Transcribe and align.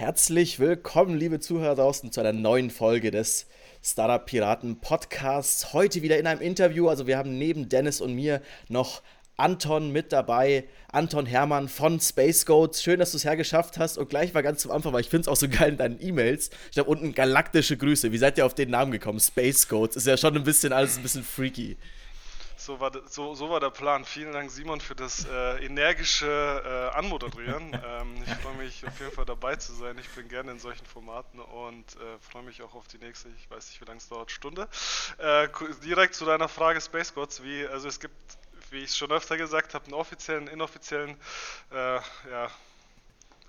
Herzlich 0.00 0.58
willkommen, 0.58 1.18
liebe 1.18 1.40
Zuhörer 1.40 1.74
draußen, 1.74 2.10
zu 2.10 2.20
einer 2.20 2.32
neuen 2.32 2.70
Folge 2.70 3.10
des 3.10 3.44
Startup 3.82 4.24
Piraten 4.24 4.80
Podcasts. 4.80 5.74
Heute 5.74 6.00
wieder 6.00 6.18
in 6.18 6.26
einem 6.26 6.40
Interview. 6.40 6.88
Also, 6.88 7.06
wir 7.06 7.18
haben 7.18 7.36
neben 7.36 7.68
Dennis 7.68 8.00
und 8.00 8.14
mir 8.14 8.40
noch 8.70 9.02
Anton 9.36 9.92
mit 9.92 10.10
dabei. 10.10 10.64
Anton 10.90 11.26
Hermann 11.26 11.68
von 11.68 12.00
Space 12.00 12.46
Goats. 12.46 12.82
Schön, 12.82 12.98
dass 12.98 13.10
du 13.10 13.18
es 13.18 13.26
hergeschafft 13.26 13.76
hast. 13.76 13.98
Und 13.98 14.08
gleich 14.08 14.32
mal 14.32 14.40
ganz 14.40 14.62
zum 14.62 14.70
Anfang, 14.70 14.94
weil 14.94 15.02
ich 15.02 15.10
finde 15.10 15.24
es 15.24 15.28
auch 15.28 15.36
so 15.36 15.50
geil 15.50 15.72
in 15.72 15.76
deinen 15.76 16.02
E-Mails. 16.02 16.48
Ich 16.72 16.78
habe 16.78 16.88
unten 16.88 17.12
galaktische 17.12 17.76
Grüße. 17.76 18.10
Wie 18.10 18.16
seid 18.16 18.38
ihr 18.38 18.46
auf 18.46 18.54
den 18.54 18.70
Namen 18.70 18.92
gekommen? 18.92 19.20
Space 19.20 19.68
Goats. 19.68 19.96
Ist 19.96 20.06
ja 20.06 20.16
schon 20.16 20.34
ein 20.34 20.44
bisschen 20.44 20.72
alles 20.72 20.96
ein 20.96 21.02
bisschen 21.02 21.24
freaky. 21.24 21.76
So 22.70 22.78
war, 22.78 22.92
so, 23.08 23.34
so 23.34 23.50
war 23.50 23.58
der 23.58 23.70
Plan. 23.70 24.04
Vielen 24.04 24.32
Dank, 24.32 24.48
Simon, 24.48 24.80
für 24.80 24.94
das 24.94 25.24
äh, 25.24 25.66
energische 25.66 26.28
äh, 26.64 26.96
Anmoderieren. 26.96 27.72
ähm, 27.84 28.22
ich 28.24 28.32
freue 28.34 28.54
mich 28.54 28.86
auf 28.86 28.96
jeden 29.00 29.10
Fall 29.10 29.24
dabei 29.24 29.56
zu 29.56 29.72
sein. 29.72 29.98
Ich 29.98 30.08
bin 30.10 30.28
gerne 30.28 30.52
in 30.52 30.60
solchen 30.60 30.86
Formaten 30.86 31.40
und 31.40 31.96
äh, 31.96 32.18
freue 32.20 32.44
mich 32.44 32.62
auch 32.62 32.76
auf 32.76 32.86
die 32.86 32.98
nächste, 32.98 33.28
ich 33.30 33.50
weiß 33.50 33.70
nicht, 33.70 33.80
wie 33.80 33.86
lange 33.86 33.98
es 33.98 34.08
dauert, 34.08 34.30
Stunde. 34.30 34.68
Äh, 35.18 35.48
direkt 35.84 36.14
zu 36.14 36.24
deiner 36.24 36.46
Frage 36.46 36.80
Space 36.80 37.12
Gods. 37.12 37.42
Wie, 37.42 37.66
also 37.66 37.88
es 37.88 37.98
gibt, 37.98 38.14
wie 38.70 38.84
ich 38.84 38.90
es 38.90 38.96
schon 38.96 39.10
öfter 39.10 39.36
gesagt 39.36 39.74
habe, 39.74 39.86
einen 39.86 39.94
offiziellen, 39.94 40.46
inoffiziellen, 40.46 41.16
äh, 41.72 41.96
ja, 41.96 42.50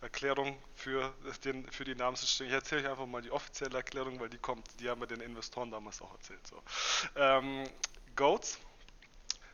Erklärung 0.02 0.58
für, 0.74 1.14
den, 1.46 1.72
für 1.72 1.84
die 1.84 1.94
Namensentstehung. 1.94 2.50
Ich 2.50 2.56
erzähle 2.56 2.82
euch 2.82 2.90
einfach 2.90 3.06
mal 3.06 3.22
die 3.22 3.30
offizielle 3.30 3.78
Erklärung, 3.78 4.20
weil 4.20 4.30
die 4.30 4.40
kommt, 4.40 4.66
die 4.80 4.90
haben 4.90 5.00
wir 5.00 5.06
den 5.06 5.22
Investoren 5.22 5.70
damals 5.70 6.02
auch 6.02 6.12
erzählt. 6.12 6.48
So. 6.48 6.60
Ähm, 7.16 7.70
Goats 8.16 8.60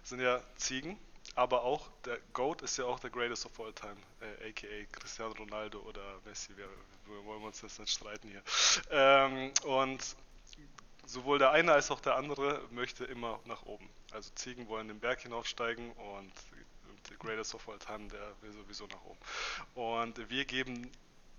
sind 0.09 0.21
ja 0.21 0.41
Ziegen, 0.55 0.97
aber 1.35 1.63
auch 1.63 1.89
der 2.05 2.20
GOAT 2.34 2.61
ist 2.61 2.77
ja 2.77 2.85
auch 2.85 2.99
der 2.99 3.09
Greatest 3.09 3.45
of 3.45 3.59
All 3.59 3.73
Time, 3.73 3.97
äh, 4.21 4.49
aka 4.49 4.85
Cristiano 4.91 5.33
Ronaldo 5.33 5.80
oder 5.81 6.02
Messi, 6.25 6.55
wir, 6.55 6.70
wir 7.05 7.25
wollen 7.25 7.43
uns 7.43 7.61
jetzt 7.61 7.80
nicht 7.80 7.91
streiten 7.91 8.30
hier. 8.30 8.41
Ähm, 8.89 9.52
und 9.66 10.16
sowohl 11.05 11.39
der 11.39 11.52
eine 11.52 11.73
als 11.73 11.91
auch 11.91 11.99
der 11.99 12.16
andere 12.16 12.61
möchte 12.72 13.05
immer 13.05 13.39
nach 13.45 13.64
oben. 13.64 13.89
Also 14.11 14.30
Ziegen 14.36 14.67
wollen 14.67 14.88
den 14.88 14.99
Berg 14.99 15.22
hinaufsteigen 15.22 15.91
und 15.91 16.31
der 17.09 17.17
Greatest 17.17 17.55
of 17.55 17.67
All 17.69 17.80
Time, 17.80 18.08
der 18.08 18.33
will 18.42 18.52
sowieso 18.52 18.88
nach 18.88 19.03
oben. 19.03 19.19
Und 19.75 20.30
wir 20.30 20.45
geben 20.45 20.92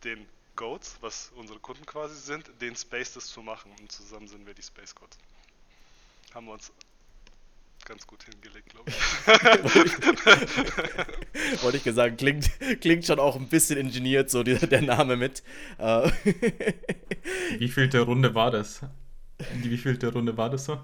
den 0.05 0.29
Goats, 0.57 0.97
was 1.01 1.31
unsere 1.37 1.59
Kunden 1.59 1.87
quasi 1.87 2.17
sind, 2.17 2.51
den 2.61 2.75
Space 2.77 3.13
das 3.15 3.27
zu 3.27 3.43
machen. 3.43 3.71
Und 3.79 3.93
zusammen 3.93 4.29
sind 4.29 4.47
wir 4.47 4.55
die 4.55 4.63
Space 4.63 4.95
Goats. 4.95 5.19
Haben 6.35 6.47
wir 6.47 6.53
uns 6.55 6.73
ganz 7.89 8.07
gut 8.07 8.23
hingelegt, 8.25 8.69
glaube 8.69 8.91
ich. 8.91 8.97
Wollte 11.63 11.79
ich 11.79 11.85
gesagt, 11.85 12.19
klingt, 12.19 12.51
klingt 12.81 13.07
schon 13.07 13.19
auch 13.19 13.37
ein 13.37 13.49
bisschen 13.49 13.79
ingeniert, 13.79 14.31
so 14.31 14.43
die, 14.43 14.55
der 14.59 14.83
Name 14.83 15.17
mit. 15.17 15.43
Äh. 15.79 16.11
Wie 17.59 17.69
vielte 17.69 18.01
Runde 18.01 18.35
war 18.35 18.51
das? 18.51 18.83
Die 19.65 19.71
wievielte 19.71 20.13
Runde 20.13 20.37
war 20.37 20.51
das 20.51 20.67
so? 20.67 20.79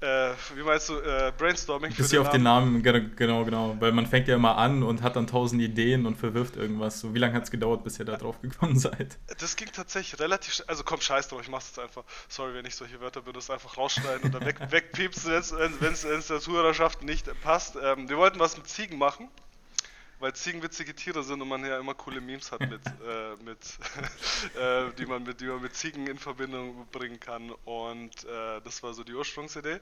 Äh, 0.00 0.30
wie 0.54 0.62
meinst 0.62 0.88
du, 0.88 0.94
äh, 0.94 1.32
Brainstorming? 1.36 1.92
Bis 1.92 2.10
hier 2.10 2.20
auf 2.20 2.30
den 2.30 2.44
Namen, 2.44 2.82
genau, 2.84 3.44
genau. 3.44 3.76
Weil 3.80 3.90
man 3.90 4.06
fängt 4.06 4.28
ja 4.28 4.36
immer 4.36 4.56
an 4.56 4.84
und 4.84 5.02
hat 5.02 5.16
dann 5.16 5.26
tausend 5.26 5.60
Ideen 5.60 6.06
und 6.06 6.16
verwirft 6.16 6.56
irgendwas. 6.56 7.00
So, 7.00 7.14
wie 7.14 7.18
lange 7.18 7.34
hat 7.34 7.44
es 7.44 7.50
gedauert, 7.50 7.82
bis 7.82 7.98
ihr 7.98 8.04
da 8.04 8.16
drauf 8.16 8.40
gekommen 8.40 8.78
seid? 8.78 9.18
Das 9.40 9.56
ging 9.56 9.68
tatsächlich 9.72 10.20
relativ 10.20 10.54
schnell. 10.54 10.68
Also 10.68 10.84
komm, 10.84 11.00
scheiß 11.00 11.28
drauf, 11.28 11.40
ich 11.42 11.48
mach's 11.48 11.68
jetzt 11.68 11.80
einfach. 11.80 12.04
Sorry, 12.28 12.54
wenn 12.54 12.64
ich 12.64 12.76
solche 12.76 13.00
Wörter 13.00 13.22
benutze, 13.22 13.52
einfach 13.52 13.76
rausschneiden 13.76 14.30
oder 14.30 14.46
weg, 14.46 14.58
wegpiepsen, 14.70 15.32
wenn 15.32 15.92
es 15.92 16.26
der 16.28 16.40
Zuhörerschaft 16.40 17.02
nicht 17.02 17.28
passt. 17.42 17.76
Ähm, 17.82 18.08
wir 18.08 18.18
wollten 18.18 18.38
was 18.38 18.56
mit 18.56 18.68
Ziegen 18.68 18.98
machen 18.98 19.28
weil 20.20 20.34
Ziegen 20.34 20.62
witzige 20.62 20.94
Tiere 20.94 21.22
sind 21.22 21.40
und 21.40 21.48
man 21.48 21.64
ja 21.64 21.78
immer 21.78 21.94
coole 21.94 22.20
Memes 22.20 22.52
hat 22.52 22.60
mit, 22.60 22.70
äh, 22.86 23.36
mit 23.44 23.58
äh, 24.60 24.92
die 24.98 25.06
man 25.06 25.22
mit 25.22 25.40
die 25.40 25.46
man 25.46 25.62
mit 25.62 25.74
Ziegen 25.74 26.06
in 26.06 26.18
Verbindung 26.18 26.86
bringen 26.90 27.20
kann. 27.20 27.50
Und 27.64 28.24
äh, 28.24 28.60
das 28.62 28.82
war 28.82 28.94
so 28.94 29.04
die 29.04 29.14
Ursprungsidee. 29.14 29.78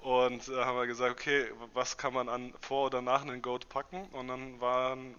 Und 0.00 0.48
äh, 0.48 0.64
haben 0.64 0.76
wir 0.76 0.86
gesagt, 0.86 1.12
okay, 1.12 1.46
was 1.74 1.96
kann 1.96 2.14
man 2.14 2.28
an 2.28 2.52
vor 2.60 2.86
oder 2.86 3.02
nach 3.02 3.22
einem 3.22 3.42
Goat 3.42 3.68
packen? 3.68 4.04
Und 4.12 4.28
dann 4.28 4.60
waren 4.60 5.14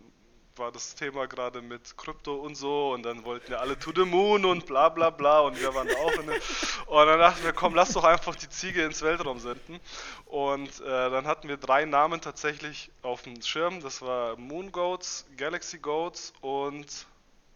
war 0.58 0.72
das 0.72 0.96
Thema 0.96 1.28
gerade 1.28 1.62
mit 1.62 1.98
Krypto 1.98 2.36
und 2.36 2.56
so 2.56 2.92
und 2.94 3.04
dann 3.04 3.24
wollten 3.24 3.52
ja 3.52 3.60
alle 3.60 3.78
to 3.80 3.92
the 3.96 4.04
moon 4.04 4.46
und 4.46 4.66
bla 4.66 4.90
bla 4.90 5.10
bla 5.10 5.42
und 5.42 5.60
wir 5.60 5.74
waren 5.74 5.90
auch 5.90 6.20
in 6.20 6.28
der, 6.28 6.42
und 6.88 7.06
dann 7.06 7.20
dachten 7.20 7.44
wir, 7.44 7.54
komm, 7.54 7.74
lass 7.74 7.94
doch 7.94 8.04
einfach 8.04 8.36
die 8.36 8.50
Ziege 8.50 8.84
ins 8.84 9.02
Weltraum 9.02 9.40
senden. 9.40 9.80
Und 10.26 10.82
äh, 10.82 11.10
dann 11.10 11.26
hatten 11.26 11.48
wir 11.48 11.58
drei 11.58 11.86
Namen 11.86 12.22
tatsächlich 12.22 12.92
auf 13.02 13.22
dem 13.24 13.42
Schirm, 13.42 13.82
das 13.82 14.02
war 14.02 14.36
Moon 14.38 14.72
Goats, 14.72 15.26
Galaxy 15.38 15.80
Goats 15.80 16.34
und 16.42 17.06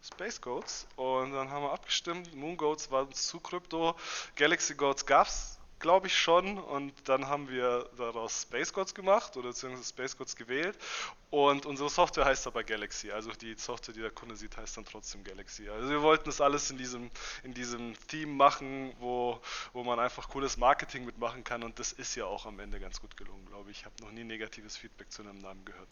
Space 0.02 0.40
Goats. 0.40 0.86
Und 0.96 1.32
dann 1.32 1.50
haben 1.50 1.64
wir 1.64 1.72
abgestimmt, 1.72 2.34
Moon 2.34 2.56
Goats 2.56 2.90
war 2.90 3.10
zu 3.10 3.40
Krypto, 3.40 3.94
Galaxy 4.36 4.74
Goats 4.74 5.04
gab's 5.04 5.55
glaube 5.78 6.06
ich 6.06 6.16
schon. 6.16 6.58
Und 6.58 6.92
dann 7.04 7.28
haben 7.28 7.48
wir 7.48 7.88
daraus 7.96 8.42
Space 8.42 8.72
Gods 8.72 8.94
gemacht 8.94 9.36
oder 9.36 9.48
beziehungsweise 9.48 9.88
Space 9.88 10.16
Gods 10.16 10.36
gewählt. 10.36 10.76
Und 11.30 11.66
unsere 11.66 11.90
Software 11.90 12.24
heißt 12.24 12.46
aber 12.46 12.64
Galaxy. 12.64 13.10
Also 13.10 13.30
die 13.32 13.54
Software, 13.54 13.94
die 13.94 14.00
der 14.00 14.10
Kunde 14.10 14.36
sieht, 14.36 14.56
heißt 14.56 14.76
dann 14.76 14.84
trotzdem 14.84 15.24
Galaxy. 15.24 15.68
Also 15.68 15.88
wir 15.88 16.02
wollten 16.02 16.24
das 16.24 16.40
alles 16.40 16.70
in 16.70 16.78
diesem, 16.78 17.10
in 17.42 17.52
diesem 17.52 17.94
Theme 18.08 18.32
machen, 18.32 18.92
wo, 19.00 19.40
wo 19.72 19.82
man 19.84 19.98
einfach 19.98 20.28
cooles 20.28 20.56
Marketing 20.56 21.04
mitmachen 21.04 21.44
kann. 21.44 21.62
Und 21.62 21.78
das 21.78 21.92
ist 21.92 22.14
ja 22.14 22.26
auch 22.26 22.46
am 22.46 22.58
Ende 22.60 22.80
ganz 22.80 23.00
gut 23.00 23.16
gelungen, 23.16 23.44
glaube 23.46 23.70
ich. 23.70 23.78
Ich 23.78 23.84
habe 23.84 23.94
noch 24.00 24.12
nie 24.12 24.24
negatives 24.24 24.76
Feedback 24.76 25.10
zu 25.10 25.22
einem 25.22 25.38
Namen 25.38 25.64
gehört. 25.64 25.88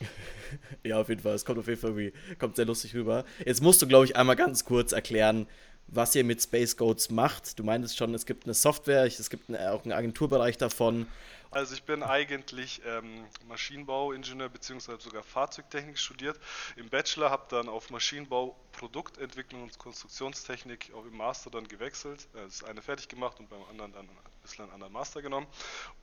ja, 0.82 0.98
auf 1.00 1.08
jeden 1.08 1.20
Fall. 1.20 1.34
Es 1.34 1.44
kommt 1.44 1.58
auf 1.58 1.68
jeden 1.68 1.80
Fall 1.80 1.90
irgendwie, 1.90 2.36
kommt 2.38 2.56
sehr 2.56 2.64
lustig 2.64 2.94
rüber. 2.94 3.24
Jetzt 3.44 3.62
musst 3.62 3.82
du, 3.82 3.86
glaube 3.86 4.04
ich, 4.04 4.16
einmal 4.16 4.36
ganz 4.36 4.64
kurz 4.64 4.92
erklären, 4.92 5.46
was 5.92 6.14
ihr 6.14 6.24
mit 6.24 6.42
Space 6.42 6.76
Goats 6.76 7.10
macht. 7.10 7.58
Du 7.58 7.64
meintest 7.64 7.96
schon, 7.96 8.14
es 8.14 8.26
gibt 8.26 8.44
eine 8.44 8.54
Software, 8.54 9.04
es 9.04 9.30
gibt 9.30 9.50
auch 9.50 9.84
einen 9.84 9.92
Agenturbereich 9.92 10.56
davon. 10.56 11.06
Also 11.52 11.74
ich 11.74 11.82
bin 11.82 12.04
eigentlich 12.04 12.80
ähm, 12.86 13.24
Maschinenbauingenieur 13.48 14.48
bzw. 14.48 14.98
sogar 15.00 15.24
Fahrzeugtechnik 15.24 15.98
studiert. 15.98 16.38
Im 16.76 16.88
Bachelor 16.88 17.30
habe 17.30 17.46
dann 17.48 17.68
auf 17.68 17.90
Maschinenbau, 17.90 18.56
Produktentwicklung 18.70 19.64
und 19.64 19.76
Konstruktionstechnik 19.76 20.92
auch 20.94 21.04
im 21.04 21.16
Master 21.16 21.50
dann 21.50 21.66
gewechselt. 21.66 22.28
Also 22.34 22.46
das 22.46 22.64
eine 22.64 22.82
fertig 22.82 23.08
gemacht 23.08 23.40
und 23.40 23.50
beim 23.50 23.64
anderen 23.68 23.92
dann 23.92 24.08
ein 24.08 24.16
bisschen 24.42 24.64
einen 24.64 24.74
anderen 24.74 24.92
Master 24.92 25.22
genommen 25.22 25.48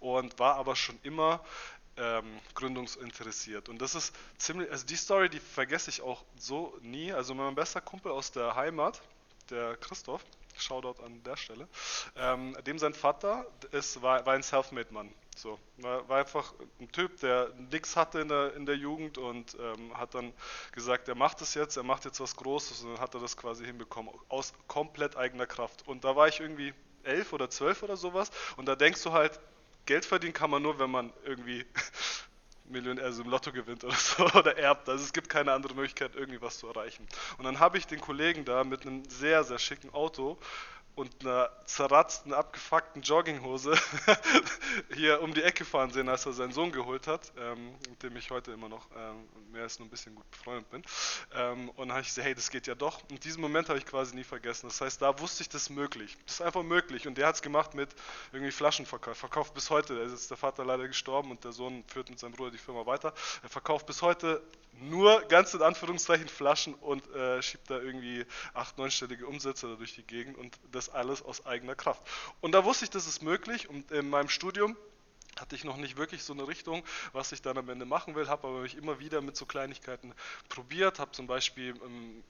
und 0.01 0.37
war 0.37 0.55
aber 0.55 0.75
schon 0.75 0.99
immer 1.03 1.41
ähm, 1.95 2.25
gründungsinteressiert. 2.53 3.69
Und 3.69 3.81
das 3.81 3.95
ist 3.95 4.13
ziemlich, 4.37 4.69
also 4.69 4.85
die 4.85 4.97
Story, 4.97 5.29
die 5.29 5.39
vergesse 5.39 5.89
ich 5.89 6.01
auch 6.01 6.25
so 6.35 6.77
nie. 6.81 7.13
Also 7.13 7.33
mein 7.33 7.55
bester 7.55 7.79
Kumpel 7.79 8.11
aus 8.11 8.33
der 8.33 8.55
Heimat, 8.55 9.01
der 9.51 9.77
Christoph, 9.77 10.23
Shoutout 10.57 11.03
an 11.03 11.21
der 11.23 11.37
Stelle, 11.37 11.67
ähm, 12.15 12.55
dem 12.65 12.79
sein 12.79 12.93
Vater 12.93 13.45
ist, 13.71 14.01
war, 14.01 14.25
war 14.25 14.33
ein 14.33 14.43
Selfmade-Mann. 14.43 15.13
So, 15.35 15.59
war, 15.77 16.09
einfach 16.09 16.51
ein 16.79 16.91
Typ, 16.91 17.19
der 17.19 17.49
nichts 17.71 17.95
hatte 17.95 18.21
in 18.21 18.27
der, 18.27 18.55
in 18.55 18.65
der 18.65 18.75
Jugend 18.75 19.19
und 19.19 19.55
ähm, 19.59 19.95
hat 19.95 20.15
dann 20.15 20.33
gesagt, 20.71 21.07
er 21.07 21.15
macht 21.15 21.41
es 21.41 21.53
jetzt, 21.53 21.77
er 21.77 21.83
macht 21.83 22.05
jetzt 22.05 22.19
was 22.19 22.35
Großes 22.35 22.81
und 22.81 22.93
dann 22.93 22.99
hat 22.99 23.13
er 23.13 23.19
das 23.19 23.37
quasi 23.37 23.63
hinbekommen, 23.63 24.11
aus 24.29 24.53
komplett 24.67 25.15
eigener 25.15 25.45
Kraft. 25.45 25.87
Und 25.87 26.03
da 26.03 26.15
war 26.15 26.27
ich 26.27 26.39
irgendwie 26.39 26.73
elf 27.03 27.33
oder 27.33 27.51
zwölf 27.51 27.83
oder 27.83 27.97
sowas 27.97 28.31
und 28.57 28.65
da 28.65 28.75
denkst 28.75 29.03
du 29.03 29.11
halt, 29.11 29.39
Geld 29.85 30.05
verdienen 30.05 30.33
kann 30.33 30.49
man 30.49 30.63
nur, 30.63 30.79
wenn 30.79 30.89
man 30.89 31.13
irgendwie 31.23 31.65
Millionär, 32.69 33.05
also 33.05 33.23
im 33.23 33.29
Lotto 33.29 33.51
gewinnt 33.51 33.83
oder 33.83 33.95
so 33.95 34.25
oder 34.33 34.57
erbt. 34.57 34.89
Also 34.89 35.03
es 35.03 35.13
gibt 35.13 35.29
keine 35.29 35.53
andere 35.53 35.73
Möglichkeit, 35.73 36.15
irgendwie 36.15 36.41
was 36.41 36.57
zu 36.57 36.67
erreichen. 36.67 37.07
Und 37.37 37.45
dann 37.45 37.59
habe 37.59 37.77
ich 37.77 37.87
den 37.87 38.01
Kollegen 38.01 38.45
da 38.45 38.63
mit 38.63 38.85
einem 38.85 39.03
sehr, 39.09 39.43
sehr 39.43 39.59
schicken 39.59 39.93
Auto 39.93 40.37
und 40.97 41.11
einer 41.21 41.51
zerratzten, 41.65 42.33
abgefuckten 42.33 43.03
Jogginghose 43.03 43.77
hier 44.95 45.21
um 45.21 45.31
die 45.31 45.43
Ecke 45.43 45.63
fahren 45.63 45.91
sehen, 45.91 46.09
als 46.09 46.25
er 46.25 46.33
seinen 46.33 46.53
Sohn 46.53 46.71
geholt 46.71 47.05
hat, 47.05 47.31
ähm, 47.37 47.75
mit 47.87 48.01
dem 48.01 48.17
ich 48.17 48.31
heute 48.31 48.51
immer 48.51 48.67
noch 48.67 48.87
ähm, 48.97 49.27
mehr 49.51 49.61
als 49.61 49.77
nur 49.77 49.87
ein 49.87 49.91
bisschen 49.91 50.15
gut 50.15 50.29
befreundet 50.31 50.67
bin. 50.71 50.81
Ähm, 51.35 51.69
und 51.69 51.77
dann 51.77 51.91
habe 51.91 52.01
ich 52.01 52.07
gesagt, 52.07 52.25
hey, 52.25 52.33
das 52.33 52.49
geht 52.49 52.65
ja 52.65 52.73
doch. 52.73 52.99
Und 53.11 53.23
diesen 53.23 53.41
Moment 53.41 53.69
habe 53.69 53.77
ich 53.77 53.85
quasi 53.85 54.15
nie 54.15 54.23
vergessen. 54.23 54.69
Das 54.69 54.81
heißt, 54.81 54.99
da 54.99 55.19
wusste 55.19 55.43
ich, 55.43 55.49
das 55.49 55.63
ist 55.63 55.69
möglich. 55.69 56.17
Das 56.25 56.35
ist 56.35 56.41
einfach 56.41 56.63
möglich. 56.63 57.07
Und 57.07 57.15
der 57.19 57.27
hat 57.27 57.35
es 57.35 57.43
gemacht 57.43 57.75
mit 57.75 57.89
irgendwie 58.31 58.51
Flaschenverkauf. 58.51 59.17
Verkauft 59.17 59.53
bis 59.53 59.69
heute. 59.69 59.95
Da 59.95 60.01
ist 60.01 60.13
jetzt 60.13 60.31
der 60.31 60.37
Vater 60.37 60.65
leider 60.65 60.87
gestorben 60.87 61.29
und 61.29 61.43
der 61.43 61.51
Sohn 61.51 61.83
führt 61.85 62.09
mit 62.09 62.17
seinem 62.17 62.31
Bruder 62.31 62.49
die 62.49 62.57
Firma 62.57 62.87
weiter. 62.87 63.13
Er 63.43 63.49
verkauft 63.49 63.85
bis 63.85 64.01
heute 64.01 64.41
nur 64.79 65.21
ganz 65.23 65.53
in 65.53 65.61
Anführungszeichen 65.61 66.27
Flaschen 66.27 66.73
und 66.75 67.07
äh, 67.13 67.41
schiebt 67.41 67.69
da 67.69 67.79
irgendwie 67.79 68.25
acht, 68.53 68.77
neunstellige 68.77 69.27
Umsätze 69.27 69.75
durch 69.77 69.95
die 69.95 70.03
Gegend 70.03 70.37
und 70.37 70.57
das 70.71 70.89
alles 70.89 71.21
aus 71.21 71.45
eigener 71.45 71.75
Kraft. 71.75 72.03
Und 72.41 72.51
da 72.51 72.63
wusste 72.65 72.85
ich, 72.85 72.91
das 72.91 73.07
ist 73.07 73.21
möglich 73.21 73.69
und 73.69 73.91
in 73.91 74.09
meinem 74.09 74.29
Studium 74.29 74.77
hatte 75.39 75.55
ich 75.55 75.63
noch 75.63 75.77
nicht 75.77 75.97
wirklich 75.97 76.23
so 76.23 76.33
eine 76.33 76.47
Richtung, 76.47 76.83
was 77.13 77.31
ich 77.31 77.41
dann 77.41 77.57
am 77.57 77.69
Ende 77.69 77.85
machen 77.85 78.15
will, 78.15 78.27
habe 78.27 78.47
aber 78.47 78.61
mich 78.61 78.75
immer 78.75 78.99
wieder 78.99 79.21
mit 79.21 79.35
so 79.37 79.45
Kleinigkeiten 79.45 80.13
probiert, 80.49 80.99
habe 80.99 81.11
zum 81.11 81.27
Beispiel 81.27 81.75
ähm, 81.83 82.23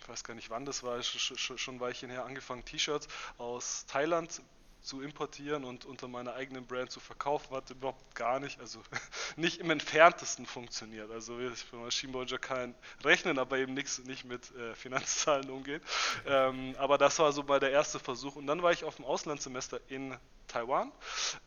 ich 0.00 0.08
weiß 0.08 0.24
gar 0.24 0.34
nicht 0.34 0.50
wann 0.50 0.64
das 0.64 0.82
war, 0.82 1.02
schon 1.02 1.76
ein 1.76 1.80
Weilchen 1.80 2.10
her 2.10 2.24
angefangen, 2.24 2.64
T-Shirts 2.64 3.08
aus 3.38 3.86
Thailand 3.86 4.42
zu 4.84 5.00
importieren 5.00 5.64
und 5.64 5.86
unter 5.86 6.08
meiner 6.08 6.34
eigenen 6.34 6.66
Brand 6.66 6.90
zu 6.90 7.00
verkaufen, 7.00 7.56
hat 7.56 7.70
überhaupt 7.70 8.14
gar 8.14 8.38
nicht, 8.38 8.60
also 8.60 8.80
nicht 9.36 9.58
im 9.58 9.70
entferntesten 9.70 10.46
funktioniert. 10.46 11.10
Also 11.10 11.38
ich 11.40 11.64
bin 11.70 11.80
Maschinenbauer 11.80 12.26
kein 12.38 12.74
Rechnen, 13.02 13.38
aber 13.38 13.58
eben 13.58 13.74
nichts 13.74 13.98
nicht 14.04 14.24
mit 14.24 14.54
äh, 14.54 14.74
Finanzzahlen 14.74 15.48
umgehen. 15.50 15.80
Ähm, 16.26 16.74
aber 16.78 16.98
das 16.98 17.18
war 17.18 17.32
so 17.32 17.42
bei 17.42 17.58
der 17.58 17.70
erste 17.70 17.98
Versuch. 17.98 18.36
Und 18.36 18.46
dann 18.46 18.62
war 18.62 18.72
ich 18.72 18.84
auf 18.84 18.96
dem 18.96 19.06
Auslandssemester 19.06 19.80
in 19.88 20.16
Taiwan. 20.54 20.92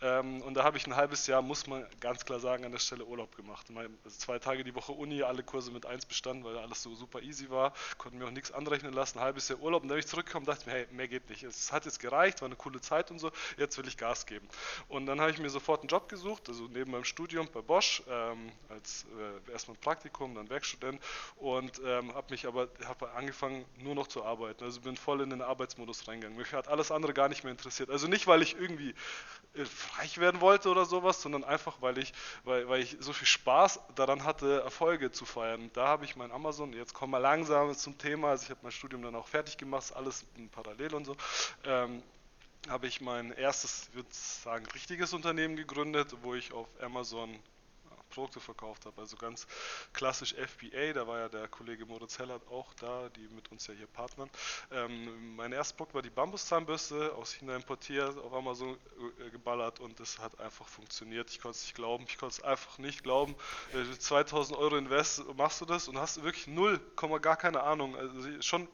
Ähm, 0.01 0.41
und 0.41 0.55
da 0.55 0.65
habe 0.65 0.77
ich 0.77 0.85
ein 0.85 0.95
halbes 0.95 1.27
Jahr, 1.27 1.41
muss 1.41 1.65
man 1.65 1.85
ganz 2.01 2.25
klar 2.25 2.39
sagen, 2.39 2.65
an 2.65 2.73
der 2.73 2.79
Stelle 2.79 3.05
Urlaub 3.05 3.35
gemacht. 3.37 3.67
Also 4.03 4.17
zwei 4.17 4.37
Tage 4.37 4.65
die 4.65 4.75
Woche 4.75 4.91
Uni, 4.91 5.23
alle 5.23 5.43
Kurse 5.43 5.71
mit 5.71 5.85
1 5.85 6.05
bestanden, 6.05 6.43
weil 6.43 6.57
alles 6.57 6.83
so 6.83 6.93
super 6.93 7.21
easy 7.21 7.49
war. 7.49 7.73
Konnten 7.97 8.17
mir 8.17 8.25
auch 8.25 8.31
nichts 8.31 8.51
anrechnen 8.51 8.91
lassen. 8.91 9.19
Ein 9.19 9.23
halbes 9.23 9.47
Jahr 9.47 9.59
Urlaub. 9.59 9.83
Und 9.83 9.87
dann 9.87 9.95
bin 9.95 10.03
ich 10.03 10.07
zurückgekommen 10.07 10.45
und 10.45 10.53
dachte 10.53 10.69
mir, 10.69 10.75
hey, 10.75 10.87
mehr 10.91 11.07
geht 11.07 11.29
nicht. 11.29 11.43
Es 11.43 11.71
hat 11.71 11.85
jetzt 11.85 11.99
gereicht, 11.99 12.41
war 12.41 12.47
eine 12.47 12.57
coole 12.57 12.81
Zeit 12.81 13.09
und 13.09 13.19
so. 13.19 13.31
Jetzt 13.57 13.77
will 13.77 13.87
ich 13.87 13.95
Gas 13.95 14.25
geben. 14.25 14.47
Und 14.89 15.05
dann 15.05 15.21
habe 15.21 15.31
ich 15.31 15.39
mir 15.39 15.49
sofort 15.49 15.81
einen 15.81 15.89
Job 15.89 16.09
gesucht, 16.09 16.49
also 16.49 16.65
neben 16.65 16.91
meinem 16.91 17.05
Studium 17.05 17.47
bei 17.53 17.61
Bosch, 17.61 18.03
ähm, 18.09 18.51
als 18.67 19.05
äh, 19.47 19.51
erstmal 19.51 19.77
Praktikum, 19.77 20.35
dann 20.35 20.49
Werkstudent. 20.49 21.01
Und 21.37 21.79
ähm, 21.85 22.13
habe 22.13 22.31
mich 22.31 22.45
aber 22.45 22.67
hab 22.85 23.01
angefangen, 23.15 23.63
nur 23.77 23.95
noch 23.95 24.07
zu 24.07 24.25
arbeiten. 24.25 24.65
Also 24.65 24.81
bin 24.81 24.97
voll 24.97 25.21
in 25.21 25.29
den 25.29 25.41
Arbeitsmodus 25.41 26.09
reingegangen. 26.09 26.37
Mich 26.37 26.51
hat 26.51 26.67
alles 26.67 26.91
andere 26.91 27.13
gar 27.13 27.29
nicht 27.29 27.45
mehr 27.45 27.51
interessiert. 27.51 27.89
Also 27.89 28.07
nicht, 28.07 28.27
weil 28.27 28.41
ich 28.41 28.59
irgendwie 28.59 28.93
reich 29.97 30.17
werden 30.19 30.41
wollte 30.41 30.69
oder 30.69 30.85
sowas, 30.85 31.21
sondern 31.21 31.43
einfach, 31.43 31.81
weil 31.81 31.97
ich, 31.97 32.13
weil, 32.43 32.67
weil 32.67 32.81
ich 32.81 32.97
so 32.99 33.13
viel 33.13 33.27
Spaß 33.27 33.79
daran 33.95 34.23
hatte, 34.23 34.61
Erfolge 34.61 35.11
zu 35.11 35.25
feiern. 35.25 35.63
Und 35.63 35.77
da 35.77 35.87
habe 35.87 36.05
ich 36.05 36.15
mein 36.15 36.31
Amazon, 36.31 36.73
jetzt 36.73 36.93
kommen 36.93 37.11
wir 37.11 37.19
langsam 37.19 37.73
zum 37.75 37.97
Thema, 37.97 38.29
also 38.29 38.43
ich 38.43 38.49
habe 38.49 38.59
mein 38.63 38.71
Studium 38.71 39.01
dann 39.01 39.15
auch 39.15 39.27
fertig 39.27 39.57
gemacht, 39.57 39.95
alles 39.95 40.25
parallel 40.51 40.93
und 40.93 41.05
so, 41.05 41.15
ähm, 41.63 42.03
habe 42.69 42.87
ich 42.87 43.01
mein 43.01 43.31
erstes, 43.31 43.87
ich 43.89 43.95
würde 43.95 44.09
sagen, 44.11 44.65
richtiges 44.73 45.13
Unternehmen 45.13 45.55
gegründet, 45.55 46.13
wo 46.21 46.35
ich 46.35 46.51
auf 46.51 46.67
Amazon 46.81 47.39
Produkte 48.09 48.39
verkauft 48.39 48.85
habe. 48.85 48.99
Also 49.01 49.17
ganz 49.17 49.47
klassisch 49.93 50.33
FBA, 50.33 50.93
da 50.93 51.07
war 51.07 51.19
ja 51.19 51.29
der 51.29 51.47
Kollege 51.47 51.85
Moritz 51.85 52.19
Hellert 52.19 52.47
auch 52.49 52.73
da, 52.75 53.09
die 53.09 53.27
mit 53.33 53.51
uns 53.51 53.67
ja 53.67 53.73
hier 53.73 53.87
partnern. 53.87 54.29
Ähm, 54.71 55.35
mein 55.35 55.51
erstes 55.51 55.75
Produkt 55.75 55.95
war 55.95 56.01
die 56.01 56.09
Bambuszahnbürste, 56.09 57.13
aus 57.15 57.33
China 57.33 57.55
importiert, 57.55 58.17
auf 58.17 58.33
Amazon 58.33 58.77
äh, 59.19 59.29
geballert 59.29 59.79
und 59.79 59.99
das 59.99 60.19
hat 60.19 60.39
einfach 60.39 60.67
funktioniert. 60.67 61.29
Ich 61.29 61.41
konnte 61.41 61.57
es 61.57 61.63
nicht 61.63 61.75
glauben, 61.75 62.05
ich 62.07 62.17
konnte 62.17 62.35
es 62.39 62.43
einfach 62.43 62.77
nicht 62.77 63.03
glauben. 63.03 63.35
Äh, 63.73 63.97
2000 63.97 64.57
Euro 64.57 64.77
Invest, 64.77 65.23
machst 65.35 65.61
du 65.61 65.65
das 65.65 65.87
und 65.87 65.97
hast 65.97 66.23
wirklich 66.23 66.47
null, 66.47 66.79
gar 67.21 67.37
keine 67.37 67.63
Ahnung. 67.63 67.95
Also 67.95 68.41
schon 68.41 68.67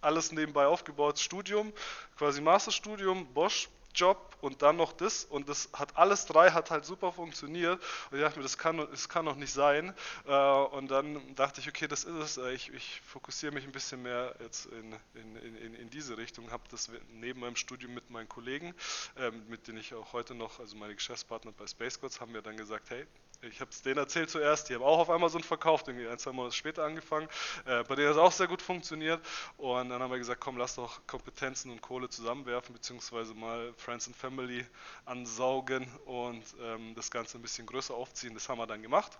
alles 0.00 0.32
nebenbei 0.32 0.66
aufgebaut, 0.66 1.18
Studium, 1.18 1.72
quasi 2.16 2.40
Masterstudium, 2.40 3.26
Bosch, 3.34 3.68
Job 3.94 4.36
und 4.40 4.62
dann 4.62 4.76
noch 4.76 4.92
das 4.92 5.24
und 5.24 5.48
das 5.48 5.68
hat 5.72 5.96
alles 5.96 6.26
drei 6.26 6.50
hat 6.50 6.70
halt 6.70 6.84
super 6.84 7.12
funktioniert 7.12 7.82
und 8.10 8.18
ich 8.18 8.22
dachte 8.22 8.38
mir, 8.38 8.42
das 8.42 8.58
kann, 8.58 8.76
das 8.76 9.08
kann 9.08 9.26
doch 9.26 9.36
nicht 9.36 9.52
sein. 9.52 9.94
Äh, 10.26 10.32
und 10.32 10.90
dann 10.90 11.34
dachte 11.34 11.60
ich, 11.60 11.68
okay, 11.68 11.88
das 11.88 12.04
ist 12.04 12.14
es, 12.14 12.36
äh, 12.36 12.52
ich, 12.52 12.72
ich 12.72 13.00
fokussiere 13.00 13.52
mich 13.52 13.64
ein 13.64 13.72
bisschen 13.72 14.02
mehr 14.02 14.34
jetzt 14.40 14.66
in, 14.66 14.92
in, 15.14 15.56
in, 15.56 15.74
in 15.74 15.90
diese 15.90 16.16
Richtung, 16.16 16.50
habe 16.50 16.64
das 16.70 16.90
neben 17.14 17.40
meinem 17.40 17.56
Studium 17.56 17.94
mit 17.94 18.10
meinen 18.10 18.28
Kollegen, 18.28 18.74
ähm, 19.16 19.42
mit 19.48 19.66
denen 19.66 19.78
ich 19.78 19.94
auch 19.94 20.12
heute 20.12 20.34
noch, 20.34 20.60
also 20.60 20.76
meine 20.76 20.94
Geschäftspartner 20.94 21.52
bei 21.52 21.66
Space 21.66 22.00
Gods, 22.00 22.20
haben 22.20 22.34
wir 22.34 22.42
dann 22.42 22.56
gesagt, 22.56 22.90
hey, 22.90 23.06
ich 23.42 23.60
habe 23.60 23.70
es 23.70 23.82
denen 23.82 23.98
erzählt 23.98 24.30
zuerst, 24.30 24.68
die 24.68 24.74
haben 24.74 24.82
auch 24.82 24.98
auf 24.98 25.10
Amazon 25.10 25.42
verkauft, 25.42 25.88
irgendwie 25.88 26.08
ein, 26.08 26.18
zwei 26.18 26.32
Monate 26.32 26.56
später 26.56 26.84
angefangen. 26.84 27.28
Äh, 27.66 27.84
bei 27.84 27.94
denen 27.94 28.08
hat 28.08 28.16
es 28.16 28.20
auch 28.20 28.32
sehr 28.32 28.48
gut 28.48 28.60
funktioniert. 28.60 29.20
Und 29.56 29.90
dann 29.90 30.02
haben 30.02 30.10
wir 30.10 30.18
gesagt, 30.18 30.40
komm, 30.40 30.56
lass 30.56 30.74
doch 30.74 31.06
Kompetenzen 31.06 31.70
und 31.70 31.80
Kohle 31.80 32.08
zusammenwerfen, 32.08 32.74
beziehungsweise 32.74 33.34
mal 33.34 33.72
Friends 33.76 34.08
and 34.08 34.16
Family 34.16 34.66
ansaugen 35.04 35.86
und 36.06 36.42
ähm, 36.60 36.94
das 36.96 37.10
Ganze 37.10 37.38
ein 37.38 37.42
bisschen 37.42 37.66
größer 37.66 37.94
aufziehen. 37.94 38.34
Das 38.34 38.48
haben 38.48 38.58
wir 38.58 38.66
dann 38.66 38.82
gemacht. 38.82 39.18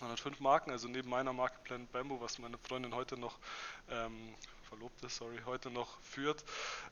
Man 0.00 0.10
hat 0.10 0.20
fünf 0.20 0.40
Marken, 0.40 0.70
also 0.70 0.88
neben 0.88 1.08
meiner 1.08 1.32
Marke 1.32 1.58
Planet 1.64 1.90
Bamboo, 1.92 2.20
was 2.20 2.38
meine 2.38 2.58
Freundin 2.58 2.94
heute 2.94 3.18
noch 3.18 3.38
ähm, 3.90 4.34
Verlobte, 4.70 5.08
sorry, 5.08 5.38
heute 5.44 5.68
noch 5.68 6.00
führt. 6.00 6.44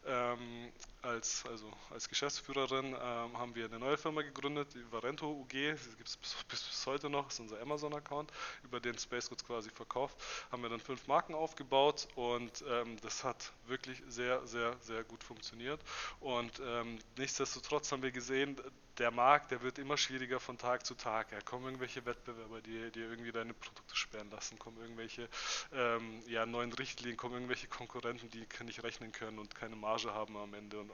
Ähm, 0.05 0.73
als, 1.01 1.45
also 1.47 1.73
als 1.91 2.09
Geschäftsführerin 2.09 2.87
ähm, 2.87 3.39
haben 3.39 3.55
wir 3.55 3.67
eine 3.67 3.79
neue 3.79 3.97
Firma 3.97 4.23
gegründet, 4.23 4.75
die 4.75 4.93
Varento 4.93 5.31
UG, 5.31 5.53
die 5.53 5.97
gibt 5.97 6.09
es 6.09 6.17
bis, 6.17 6.37
bis, 6.49 6.87
heute 6.87 7.09
noch, 7.09 7.29
ist 7.29 7.39
unser 7.39 7.61
Amazon-Account, 7.61 8.33
über 8.65 8.81
den 8.81 8.99
Space 8.99 9.29
Goods 9.29 9.45
quasi 9.45 9.71
verkauft. 9.71 10.19
Haben 10.51 10.63
wir 10.63 10.71
dann 10.71 10.81
fünf 10.81 11.07
Marken 11.07 11.35
aufgebaut 11.35 12.09
und 12.17 12.65
ähm, 12.69 12.97
das 13.01 13.23
hat 13.23 13.53
wirklich 13.69 14.03
sehr, 14.09 14.45
sehr, 14.45 14.77
sehr 14.81 15.05
gut 15.05 15.23
funktioniert. 15.23 15.81
Und 16.19 16.61
ähm, 16.61 16.99
nichtsdestotrotz 17.17 17.93
haben 17.93 18.03
wir 18.03 18.11
gesehen, 18.11 18.61
der 18.99 19.11
Markt, 19.11 19.51
der 19.51 19.63
wird 19.63 19.79
immer 19.79 19.97
schwieriger 19.97 20.41
von 20.41 20.59
Tag 20.59 20.85
zu 20.85 20.95
Tag. 20.95 21.33
Ja, 21.33 21.41
kommen 21.41 21.67
irgendwelche 21.67 22.05
Wettbewerber, 22.05 22.61
die 22.61 22.91
dir 22.91 23.11
irgendwie 23.11 23.33
deine 23.33 23.55
Produkte 23.55 23.97
sperren 23.97 24.31
lassen, 24.31 24.59
kommen 24.59 24.79
irgendwelche 24.81 25.29
ähm, 25.73 26.23
ja, 26.27 26.47
neuen 26.47 26.73
Richtlinien, 26.73 27.17
kommen 27.17 27.35
irgendwelche 27.35 27.69
Konkurrenten, 27.69 28.31
die 28.31 28.47
nicht 28.65 28.83
rechnen 28.83 29.13
können 29.13 29.39
und 29.39 29.55
keine 29.55 29.77
Marge 29.77 30.13
haben 30.13 30.37
am 30.37 30.53
Ende. 30.55 30.81
Und 30.81 30.93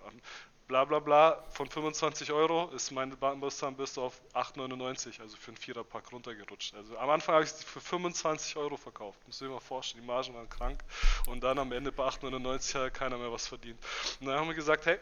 bla 0.67 0.85
bla 0.85 0.99
bla, 0.99 1.43
von 1.51 1.69
25 1.69 2.33
Euro 2.33 2.71
ist 2.71 2.91
meine 2.91 3.17
Zahnbürste 3.51 4.01
auf 4.01 4.21
8,99, 4.35 5.21
also 5.21 5.37
für 5.37 5.49
einen 5.49 5.57
Viererpack 5.57 6.13
runtergerutscht. 6.13 6.75
Also 6.75 6.97
am 6.99 7.11
Anfang 7.11 7.35
habe 7.37 7.45
ich 7.45 7.53
sie 7.53 7.65
für 7.65 7.81
25 7.81 8.57
Euro 8.57 8.77
verkauft. 8.77 9.19
Muss 9.27 9.41
ich 9.41 9.49
mir 9.49 9.55
mal 9.55 9.61
vorstellen, 9.61 10.03
die 10.03 10.07
Margen 10.07 10.35
waren 10.35 10.49
krank. 10.49 10.81
Und 11.27 11.43
dann 11.43 11.59
am 11.59 11.73
Ende 11.73 11.93
bei 11.93 12.05
8,99 12.05 12.85
hat 12.85 12.95
keiner 12.95 13.19
mehr 13.19 13.33
was 13.33 13.47
verdient. 13.47 13.79
Und 14.21 14.27
dann 14.27 14.39
haben 14.39 14.49
wir 14.49 14.55
gesagt, 14.55 14.87
hey, 14.87 14.99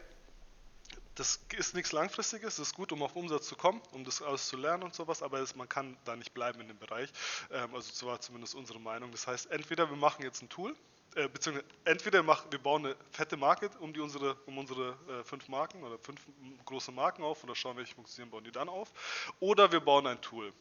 das 1.15 1.39
ist 1.55 1.75
nichts 1.75 1.91
Langfristiges, 1.91 2.55
das 2.55 2.67
ist 2.67 2.75
gut, 2.75 2.91
um 2.91 3.03
auf 3.03 3.15
Umsatz 3.15 3.47
zu 3.47 3.55
kommen, 3.55 3.81
um 3.91 4.03
das 4.03 4.21
alles 4.21 4.47
zu 4.47 4.57
lernen 4.57 4.83
und 4.83 4.95
sowas, 4.95 5.21
aber 5.21 5.39
das, 5.39 5.55
man 5.55 5.69
kann 5.69 5.97
da 6.05 6.15
nicht 6.15 6.33
bleiben 6.33 6.61
in 6.61 6.67
dem 6.67 6.77
Bereich. 6.77 7.09
Ähm, 7.51 7.73
also 7.73 7.89
das 7.89 8.03
war 8.03 8.19
zumindest 8.19 8.55
unsere 8.55 8.79
Meinung. 8.79 9.11
Das 9.11 9.27
heißt, 9.27 9.51
entweder 9.51 9.89
wir 9.89 9.97
machen 9.97 10.23
jetzt 10.23 10.41
ein 10.41 10.49
Tool, 10.49 10.75
äh, 11.15 11.27
beziehungsweise 11.27 11.67
entweder 11.85 12.23
machen, 12.23 12.51
wir 12.51 12.59
bauen 12.59 12.85
eine 12.85 12.95
fette 13.11 13.37
Marke 13.37 13.69
um, 13.79 13.93
die 13.93 13.99
unsere, 13.99 14.35
um 14.47 14.57
unsere 14.57 14.97
äh, 15.07 15.23
fünf 15.23 15.47
Marken 15.47 15.83
oder 15.83 15.99
fünf 15.99 16.19
große 16.65 16.91
Marken 16.91 17.23
auf 17.23 17.43
oder 17.43 17.55
schauen, 17.55 17.77
welche 17.77 17.93
funktionieren, 17.93 18.31
bauen 18.31 18.43
die 18.43 18.51
dann 18.51 18.67
auf, 18.67 18.91
oder 19.39 19.71
wir 19.71 19.79
bauen 19.79 20.07
ein 20.07 20.19
Tool. 20.21 20.51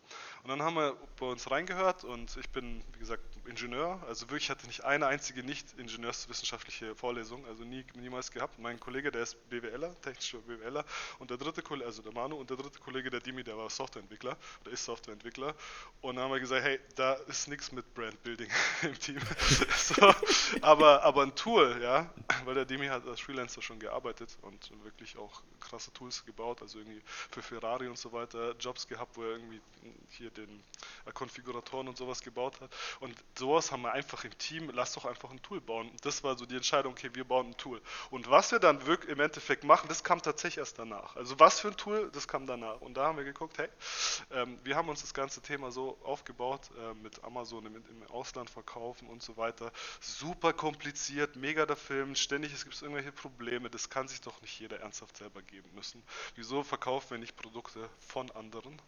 Und 0.43 0.49
dann 0.49 0.63
haben 0.63 0.77
wir 0.77 0.97
bei 1.19 1.27
uns 1.27 1.51
reingehört 1.51 2.05
und 2.05 2.37
ich 2.37 2.51
bin, 2.51 2.83
wie 2.93 2.99
gesagt, 2.99 3.23
Ingenieur, 3.45 4.01
also 4.07 4.29
wirklich 4.31 4.51
hatte 4.51 4.67
nicht 4.67 4.85
eine 4.85 5.07
einzige 5.07 5.43
nicht 5.43 5.67
ingenieurswissenschaftliche 5.77 6.95
Vorlesung, 6.95 7.45
also 7.47 7.65
nie, 7.65 7.85
niemals 7.95 8.31
gehabt. 8.31 8.59
Mein 8.59 8.79
Kollege, 8.79 9.11
der 9.11 9.23
ist 9.23 9.49
BWLer, 9.51 10.01
technischer 10.01 10.39
BWLer 10.39 10.85
und 11.19 11.31
der 11.31 11.39
dritte 11.39 11.61
Kollege, 11.61 11.87
also 11.87 12.03
der 12.03 12.13
Manu 12.13 12.37
und 12.37 12.51
der 12.51 12.57
dritte 12.57 12.79
Kollege, 12.79 13.11
der 13.11 13.21
Dimi, 13.21 13.43
der 13.43 13.57
war 13.57 13.69
Softwareentwickler 13.69 14.37
oder 14.61 14.71
ist 14.71 14.85
Softwareentwickler 14.85 15.55
und 16.03 16.17
dann 16.17 16.25
haben 16.25 16.33
wir 16.33 16.41
gesagt, 16.41 16.63
hey, 16.63 16.79
da 16.95 17.15
ist 17.15 17.49
nichts 17.49 17.73
mit 17.73 17.93
Brandbuilding 17.95 18.49
im 18.83 18.99
Team. 18.99 19.21
so, 19.77 20.15
aber, 20.61 21.03
aber 21.03 21.23
ein 21.23 21.35
Tool, 21.35 21.81
ja, 21.83 22.13
weil 22.45 22.55
der 22.55 22.65
Demi 22.65 22.87
hat 22.87 23.07
als 23.07 23.21
Freelancer 23.21 23.61
schon 23.61 23.81
gearbeitet 23.81 24.39
und 24.43 24.71
wirklich 24.85 25.17
auch 25.19 25.43
krasse 25.61 25.93
Tools 25.93 26.25
gebaut, 26.25 26.63
also 26.63 26.79
irgendwie 26.79 27.03
für 27.31 27.43
Ferrari 27.43 27.89
und 27.89 27.99
so 27.99 28.13
weiter 28.13 28.55
Jobs 28.59 28.87
gehabt, 28.87 29.17
wo 29.17 29.23
er 29.23 29.31
irgendwie 29.31 29.61
hier 30.11 30.31
den 30.31 30.63
äh, 31.07 31.13
Konfiguratoren 31.13 31.89
und 31.89 31.97
sowas 31.97 32.21
gebaut 32.21 32.61
hat. 32.61 32.71
Und 33.01 33.17
sowas 33.39 33.73
haben 33.73 33.83
wir 33.83 33.93
einfach 33.93 34.25
im 34.25 34.37
Team, 34.39 34.71
lass 34.73 34.95
doch 34.95 35.05
einfach 35.05 35.31
ein 35.31 35.43
Tool 35.43 35.61
bauen. 35.61 35.91
Das 36.03 36.23
war 36.23 36.37
so 36.37 36.47
die 36.47 36.57
Entscheidung, 36.57 36.93
okay, 36.93 37.11
wir 37.13 37.25
bauen 37.25 37.49
ein 37.49 37.57
Tool. 37.57 37.81
Und 38.11 38.31
was 38.31 38.53
wir 38.53 38.59
dann 38.59 38.87
wirklich 38.87 39.11
im 39.11 39.21
Endeffekt 39.21 39.65
machen, 39.65 39.89
das 39.89 40.05
kam 40.05 40.21
tatsächlich 40.21 40.59
erst 40.59 40.79
danach. 40.79 41.17
Also 41.17 41.39
was 41.39 41.61
für 41.61 41.69
ein 41.69 41.77
Tool, 41.77 42.11
das 42.13 42.29
kam 42.29 42.47
danach. 42.47 42.81
Und 42.81 42.95
da 42.95 43.07
haben 43.07 43.17
wir 43.17 43.25
geguckt, 43.25 43.59
hey, 43.59 43.69
ähm, 44.33 44.59
wir 44.65 44.77
haben 44.77 44.89
uns 44.89 45.01
das 45.01 45.15
ganze 45.15 45.41
Thema 45.41 45.71
so 45.71 45.99
aufgebaut, 46.05 46.71
äh, 46.79 46.95
mit 46.95 47.23
Amazon 47.25 47.67
im, 47.67 47.77
im 47.77 48.11
Ausland 48.11 48.51
verkaufen 48.51 49.09
und 49.09 49.23
so 49.23 49.37
weiter. 49.37 49.73
Super 50.01 50.53
kompliziert, 50.53 51.37
mega 51.37 51.67
der 51.67 51.77
Film, 51.77 52.15
ständig 52.15 52.53
es 52.53 52.65
gibt 52.65 52.81
irgendwelche 52.81 53.13
Probleme, 53.13 53.71
das 53.71 53.89
kann 53.89 54.09
sich 54.09 54.21
doch 54.21 54.41
nicht 54.43 54.59
jeder 54.61 54.81
ernsthaft 54.81 55.17
selber 55.17 55.43
geben 55.43 55.71
müssen. 55.75 56.03
Wieso 56.35 56.63
verkaufen 56.63 57.13
wir 57.13 57.19
nicht 57.19 57.37
Produkte 57.37 57.89
von 58.01 58.31
anderen 58.33 58.81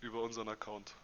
über 0.00 0.22
unseren 0.22 0.48
Account? 0.48 0.94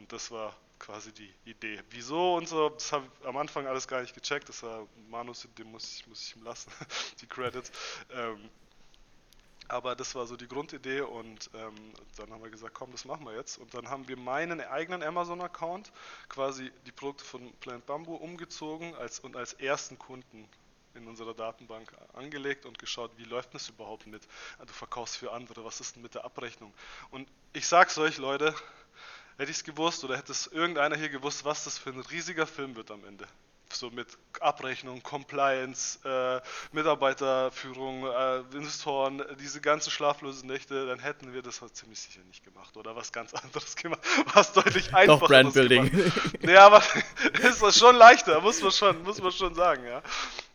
Und 0.00 0.10
das 0.14 0.30
war 0.30 0.56
quasi 0.78 1.12
die 1.12 1.30
Idee. 1.44 1.78
Wieso 1.90 2.36
und 2.36 2.48
so, 2.48 2.70
das 2.70 2.90
habe 2.90 3.04
ich 3.04 3.26
am 3.28 3.36
Anfang 3.36 3.66
alles 3.66 3.86
gar 3.86 4.00
nicht 4.00 4.14
gecheckt, 4.14 4.48
das 4.48 4.62
war 4.62 4.86
Manus, 5.10 5.46
dem 5.58 5.70
muss 5.70 5.96
ich, 5.96 6.06
muss 6.06 6.22
ich 6.22 6.36
ihm 6.36 6.42
lassen, 6.42 6.72
die 7.20 7.26
Credits. 7.26 7.70
Ähm, 8.10 8.48
aber 9.68 9.94
das 9.94 10.14
war 10.14 10.26
so 10.26 10.38
die 10.38 10.48
Grundidee 10.48 11.02
und 11.02 11.50
ähm, 11.52 11.74
dann 12.16 12.32
haben 12.32 12.42
wir 12.42 12.50
gesagt, 12.50 12.72
komm, 12.72 12.90
das 12.92 13.04
machen 13.04 13.26
wir 13.26 13.36
jetzt. 13.36 13.58
Und 13.58 13.74
dann 13.74 13.90
haben 13.90 14.08
wir 14.08 14.16
meinen 14.16 14.62
eigenen 14.62 15.02
Amazon-Account, 15.02 15.92
quasi 16.30 16.72
die 16.86 16.92
Produkte 16.92 17.24
von 17.24 17.52
Plant 17.60 17.84
Bamboo 17.84 18.16
umgezogen 18.16 18.94
als, 18.94 19.20
und 19.20 19.36
als 19.36 19.52
ersten 19.52 19.98
Kunden 19.98 20.48
in 20.94 21.06
unserer 21.06 21.34
Datenbank 21.34 21.92
angelegt 22.14 22.64
und 22.64 22.78
geschaut, 22.78 23.12
wie 23.16 23.24
läuft 23.24 23.54
das 23.54 23.68
überhaupt 23.68 24.06
mit? 24.06 24.26
Du 24.58 24.72
verkaufst 24.72 25.18
für 25.18 25.30
andere, 25.30 25.62
was 25.62 25.80
ist 25.80 25.94
denn 25.94 26.02
mit 26.02 26.14
der 26.14 26.24
Abrechnung? 26.24 26.72
Und 27.10 27.28
ich 27.52 27.68
sag's 27.68 27.98
euch, 27.98 28.16
Leute, 28.16 28.54
hätte 29.40 29.50
ich 29.50 29.56
es 29.56 29.64
gewusst 29.64 30.04
oder 30.04 30.18
hätte 30.18 30.32
es 30.32 30.46
irgendeiner 30.46 30.96
hier 30.96 31.08
gewusst, 31.08 31.46
was 31.46 31.64
das 31.64 31.78
für 31.78 31.90
ein 31.90 32.00
riesiger 32.00 32.46
Film 32.46 32.76
wird 32.76 32.90
am 32.90 33.04
Ende. 33.06 33.26
so 33.72 33.88
mit 33.90 34.06
Abrechnung, 34.40 35.02
Compliance, 35.02 35.98
äh, 36.04 36.40
Mitarbeiterführung, 36.72 38.04
äh, 38.04 38.40
Investoren, 38.52 39.22
diese 39.40 39.60
ganzen 39.60 39.90
schlaflosen 39.92 40.48
Nächte, 40.48 40.86
dann 40.86 40.98
hätten 40.98 41.32
wir 41.32 41.40
das 41.40 41.62
halt 41.62 41.74
ziemlich 41.74 42.00
sicher 42.00 42.20
nicht 42.26 42.44
gemacht 42.44 42.76
oder 42.76 42.96
was 42.96 43.12
ganz 43.12 43.32
anderes 43.42 43.76
gemacht, 43.76 44.00
was 44.34 44.52
deutlich 44.52 44.92
einfacher 44.92 45.20
Doch 45.20 45.28
Brandbuilding. 45.28 46.12
Ja, 46.42 46.66
aber 46.66 46.82
ist 47.42 47.62
das 47.62 47.78
schon 47.78 47.96
leichter, 47.96 48.40
muss 48.40 48.60
man 48.60 48.72
schon, 48.72 49.02
muss 49.04 49.22
man 49.22 49.32
schon 49.32 49.54
sagen, 49.54 49.86
ja. 49.86 50.02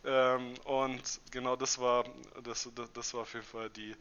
Ähm, 0.06 0.54
und 0.66 1.02
genau 1.32 1.56
das 1.56 1.80
war, 1.80 2.06
das, 2.44 2.70
das, 2.76 2.92
das, 2.94 3.14
war 3.14 3.22
auf 3.22 3.34
jeden 3.34 3.46
Fall 3.46 3.70
die 3.72 3.96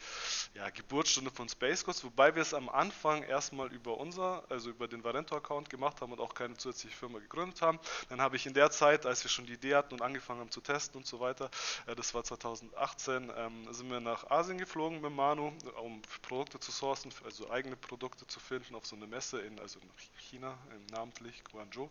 ja, 0.54 0.68
Geburtsstunde 0.70 1.30
von 1.30 1.48
Space 1.48 1.84
Coast, 1.84 2.04
wobei 2.04 2.34
wir 2.34 2.42
es 2.42 2.52
am 2.52 2.68
Anfang 2.68 3.22
erstmal 3.22 3.72
über 3.72 3.96
unser, 3.96 4.44
also 4.50 4.70
über 4.70 4.86
den 4.86 5.02
Varento-Account 5.02 5.70
gemacht 5.70 6.00
haben 6.00 6.12
und 6.12 6.20
auch 6.20 6.34
keine 6.34 6.56
zusätzliche 6.56 6.94
Firma 6.94 7.18
gegründet 7.18 7.62
haben. 7.62 7.78
Dann 8.08 8.20
habe 8.20 8.36
ich 8.36 8.46
in 8.46 8.54
der 8.54 8.70
Zeit, 8.70 9.06
als 9.06 9.24
wir 9.24 9.30
schon 9.30 9.46
die 9.46 9.54
Idee 9.54 9.74
hatten 9.74 9.94
und 9.94 10.02
angefangen 10.02 10.40
haben 10.40 10.50
zu 10.50 10.60
testen 10.60 10.98
und 10.98 11.06
so 11.06 11.20
weiter, 11.20 11.50
äh, 11.86 11.94
das 11.94 12.12
war 12.12 12.22
2018, 12.22 13.32
ähm, 13.36 13.72
sind 13.72 13.90
wir 13.90 14.00
nach 14.00 14.30
Asien 14.30 14.58
geflogen 14.58 15.00
mit 15.00 15.12
Manu, 15.12 15.52
um 15.82 16.02
Produkte 16.22 16.60
zu 16.60 16.70
sourcen, 16.70 17.12
also 17.24 17.50
eigene 17.50 17.76
Produkte 17.76 18.26
zu 18.26 18.40
finden 18.40 18.74
auf 18.74 18.86
so 18.86 18.96
eine 18.96 19.06
Messe 19.06 19.40
in, 19.40 19.58
also 19.58 19.78
in 19.80 19.90
China, 20.18 20.58
namentlich 20.90 21.42
Guangzhou. 21.44 21.88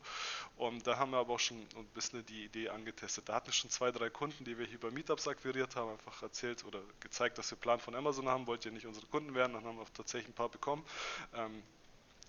Und 0.58 0.86
da 0.86 0.98
haben 0.98 1.12
wir 1.12 1.18
aber 1.18 1.34
auch 1.34 1.40
schon 1.40 1.58
ein 1.76 1.86
bisschen 1.94 2.26
die 2.26 2.46
Idee 2.46 2.70
angetestet. 2.70 3.28
Da 3.28 3.36
hatten 3.36 3.48
wir 3.48 3.54
schon 3.54 3.70
zwei, 3.70 3.92
drei 3.92 4.03
drei 4.04 4.10
Kunden, 4.10 4.44
die 4.44 4.58
wir 4.58 4.66
hier 4.66 4.80
bei 4.80 4.92
Meetups 4.92 5.30
akquiriert 5.30 5.78
haben, 5.78 5.92
einfach 5.92 6.22
erzählt 6.22 6.66
oder 6.66 6.82
gezeigt, 7.00 7.38
dass 7.38 7.50
wir 7.52 7.58
Plan 7.58 7.80
von 7.80 7.96
Amazon 7.96 8.28
haben, 8.28 8.48
wollt 8.48 8.66
ihr 8.66 8.72
nicht 8.74 8.86
unsere 8.86 9.06
Kunden 9.06 9.34
werden, 9.34 9.54
dann 9.54 9.64
haben 9.64 9.78
wir 9.78 9.84
auch 9.84 9.90
tatsächlich 9.92 10.30
ein 10.30 10.36
paar 10.36 10.50
bekommen. 10.50 10.84
Ähm, 11.34 11.64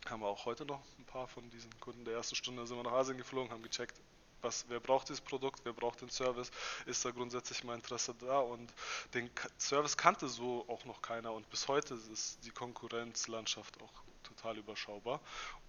haben 0.08 0.20
wir 0.20 0.28
auch 0.28 0.44
heute 0.44 0.64
noch 0.64 0.80
ein 0.98 1.04
paar 1.04 1.26
von 1.26 1.50
diesen 1.50 1.70
Kunden 1.80 2.04
der 2.04 2.14
ersten 2.14 2.36
Stunde 2.36 2.64
sind 2.66 2.76
wir 2.76 2.84
nach 2.84 2.92
Asien 2.92 3.18
geflogen, 3.18 3.50
haben 3.50 3.62
gecheckt, 3.62 3.96
was, 4.40 4.66
wer 4.68 4.78
braucht 4.78 5.08
dieses 5.08 5.22
Produkt, 5.22 5.62
wer 5.64 5.72
braucht 5.72 6.00
den 6.00 6.10
Service, 6.10 6.52
ist 6.86 7.04
da 7.04 7.10
grundsätzlich 7.10 7.64
mal 7.64 7.74
Interesse 7.74 8.14
da 8.20 8.38
und 8.38 8.72
den 9.14 9.28
Service 9.58 9.96
kannte 9.96 10.28
so 10.28 10.64
auch 10.68 10.84
noch 10.84 11.02
keiner 11.02 11.32
und 11.32 11.48
bis 11.50 11.66
heute 11.66 11.94
ist 12.12 12.38
die 12.44 12.50
Konkurrenzlandschaft 12.50 13.82
auch 13.82 14.13
total 14.24 14.58
überschaubar. 14.58 15.20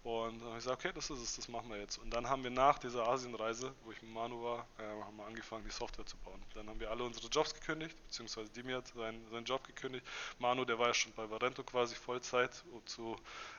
Und 0.03 0.39
dann 0.39 0.49
habe 0.49 0.57
ich 0.59 0.63
gesagt, 0.63 0.85
okay, 0.85 0.93
das 0.93 1.09
ist 1.09 1.19
es, 1.19 1.35
das 1.35 1.47
machen 1.47 1.69
wir 1.69 1.77
jetzt. 1.77 1.97
Und 1.97 2.11
dann 2.11 2.29
haben 2.29 2.43
wir 2.43 2.51
nach 2.51 2.77
dieser 2.77 3.07
Asienreise, 3.07 3.73
wo 3.83 3.91
ich 3.91 4.01
mit 4.03 4.11
Manu 4.11 4.43
war, 4.43 4.67
äh, 4.77 4.83
haben 5.03 5.17
wir 5.17 5.25
angefangen, 5.25 5.63
die 5.65 5.71
Software 5.71 6.05
zu 6.05 6.15
bauen. 6.17 6.41
Dann 6.53 6.69
haben 6.69 6.79
wir 6.79 6.91
alle 6.91 7.03
unsere 7.03 7.27
Jobs 7.27 7.53
gekündigt, 7.53 7.97
beziehungsweise 8.03 8.51
Dimi 8.51 8.73
hat 8.73 8.87
seinen, 8.87 9.27
seinen 9.31 9.45
Job 9.45 9.63
gekündigt. 9.65 10.05
Manu, 10.37 10.63
der 10.63 10.77
war 10.77 10.87
ja 10.87 10.93
schon 10.93 11.11
bei 11.13 11.27
Varento 11.29 11.63
quasi 11.63 11.95
Vollzeit 11.95 12.63
zu 12.85 13.15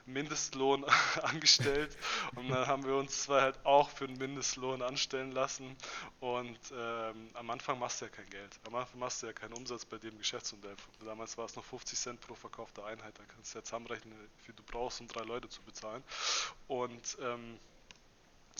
Mindestlohn 0.06 0.84
angestellt. 1.22 1.96
Und 2.36 2.48
dann 2.48 2.66
haben 2.68 2.84
wir 2.84 2.94
uns 2.94 3.24
zwei 3.24 3.40
halt 3.40 3.58
auch 3.66 3.90
für 3.90 4.04
einen 4.04 4.16
Mindestlohn 4.16 4.82
anstellen 4.82 5.32
lassen. 5.32 5.76
Und 6.20 6.58
ähm, 6.72 7.30
am 7.34 7.50
Anfang 7.50 7.78
machst 7.80 8.00
du 8.00 8.04
ja 8.04 8.10
kein 8.10 8.30
Geld. 8.30 8.60
Am 8.66 8.74
Anfang 8.76 9.00
machst 9.00 9.22
du 9.22 9.26
ja 9.26 9.32
keinen 9.32 9.54
Umsatz 9.54 9.84
bei 9.84 9.98
dem 9.98 10.16
Geschäftsmodell. 10.16 10.76
Damals 11.04 11.36
war 11.36 11.46
es 11.46 11.56
noch 11.56 11.64
50 11.64 11.98
Cent 11.98 12.20
pro 12.20 12.36
verkaufte 12.36 12.84
Einheit. 12.84 13.18
Da 13.18 13.24
kannst 13.24 13.52
du 13.52 13.58
jetzt 13.58 13.68
zusammenrechnen, 13.68 14.14
wie 14.46 14.52
du 14.52 14.62
brauchst, 14.62 14.86
um 15.00 15.09
drei 15.09 15.25
Leute 15.25 15.49
zu 15.49 15.62
bezahlen. 15.62 16.02
Und 16.69 17.19
ähm, 17.21 17.59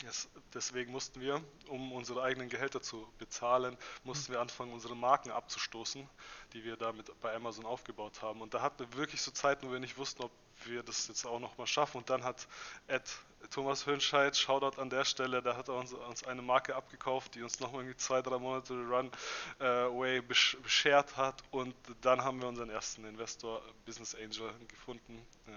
das, 0.05 0.29
deswegen 0.53 0.91
mussten 0.91 1.21
wir, 1.21 1.41
um 1.69 1.91
unsere 1.91 2.21
eigenen 2.21 2.49
Gehälter 2.49 2.81
zu 2.81 3.07
bezahlen, 3.17 3.77
mussten 4.03 4.31
wir 4.31 4.39
anfangen, 4.39 4.71
unsere 4.71 4.95
Marken 4.95 5.31
abzustoßen, 5.31 6.07
die 6.53 6.63
wir 6.63 6.77
damit 6.77 7.11
bei 7.19 7.33
Amazon 7.35 7.65
aufgebaut 7.65 8.21
haben. 8.21 8.41
Und 8.41 8.53
da 8.53 8.61
hatten 8.61 8.79
wir 8.79 8.93
wirklich 8.97 9.21
so 9.21 9.31
Zeiten, 9.31 9.67
wo 9.67 9.71
wir 9.71 9.79
nicht 9.79 9.97
wussten, 9.97 10.23
ob 10.23 10.31
wir 10.65 10.83
das 10.83 11.07
jetzt 11.07 11.25
auch 11.25 11.39
nochmal 11.39 11.67
schaffen. 11.67 11.97
Und 11.97 12.09
dann 12.09 12.23
hat 12.23 12.47
Ed 12.87 13.03
Thomas 13.51 13.85
Hönscheid, 13.85 14.35
Shoutout 14.35 14.79
an 14.81 14.89
der 14.89 15.05
Stelle, 15.05 15.41
da 15.41 15.55
hat 15.55 15.67
er 15.67 15.75
uns, 15.75 15.93
uns 15.93 16.23
eine 16.23 16.41
Marke 16.41 16.75
abgekauft, 16.75 17.35
die 17.35 17.43
uns 17.43 17.59
nochmal 17.59 17.81
irgendwie 17.81 17.97
zwei, 17.97 18.21
drei 18.21 18.37
Monate 18.37 18.73
Runway 18.73 20.21
beschert 20.21 21.17
hat. 21.17 21.43
Und 21.51 21.75
dann 22.01 22.23
haben 22.23 22.41
wir 22.41 22.47
unseren 22.47 22.69
ersten 22.69 23.05
Investor, 23.05 23.61
Business 23.85 24.15
Angel, 24.15 24.53
gefunden, 24.67 25.25
äh, 25.47 25.51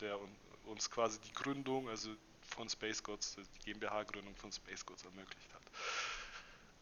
der 0.00 0.18
uns 0.64 0.90
quasi 0.90 1.18
die 1.20 1.32
Gründung, 1.32 1.88
also 1.88 2.10
von 2.54 2.68
Space 2.68 3.02
Gods, 3.02 3.36
die 3.36 3.72
GmbH-Gründung 3.72 4.36
von 4.36 4.52
Space 4.52 4.84
Gods 4.84 5.04
ermöglicht 5.04 5.52
hat. 5.54 5.62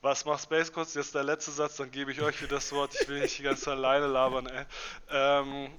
Was 0.02 0.25
macht 0.25 0.42
Space 0.42 0.73
Codes? 0.73 0.95
Jetzt 0.95 1.14
der 1.14 1.25
letzte 1.25 1.50
Satz, 1.50 1.76
dann 1.76 1.90
gebe 1.90 2.11
ich 2.11 2.23
euch 2.23 2.40
wieder 2.40 2.57
das 2.57 2.73
Wort. 2.73 2.95
Ich 2.99 3.07
will 3.07 3.21
nicht 3.21 3.38
die 3.38 3.42
ganze 3.42 3.64
Zeit 3.64 3.75
alleine 3.75 4.07
labern. 4.07 4.47
Ey. 4.47 4.64
Ähm, 5.11 5.71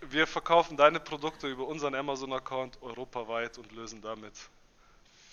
wir 0.00 0.26
verkaufen 0.26 0.78
deine 0.78 0.98
Produkte 0.98 1.46
über 1.46 1.66
unseren 1.66 1.94
Amazon-Account 1.94 2.80
europaweit 2.80 3.58
und 3.58 3.70
lösen 3.72 4.00
damit 4.00 4.32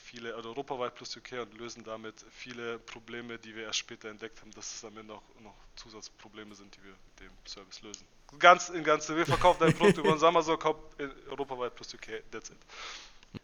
viele, 0.04 0.36
also 0.36 0.50
europaweit 0.50 0.94
plus 0.94 1.16
UK 1.16 1.44
und 1.44 1.58
lösen 1.58 1.86
damit 1.86 2.16
viele 2.32 2.80
Probleme, 2.80 3.40
die 3.40 3.56
wir 3.56 3.64
erst 3.64 3.80
später 3.80 4.10
entdeckt 4.10 4.42
haben, 4.42 4.52
dass 4.52 4.76
es 4.76 4.82
damit 4.82 5.08
noch, 5.08 5.22
noch 5.40 5.56
Zusatzprobleme 5.78 6.54
sind, 6.54 6.76
die 6.76 6.84
wir 6.84 6.92
mit 6.92 7.20
dem 7.22 7.32
Service 7.46 7.82
lösen. 7.82 8.06
Ganz 8.40 8.68
in 8.70 8.84
Ganze, 8.84 9.16
wir 9.16 9.26
verkaufen 9.26 9.60
dein 9.62 9.74
Produkt 9.74 10.00
über 10.00 10.12
unseren 10.12 10.36
Amazon-Account 10.36 10.78
europaweit 11.30 11.76
plus 11.76 11.94
UK, 11.94 12.24
that's 12.30 12.50
it. 12.50 12.58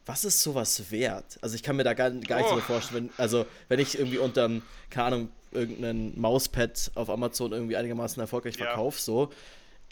Was 0.05 0.25
ist 0.25 0.41
sowas 0.41 0.91
wert? 0.91 1.37
Also 1.41 1.55
ich 1.55 1.63
kann 1.63 1.75
mir 1.75 1.83
da 1.83 1.93
gar, 1.93 2.11
gar 2.11 2.37
nicht 2.37 2.51
oh. 2.51 2.55
so 2.55 2.61
vorstellen, 2.61 3.09
wenn, 3.09 3.23
also 3.23 3.45
wenn 3.67 3.79
ich 3.79 3.97
irgendwie 3.97 4.17
unter, 4.17 4.49
keine 4.89 5.05
Ahnung, 5.05 5.29
irgendein 5.51 6.19
Mauspad 6.19 6.91
auf 6.95 7.09
Amazon 7.09 7.51
irgendwie 7.51 7.75
einigermaßen 7.75 8.19
erfolgreich 8.21 8.55
ja. 8.57 8.65
verkaufe, 8.65 8.99
so. 8.99 9.29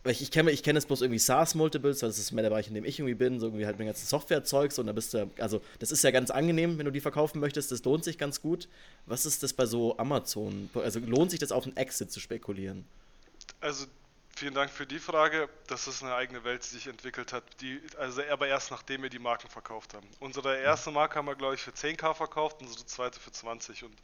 Ich, 0.05 0.21
ich 0.21 0.31
kenne 0.31 0.51
ich 0.51 0.63
kenn 0.63 0.75
jetzt 0.75 0.87
bloß 0.87 1.01
irgendwie 1.01 1.19
SaaS-Multiples, 1.19 1.99
das 1.99 2.17
ist 2.17 2.31
mehr 2.31 2.43
der 2.43 2.51
Bereich, 2.51 2.67
in 2.67 2.75
dem 2.75 2.85
ich 2.85 2.99
irgendwie 2.99 3.15
bin, 3.15 3.39
so 3.39 3.47
irgendwie 3.47 3.65
halt 3.65 3.77
mit 3.77 3.87
ganzen 3.87 4.05
Software-Zeugs 4.05 4.79
und 4.79 4.87
da 4.87 4.93
bist 4.93 5.13
du, 5.13 5.29
also 5.39 5.61
das 5.79 5.91
ist 5.91 6.03
ja 6.03 6.11
ganz 6.11 6.29
angenehm, 6.29 6.77
wenn 6.77 6.85
du 6.85 6.91
die 6.91 7.01
verkaufen 7.01 7.39
möchtest, 7.39 7.71
das 7.71 7.83
lohnt 7.83 8.03
sich 8.03 8.17
ganz 8.17 8.41
gut. 8.41 8.69
Was 9.05 9.25
ist 9.25 9.43
das 9.43 9.53
bei 9.53 9.65
so 9.65 9.97
Amazon? 9.97 10.69
Also 10.75 10.99
lohnt 10.99 11.31
sich 11.31 11.39
das 11.39 11.51
auf 11.51 11.65
einen 11.65 11.75
Exit 11.75 12.11
zu 12.11 12.19
spekulieren? 12.19 12.85
Also 13.59 13.85
Vielen 14.37 14.53
Dank 14.53 14.69
für 14.69 14.85
die 14.85 14.99
Frage. 14.99 15.49
Das 15.65 15.87
ist 15.87 16.03
eine 16.03 16.13
eigene 16.13 16.43
Welt, 16.43 16.63
die 16.63 16.75
sich 16.75 16.85
entwickelt 16.85 17.33
hat. 17.33 17.43
Die, 17.59 17.81
also 17.97 18.21
aber 18.29 18.47
erst 18.47 18.69
nachdem 18.69 19.01
wir 19.01 19.09
die 19.09 19.17
Marken 19.17 19.49
verkauft 19.49 19.95
haben. 19.95 20.07
Unsere 20.19 20.59
erste 20.59 20.91
Marke 20.91 21.15
haben 21.15 21.25
wir, 21.25 21.35
glaube 21.35 21.55
ich, 21.55 21.61
für 21.61 21.71
10k 21.71 22.13
verkauft, 22.13 22.57
unsere 22.61 22.85
zweite 22.85 23.19
für 23.19 23.31
20 23.31 23.83
und 23.83 23.97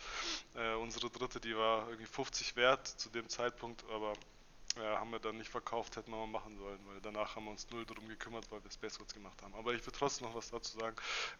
äh, 0.55 0.73
unsere 0.73 1.11
dritte, 1.11 1.39
die 1.39 1.55
war 1.55 1.87
irgendwie 1.87 2.07
50 2.07 2.55
wert 2.55 2.87
zu 2.87 3.09
dem 3.09 3.29
Zeitpunkt, 3.29 3.83
aber 3.91 4.13
äh, 4.77 4.79
haben 4.79 5.11
wir 5.11 5.19
dann 5.19 5.37
nicht 5.37 5.51
verkauft, 5.51 5.97
hätten 5.97 6.09
wir 6.09 6.17
mal 6.17 6.25
machen 6.25 6.57
sollen, 6.57 6.79
weil 6.87 6.99
danach 7.01 7.35
haben 7.35 7.45
wir 7.45 7.51
uns 7.51 7.69
null 7.69 7.85
darum 7.85 8.07
gekümmert, 8.07 8.49
weil 8.49 8.63
wir 8.63 8.71
Space 8.71 8.97
Codes 8.97 9.13
gemacht 9.13 9.39
haben. 9.43 9.53
Aber 9.53 9.75
ich 9.75 9.85
will 9.85 9.93
trotzdem 9.95 10.25
noch 10.25 10.33
was 10.33 10.49
dazu 10.49 10.79
sagen. 10.79 10.95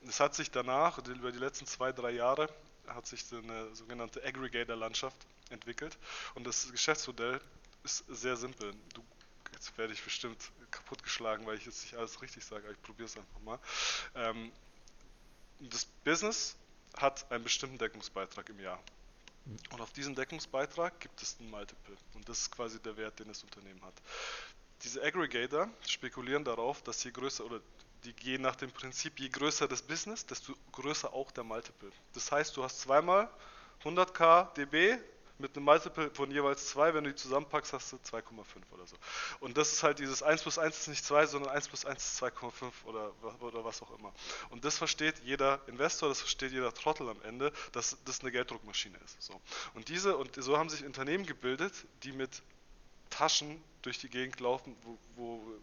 Es 0.07 0.19
hat 0.19 0.35
sich 0.35 0.51
danach, 0.51 0.99
über 0.99 1.31
die 1.31 1.39
letzten 1.39 1.65
zwei, 1.65 1.91
drei 1.93 2.11
Jahre, 2.11 2.47
hat 2.85 3.07
sich 3.07 3.25
eine 3.31 3.73
sogenannte 3.73 4.23
Aggregator-Landschaft 4.23 5.17
entwickelt 5.49 5.97
und 6.35 6.45
das 6.45 6.71
Geschäftsmodell 6.71 7.41
ist 7.83 8.05
sehr 8.07 8.37
simpel. 8.37 8.73
Du, 8.93 9.03
jetzt 9.51 9.77
werde 9.77 9.93
ich 9.93 10.03
bestimmt 10.03 10.51
kaputtgeschlagen, 10.71 11.45
weil 11.45 11.57
ich 11.57 11.65
jetzt 11.65 11.83
nicht 11.83 11.95
alles 11.95 12.21
richtig 12.21 12.43
sage, 12.43 12.63
aber 12.63 12.73
ich 12.73 12.81
probiere 12.81 13.05
es 13.05 13.17
einfach 13.17 13.39
mal. 13.41 13.59
Ähm, 14.15 14.51
das 15.59 15.85
Business 16.03 16.55
hat 16.97 17.29
einen 17.31 17.43
bestimmten 17.43 17.77
Deckungsbeitrag 17.77 18.49
im 18.49 18.59
Jahr. 18.59 18.81
Und 19.71 19.81
auf 19.81 19.91
diesen 19.91 20.15
Deckungsbeitrag 20.15 20.99
gibt 20.99 21.21
es 21.21 21.39
ein 21.39 21.49
Multiple. 21.49 21.97
Und 22.13 22.27
das 22.29 22.39
ist 22.39 22.51
quasi 22.51 22.79
der 22.79 22.95
Wert, 22.95 23.19
den 23.19 23.27
das 23.27 23.43
Unternehmen 23.43 23.83
hat. 23.83 23.93
Diese 24.83 25.01
Aggregator 25.01 25.69
spekulieren 25.87 26.43
darauf, 26.43 26.81
dass 26.81 27.03
je 27.03 27.11
größer 27.11 27.45
oder 27.45 27.61
die 28.03 28.13
gehen 28.13 28.41
nach 28.41 28.55
dem 28.55 28.71
Prinzip, 28.71 29.19
je 29.19 29.29
größer 29.29 29.67
das 29.67 29.81
Business, 29.81 30.25
desto 30.25 30.53
größer 30.71 31.13
auch 31.13 31.31
der 31.31 31.43
Multiple. 31.43 31.91
Das 32.13 32.31
heißt, 32.31 32.55
du 32.55 32.63
hast 32.63 32.81
zweimal 32.81 33.29
100k 33.83 34.53
dB 34.53 34.97
mit 35.39 35.55
einem 35.55 35.65
Multiple 35.65 36.11
von 36.11 36.31
jeweils 36.31 36.67
2, 36.67 36.93
wenn 36.93 37.03
du 37.03 37.09
die 37.11 37.15
zusammenpackst, 37.15 37.73
hast 37.73 37.91
du 37.91 37.97
2,5 37.97 38.21
oder 38.71 38.85
so. 38.85 38.95
Und 39.39 39.57
das 39.57 39.73
ist 39.73 39.83
halt 39.83 39.99
dieses 39.99 40.21
1 40.21 40.41
plus 40.41 40.57
1 40.57 40.77
ist 40.77 40.87
nicht 40.87 41.05
2, 41.05 41.25
sondern 41.25 41.51
1 41.51 41.67
plus 41.67 41.85
1 41.85 42.03
ist 42.03 42.23
2,5 42.23 42.71
oder, 42.85 43.11
oder 43.41 43.65
was 43.65 43.81
auch 43.81 43.97
immer. 43.97 44.13
Und 44.49 44.63
das 44.63 44.77
versteht 44.77 45.15
jeder 45.23 45.59
Investor, 45.67 46.09
das 46.09 46.19
versteht 46.19 46.51
jeder 46.51 46.73
Trottel 46.73 47.09
am 47.09 47.21
Ende, 47.23 47.51
dass 47.71 47.97
das 48.05 48.21
eine 48.21 48.31
Gelddruckmaschine 48.31 48.97
ist. 49.05 49.21
So. 49.21 49.39
Und 49.73 49.89
diese, 49.89 50.17
und 50.17 50.35
so 50.35 50.57
haben 50.57 50.69
sich 50.69 50.85
Unternehmen 50.85 51.25
gebildet, 51.25 51.73
die 52.03 52.11
mit 52.11 52.43
Taschen 53.09 53.61
durch 53.81 53.99
die 53.99 54.09
Gegend 54.09 54.39
laufen, 54.39 54.75
wo, 54.83 54.97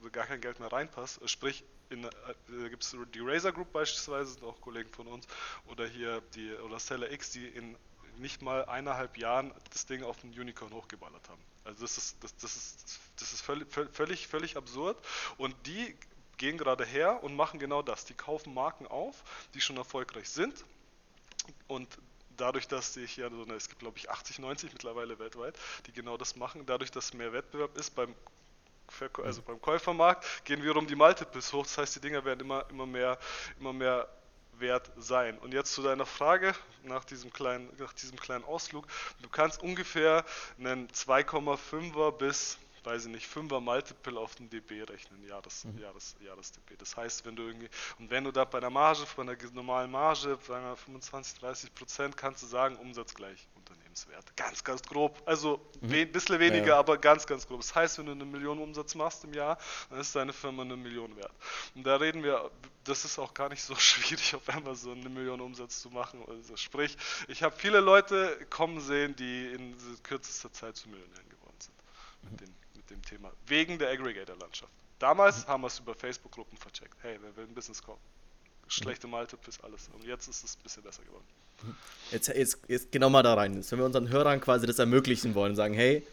wo 0.01 0.11
gar 0.11 0.27
kein 0.27 0.41
Geld 0.41 0.61
mehr 0.61 0.73
reinpasst. 0.73 1.21
Sprich, 1.29 1.65
in, 1.89 2.05
äh, 2.05 2.69
gibt 2.69 2.85
es 2.85 2.97
die 3.15 3.21
Razer 3.21 3.53
Group 3.53 3.73
beispielsweise, 3.73 4.33
sind 4.33 4.45
auch 4.45 4.61
Kollegen 4.61 4.91
von 4.93 5.07
uns, 5.09 5.27
oder 5.67 5.87
hier 5.87 6.23
die 6.35 6.53
oder 6.55 6.79
Seller 6.79 7.11
X, 7.11 7.31
die 7.33 7.47
in 7.47 7.77
nicht 8.21 8.43
mal 8.43 8.65
eineinhalb 8.67 9.17
Jahren 9.17 9.53
das 9.73 9.87
Ding 9.87 10.03
auf 10.03 10.19
den 10.19 10.31
Unicorn 10.31 10.73
hochgeballert 10.73 11.29
haben. 11.29 11.43
Also 11.65 11.83
das 11.83 11.99
ist, 11.99 12.23
das, 12.23 12.37
das 12.37 12.57
ist, 12.57 13.01
das 13.17 13.33
ist 13.33 13.41
völlig, 13.41 13.69
völlig, 13.93 14.29
völlig 14.29 14.57
absurd. 14.57 14.97
Und 15.37 15.55
die 15.67 15.97
gehen 16.39 16.57
gerade 16.57 16.85
her 16.85 17.23
und 17.23 17.37
machen 17.37 17.59
genau 17.59 17.83
das. 17.83 18.05
Die 18.05 18.15
kaufen 18.15 18.55
Marken 18.55 18.87
auf, 18.87 19.23
die 19.55 19.61
schon 19.61 19.77
erfolgreich 19.77 20.29
sind. 20.29 20.65
Und 21.69 21.99
dadurch, 22.37 22.67
dass 22.67 22.97
ich 22.97 23.17
ja 23.17 23.29
so 23.31 23.43
eine, 23.43 23.55
es 23.55 23.69
gibt 23.69 23.81
glaube 23.81 23.99
ich 23.99 24.11
80, 24.11 24.39
90 24.39 24.73
mittlerweile 24.73 25.19
weltweit, 25.19 25.59
die 25.87 25.93
genau 25.93 26.17
das 26.17 26.37
machen, 26.37 26.65
dadurch, 26.67 26.91
dass 26.91 27.13
mehr 27.13 27.33
Wettbewerb 27.33 27.77
ist 27.77 27.95
beim 27.95 28.15
also 29.23 29.41
beim 29.43 29.63
Käufermarkt, 29.63 30.45
gehen 30.45 30.65
wir 30.65 30.75
um 30.75 30.85
die 30.85 30.97
Multiples 30.97 31.53
hoch. 31.53 31.63
Das 31.63 31.79
heißt, 31.79 31.95
die 31.95 32.01
Dinger 32.01 32.25
werden 32.25 32.41
immer, 32.41 32.69
immer 32.71 32.87
mehr, 32.87 33.19
immer 33.61 33.73
mehr 33.73 34.09
wert 34.61 34.91
sein. 34.97 35.39
Und 35.39 35.55
jetzt 35.55 35.73
zu 35.73 35.83
deiner 35.83 36.07
Frage 36.07 36.55
nach 36.85 37.05
diesem 37.05 37.33
kleinen, 37.33 37.69
nach 37.79 37.93
diesem 37.93 38.19
kleinen 38.19 38.45
Ausflug. 38.45 38.87
Du 39.23 39.29
kannst 39.29 39.63
ungefähr 39.63 40.25
einen 40.59 40.89
2,5er 40.89 42.13
bis 42.13 42.59
weiß 42.85 43.07
ich 43.07 43.13
nicht, 43.13 43.31
5er 43.31 43.61
Multiple 43.61 44.19
auf 44.19 44.35
den 44.35 44.49
DB 44.49 44.83
rechnen, 44.83 45.23
Jahres, 45.27 45.65
mhm. 45.65 45.79
Jahres, 45.79 46.17
Jahres-DB. 46.21 46.77
Das 46.79 46.97
heißt, 46.97 47.25
wenn 47.27 47.37
du 47.37 47.43
irgendwie, 47.43 47.69
und 47.99 48.11
wenn 48.11 48.25
du 48.25 48.33
da 48.33 48.45
bei 48.45 48.61
der 48.61 48.71
Marge, 48.71 49.03
bei 49.17 49.23
einer 49.23 49.37
normalen 49.53 49.91
Marge, 49.91 50.39
sagen 50.47 50.65
wir 50.65 50.77
25, 50.77 51.41
30 51.41 51.75
Prozent, 51.75 52.17
kannst 52.17 52.43
du 52.43 52.47
sagen, 52.47 52.77
Umsatz 52.77 53.15
gleich 53.15 53.49
Unternehmenswert. 53.57 54.37
Ganz, 54.37 54.65
ganz 54.65 54.83
grob. 54.83 55.21
Also 55.27 55.61
ein 55.83 55.89
mhm. 55.89 56.13
bisschen 56.13 56.39
weniger, 56.39 56.69
ja. 56.69 56.79
aber 56.79 56.99
ganz, 56.99 57.27
ganz 57.27 57.47
grob. 57.47 57.61
Das 57.61 57.75
heißt, 57.75 57.99
wenn 57.99 58.07
du 58.07 58.13
eine 58.13 58.25
Million 58.25 58.59
Umsatz 58.59 58.95
machst 58.95 59.25
im 59.25 59.35
Jahr, 59.35 59.59
dann 59.91 60.01
ist 60.01 60.15
deine 60.15 60.33
Firma 60.33 60.63
eine 60.63 60.77
Million 60.77 61.17
wert. 61.17 61.33
Und 61.75 61.87
da 61.87 61.97
reden 61.97 62.23
wir, 62.23 62.51
das 62.91 63.05
ist 63.05 63.19
auch 63.19 63.33
gar 63.33 63.49
nicht 63.49 63.63
so 63.63 63.75
schwierig, 63.77 64.35
auf 64.35 64.49
Amazon 64.49 65.01
eine 65.01 65.09
Million 65.09 65.41
Umsatz 65.41 65.81
zu 65.81 65.91
machen. 65.91 66.23
Also 66.29 66.57
sprich, 66.57 66.97
ich 67.29 67.43
habe 67.43 67.57
viele 67.57 67.81
Leute 67.81 68.37
kommen 68.51 68.81
sehen, 68.81 69.17
die 69.17 69.47
in 69.53 69.75
kürzester 70.03 70.53
Zeit 70.53 70.77
zu 70.77 70.89
Millionären 70.89 71.29
geworden 71.29 71.57
sind. 71.59 71.75
Mhm. 72.23 72.31
Mit 72.31 72.41
den 72.41 72.61
dem 72.91 73.03
Thema, 73.03 73.33
wegen 73.47 73.79
der 73.79 73.91
Aggregator-Landschaft. 73.91 74.73
Damals 74.99 75.47
haben 75.47 75.63
wir 75.63 75.69
es 75.69 75.79
über 75.79 75.95
Facebook-Gruppen 75.95 76.59
vercheckt. 76.59 76.95
Hey, 77.03 77.19
wer 77.23 77.35
will 77.37 77.45
ein 77.45 77.55
Business 77.55 77.83
kaufen? 77.83 78.03
Schlechte 78.69 79.07
Multiples, 79.07 79.59
alles. 79.63 79.89
Und 79.95 80.05
jetzt 80.05 80.29
ist 80.29 80.45
es 80.45 80.57
ein 80.57 80.63
bisschen 80.63 80.83
besser 80.83 81.03
geworden. 81.03 81.25
Jetzt, 82.11 82.29
jetzt, 82.29 82.59
jetzt 82.69 82.93
genau 82.93 83.11
mal 83.11 83.23
da 83.23 83.35
rein. 83.35 83.55
Jetzt, 83.55 83.73
wenn 83.73 83.79
wir 83.79 83.87
unseren 83.87 84.09
Hörern 84.09 84.41
quasi 84.41 84.67
das 84.67 84.79
ermöglichen 84.79 85.35
wollen, 85.35 85.57
sagen, 85.57 85.75
hey, 85.75 86.07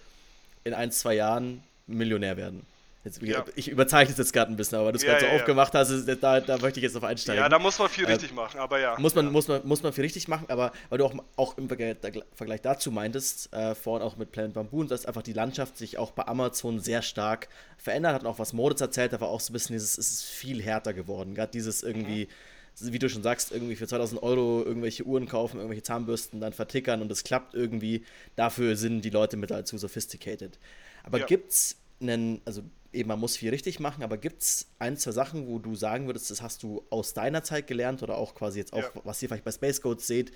in 0.64 0.74
ein, 0.74 0.92
zwei 0.92 1.16
Jahren 1.16 1.64
Millionär 1.86 2.36
werden. 2.38 2.66
Jetzt, 3.08 3.22
ja. 3.22 3.46
Ich 3.56 3.70
überzeichne 3.70 4.12
es 4.12 4.18
jetzt 4.18 4.34
gerade 4.34 4.52
ein 4.52 4.58
bisschen, 4.58 4.78
aber 4.78 4.92
du 4.92 4.98
es 4.98 5.04
ja, 5.04 5.14
gerade 5.14 5.26
so 5.26 5.32
ja, 5.32 5.36
aufgemacht 5.38 5.74
hast, 5.74 6.06
da, 6.22 6.42
da 6.42 6.58
möchte 6.58 6.80
ich 6.80 6.84
jetzt 6.84 6.98
auf 6.98 7.04
einsteigen. 7.04 7.42
Ja, 7.42 7.48
da 7.48 7.58
muss 7.58 7.80
man 7.80 7.88
viel 7.88 8.04
äh, 8.04 8.12
richtig 8.12 8.34
machen, 8.34 8.60
aber 8.60 8.80
ja. 8.80 9.00
Muss 9.00 9.16
man, 9.16 9.32
Muss, 9.32 9.48
man, 9.48 9.66
muss 9.66 9.82
man 9.82 9.94
viel 9.94 10.04
richtig 10.04 10.28
machen, 10.28 10.46
aber 10.50 10.74
weil 10.90 10.98
du 10.98 11.06
auch, 11.06 11.16
auch 11.38 11.58
im 11.58 11.70
Vergleich 11.70 12.62
dazu 12.62 12.92
meintest, 12.92 13.54
äh, 13.54 13.76
vorhin 13.76 14.06
auch 14.06 14.18
mit 14.18 14.32
Planet 14.34 14.54
Bamboo, 14.54 14.84
dass 14.84 15.06
einfach 15.06 15.22
die 15.24 15.34
Landschaft 15.34 15.78
sich 15.78 15.98
auch 15.98 16.12
bei 16.12 16.28
Amazon 16.28 16.80
sehr 16.80 17.02
stark 17.02 17.48
verändert 17.78 18.16
hat 18.16 18.22
und 18.24 18.28
auch 18.28 18.40
was 18.40 18.52
Moritz 18.52 18.82
erzählt, 18.82 19.14
da 19.14 19.22
war 19.22 19.30
auch 19.30 19.40
so 19.40 19.52
ein 19.52 19.54
bisschen 19.54 19.74
dieses, 19.74 19.98
es 19.98 20.10
ist 20.10 20.24
viel 20.26 20.62
härter 20.62 20.94
geworden. 20.94 21.34
Gerade 21.34 21.52
dieses 21.52 21.84
irgendwie. 21.84 22.26
Mhm 22.26 22.32
wie 22.80 23.00
du 23.00 23.10
schon 23.10 23.24
sagst, 23.24 23.52
irgendwie 23.52 23.76
für 23.76 23.88
2000 23.88 24.22
Euro 24.22 24.64
irgendwelche 24.64 25.04
Uhren 25.04 25.28
kaufen, 25.28 25.58
irgendwelche 25.58 25.82
Zahnbürsten 25.82 26.40
dann 26.40 26.54
vertickern 26.54 27.02
und 27.02 27.12
es 27.12 27.24
klappt 27.24 27.56
irgendwie. 27.56 28.04
Dafür 28.36 28.76
sind 28.76 29.02
die 29.02 29.10
Leute 29.10 29.36
mit 29.36 29.52
zu 29.68 29.80
sophisticated. 29.80 30.60
Aber 31.04 31.20
ja. 31.20 31.26
gibt's 31.26 31.78
einen, 32.02 32.42
also 32.46 32.62
eben 32.94 33.08
man 33.08 33.20
muss 33.20 33.38
viel 33.38 33.50
richtig 33.50 33.79
machen, 33.79 34.03
aber 34.03 34.17
gibt 34.17 34.41
es 34.41 34.67
ein, 34.79 34.98
zwei 34.98 35.12
Sachen, 35.12 35.48
wo 35.48 35.60
du 35.60 35.75
sagen 35.75 36.08
würdest, 36.08 36.32
das 36.32 36.41
hast 36.41 36.63
du 36.63 36.84
aus 36.89 37.13
deiner 37.13 37.44
Zeit 37.44 37.67
gelernt 37.67 38.03
oder 38.03 38.17
auch 38.17 38.36
quasi 38.36 38.60
jetzt 38.60 38.74
auch, 38.74 38.84
ja. 38.84 39.01
was 39.03 39.22
ihr 39.22 39.29
vielleicht 39.29 39.44
bei 39.44 39.51
Space 39.51 39.82
Codes 39.82 40.08
seht, 40.08 40.32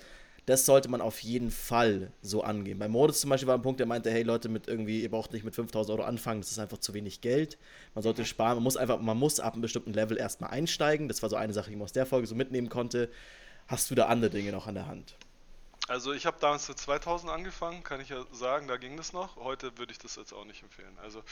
das 0.46 0.66
sollte 0.66 0.88
man 0.88 1.00
auf 1.00 1.20
jeden 1.20 1.50
Fall 1.50 2.12
so 2.20 2.42
angehen. 2.42 2.78
Bei 2.78 2.88
Modus 2.88 3.20
zum 3.20 3.30
Beispiel 3.30 3.46
war 3.46 3.54
ein 3.54 3.62
Punkt, 3.62 3.78
der 3.78 3.86
meinte, 3.86 4.10
hey 4.10 4.22
Leute, 4.22 4.48
mit 4.48 4.66
irgendwie, 4.66 5.02
ihr 5.02 5.10
braucht 5.10 5.32
nicht 5.32 5.44
mit 5.44 5.54
5000 5.54 5.96
Euro 5.96 6.06
anfangen, 6.06 6.40
das 6.40 6.50
ist 6.50 6.58
einfach 6.58 6.78
zu 6.78 6.94
wenig 6.94 7.20
Geld. 7.20 7.58
Man 7.94 8.02
sollte 8.02 8.22
mhm. 8.22 8.26
sparen, 8.26 8.56
man 8.56 8.64
muss 8.64 8.76
einfach, 8.76 9.00
man 9.00 9.16
muss 9.16 9.38
ab 9.38 9.52
einem 9.52 9.62
bestimmten 9.62 9.92
Level 9.92 10.18
erstmal 10.18 10.50
einsteigen. 10.50 11.06
Das 11.06 11.22
war 11.22 11.30
so 11.30 11.36
eine 11.36 11.52
Sache, 11.52 11.70
die 11.70 11.76
man 11.76 11.84
aus 11.84 11.92
der 11.92 12.06
Folge 12.06 12.26
so 12.26 12.34
mitnehmen 12.34 12.68
konnte. 12.68 13.08
Hast 13.68 13.90
du 13.90 13.94
da 13.94 14.06
andere 14.06 14.30
Dinge 14.30 14.50
noch 14.50 14.66
an 14.66 14.74
der 14.74 14.86
Hand? 14.86 15.16
Also 15.88 16.12
ich 16.12 16.26
habe 16.26 16.38
damals 16.38 16.66
für 16.66 16.76
2000 16.76 17.30
angefangen, 17.30 17.82
kann 17.82 18.00
ich 18.00 18.08
ja 18.08 18.24
sagen, 18.32 18.68
da 18.68 18.76
ging 18.76 18.96
das 18.96 19.12
noch. 19.12 19.36
Heute 19.36 19.76
würde 19.78 19.92
ich 19.92 19.98
das 19.98 20.14
jetzt 20.14 20.32
auch 20.32 20.44
nicht 20.44 20.62
empfehlen. 20.62 20.96
Also 21.00 21.22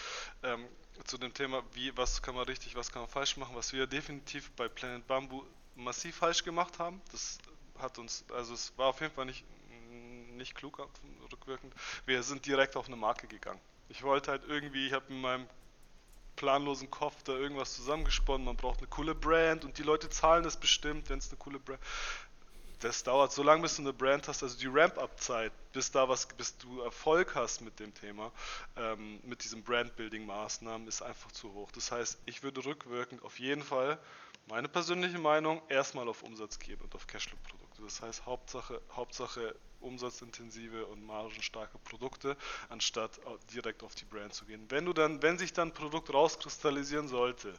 ähm, 0.42 0.66
zu 1.04 1.18
dem 1.18 1.32
Thema, 1.32 1.62
wie, 1.72 1.96
was 1.96 2.20
kann 2.20 2.34
man 2.34 2.44
richtig, 2.44 2.74
was 2.74 2.90
kann 2.90 3.02
man 3.02 3.10
falsch 3.10 3.36
machen, 3.36 3.54
was 3.54 3.72
wir 3.72 3.86
definitiv 3.86 4.50
bei 4.52 4.68
Planet 4.68 5.06
Bamboo 5.06 5.44
massiv 5.76 6.16
falsch 6.16 6.42
gemacht 6.42 6.78
haben. 6.80 7.00
Das 7.12 7.38
hat 7.78 7.98
uns, 7.98 8.24
also 8.34 8.54
es 8.54 8.76
war 8.76 8.88
auf 8.88 9.00
jeden 9.00 9.14
Fall 9.14 9.26
nicht, 9.26 9.44
nicht 10.32 10.56
klug 10.56 10.78
rückwirkend. 11.30 11.72
Wir 12.04 12.22
sind 12.24 12.44
direkt 12.44 12.76
auf 12.76 12.86
eine 12.86 12.96
Marke 12.96 13.28
gegangen. 13.28 13.60
Ich 13.88 14.02
wollte 14.02 14.32
halt 14.32 14.42
irgendwie, 14.48 14.86
ich 14.86 14.92
habe 14.92 15.06
in 15.12 15.20
meinem 15.20 15.46
planlosen 16.36 16.90
Kopf 16.90 17.22
da 17.24 17.32
irgendwas 17.32 17.74
zusammengesponnen, 17.74 18.44
man 18.44 18.56
braucht 18.56 18.78
eine 18.78 18.88
coole 18.88 19.14
Brand 19.14 19.64
und 19.64 19.78
die 19.78 19.82
Leute 19.82 20.08
zahlen 20.08 20.42
das 20.42 20.58
bestimmt, 20.58 21.08
wenn 21.08 21.18
es 21.18 21.28
eine 21.28 21.38
coole 21.38 21.58
Brand 21.58 21.80
das 22.80 23.02
dauert 23.02 23.32
so 23.32 23.42
lange, 23.42 23.62
bis 23.62 23.76
du 23.76 23.82
eine 23.82 23.92
Brand 23.92 24.26
hast, 24.26 24.42
also 24.42 24.58
die 24.58 24.66
Ramp-Up-Zeit, 24.66 25.52
bis 25.72 25.90
da 25.90 26.08
was, 26.08 26.26
bis 26.26 26.56
du 26.56 26.80
Erfolg 26.80 27.34
hast 27.34 27.60
mit 27.60 27.78
dem 27.78 27.94
Thema, 27.94 28.32
ähm, 28.76 29.20
mit 29.22 29.44
diesen 29.44 29.62
Brand-Building-Maßnahmen, 29.62 30.88
ist 30.88 31.02
einfach 31.02 31.30
zu 31.32 31.52
hoch. 31.52 31.70
Das 31.72 31.92
heißt, 31.92 32.18
ich 32.24 32.42
würde 32.42 32.64
rückwirkend 32.64 33.22
auf 33.22 33.38
jeden 33.38 33.62
Fall, 33.62 33.98
meine 34.48 34.68
persönliche 34.68 35.18
Meinung, 35.18 35.62
erstmal 35.68 36.08
auf 36.08 36.22
Umsatz 36.22 36.58
gehen 36.58 36.80
und 36.80 36.94
auf 36.94 37.06
Cashflow-Produkte. 37.06 37.82
Das 37.82 38.00
heißt, 38.00 38.26
Hauptsache, 38.26 38.80
Hauptsache 38.92 39.54
umsatzintensive 39.80 40.86
und 40.86 41.04
margenstarke 41.04 41.78
Produkte, 41.78 42.36
anstatt 42.68 43.20
direkt 43.52 43.82
auf 43.82 43.94
die 43.94 44.04
Brand 44.04 44.34
zu 44.34 44.44
gehen. 44.44 44.64
Wenn 44.68 44.84
du 44.84 44.92
dann, 44.92 45.22
wenn 45.22 45.38
sich 45.38 45.52
dann 45.52 45.68
ein 45.68 45.74
Produkt 45.74 46.12
rauskristallisieren 46.12 47.08
sollte, 47.08 47.52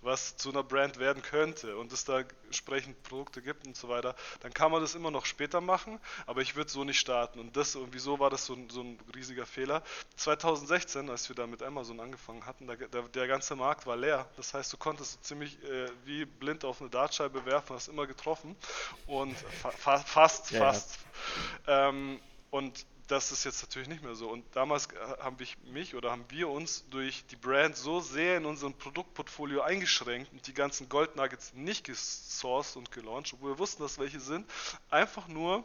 was 0.00 0.36
zu 0.36 0.50
einer 0.50 0.62
Brand 0.62 0.98
werden 0.98 1.22
könnte 1.22 1.76
und 1.76 1.92
es 1.92 2.04
da 2.04 2.24
entsprechend 2.46 3.02
Produkte 3.02 3.42
gibt 3.42 3.66
und 3.66 3.76
so 3.76 3.88
weiter, 3.88 4.14
dann 4.40 4.52
kann 4.52 4.70
man 4.70 4.80
das 4.80 4.94
immer 4.94 5.10
noch 5.10 5.26
später 5.26 5.60
machen, 5.60 6.00
aber 6.26 6.40
ich 6.42 6.56
würde 6.56 6.70
so 6.70 6.84
nicht 6.84 6.98
starten. 6.98 7.38
Und 7.38 7.56
das 7.56 7.76
und 7.76 7.92
wieso 7.92 8.18
war 8.18 8.30
das 8.30 8.46
so 8.46 8.54
ein, 8.54 8.68
so 8.70 8.82
ein 8.82 8.98
riesiger 9.14 9.46
Fehler? 9.46 9.82
2016, 10.16 11.08
als 11.10 11.28
wir 11.28 11.36
da 11.36 11.46
mit 11.46 11.62
Amazon 11.62 12.00
angefangen 12.00 12.44
hatten, 12.46 12.66
der, 12.66 12.76
der, 12.76 13.02
der 13.02 13.26
ganze 13.26 13.56
Markt 13.56 13.86
war 13.86 13.96
leer. 13.96 14.28
Das 14.36 14.54
heißt, 14.54 14.72
du 14.72 14.76
konntest 14.76 15.12
so 15.12 15.18
ziemlich 15.20 15.62
äh, 15.64 15.88
wie 16.04 16.24
blind 16.24 16.64
auf 16.64 16.80
eine 16.80 16.90
Dartscheibe 16.90 17.44
werfen, 17.46 17.76
hast 17.76 17.88
immer 17.88 18.06
getroffen 18.06 18.56
und 19.06 19.36
fa 19.36 19.98
fast, 19.98 20.50
ja, 20.50 20.60
fast. 20.60 20.98
Ähm, 21.66 22.20
und 22.50 22.86
das 23.08 23.32
ist 23.32 23.44
jetzt 23.44 23.62
natürlich 23.62 23.88
nicht 23.88 24.02
mehr 24.02 24.14
so. 24.14 24.28
Und 24.30 24.44
damals 24.56 24.88
habe 25.20 25.42
ich 25.42 25.58
mich 25.64 25.94
oder 25.94 26.10
haben 26.10 26.24
wir 26.28 26.48
uns 26.48 26.88
durch 26.90 27.26
die 27.26 27.36
Brand 27.36 27.76
so 27.76 28.00
sehr 28.00 28.38
in 28.38 28.46
unserem 28.46 28.74
Produktportfolio 28.74 29.60
eingeschränkt 29.60 30.32
und 30.32 30.46
die 30.46 30.54
ganzen 30.54 30.88
Gold 30.88 31.16
Nuggets 31.16 31.52
nicht 31.54 31.84
gesourced 31.84 32.76
und 32.76 32.90
gelauncht, 32.90 33.32
obwohl 33.34 33.52
wir 33.52 33.58
wussten, 33.58 33.82
dass 33.82 33.98
welche 33.98 34.20
sind, 34.20 34.48
einfach 34.88 35.28
nur, 35.28 35.64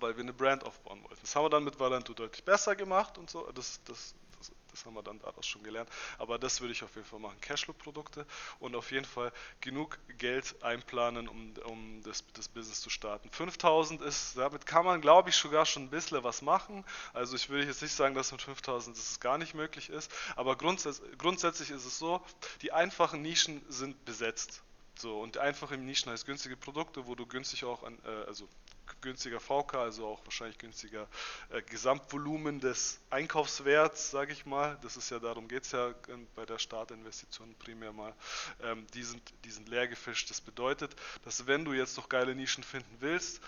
weil 0.00 0.16
wir 0.16 0.22
eine 0.22 0.32
Brand 0.32 0.64
aufbauen 0.64 1.02
wollten. 1.02 1.20
Das 1.22 1.34
haben 1.34 1.44
wir 1.44 1.50
dann 1.50 1.64
mit 1.64 1.78
Valento 1.80 2.12
deutlich 2.12 2.44
besser 2.44 2.76
gemacht 2.76 3.16
und 3.16 3.30
so. 3.30 3.50
Das, 3.52 3.80
das 3.84 4.14
das 4.70 4.84
haben 4.86 4.94
wir 4.94 5.02
dann 5.02 5.18
daraus 5.20 5.46
schon 5.46 5.62
gelernt. 5.62 5.88
Aber 6.18 6.38
das 6.38 6.60
würde 6.60 6.72
ich 6.72 6.82
auf 6.82 6.94
jeden 6.94 7.06
Fall 7.06 7.18
machen. 7.18 7.40
Cashflow-Produkte 7.40 8.26
und 8.58 8.74
auf 8.74 8.90
jeden 8.90 9.04
Fall 9.04 9.32
genug 9.60 9.98
Geld 10.18 10.62
einplanen, 10.62 11.28
um, 11.28 11.54
um 11.64 12.02
das, 12.02 12.24
das 12.34 12.48
Business 12.48 12.80
zu 12.80 12.90
starten. 12.90 13.30
5000 13.30 14.02
ist, 14.02 14.36
damit 14.36 14.66
kann 14.66 14.84
man, 14.84 15.00
glaube 15.00 15.30
ich, 15.30 15.36
sogar 15.36 15.66
schon 15.66 15.84
ein 15.84 15.90
bisschen 15.90 16.22
was 16.22 16.42
machen. 16.42 16.84
Also 17.12 17.36
ich 17.36 17.48
würde 17.48 17.66
jetzt 17.66 17.82
nicht 17.82 17.94
sagen, 17.94 18.14
dass 18.14 18.32
mit 18.32 18.42
5000 18.42 18.96
das 18.96 19.20
gar 19.20 19.38
nicht 19.38 19.54
möglich 19.54 19.90
ist. 19.90 20.10
Aber 20.36 20.56
grundsätzlich, 20.56 21.18
grundsätzlich 21.18 21.70
ist 21.70 21.84
es 21.84 21.98
so, 21.98 22.22
die 22.62 22.72
einfachen 22.72 23.22
Nischen 23.22 23.62
sind 23.68 24.04
besetzt. 24.04 24.62
So, 24.96 25.18
und 25.20 25.38
einfache 25.38 25.78
Nischen 25.78 26.12
heißt 26.12 26.26
günstige 26.26 26.56
Produkte, 26.56 27.06
wo 27.06 27.14
du 27.14 27.26
günstig 27.26 27.64
auch 27.64 27.82
an, 27.82 27.98
äh, 28.04 28.26
also 28.26 28.46
günstiger 29.00 29.40
VK, 29.40 29.74
also 29.74 30.06
auch 30.06 30.24
wahrscheinlich 30.24 30.58
günstiger 30.58 31.08
äh, 31.50 31.62
Gesamtvolumen 31.62 32.60
des 32.60 33.00
Einkaufswerts, 33.10 34.10
sage 34.10 34.32
ich 34.32 34.46
mal. 34.46 34.78
Das 34.82 34.96
ist 34.96 35.10
ja, 35.10 35.18
darum 35.18 35.48
geht 35.48 35.64
es 35.64 35.72
ja 35.72 35.94
bei 36.34 36.46
der 36.46 36.58
Startinvestition 36.58 37.54
primär 37.56 37.92
mal. 37.92 38.14
Ähm, 38.62 38.86
die, 38.94 39.02
sind, 39.02 39.22
die 39.44 39.50
sind 39.50 39.68
leer 39.68 39.88
gefischt. 39.88 40.30
Das 40.30 40.40
bedeutet, 40.40 40.94
dass 41.24 41.46
wenn 41.46 41.64
du 41.64 41.72
jetzt 41.72 41.96
noch 41.96 42.08
geile 42.08 42.34
Nischen 42.34 42.64
finden 42.64 42.96
willst, 43.00 43.40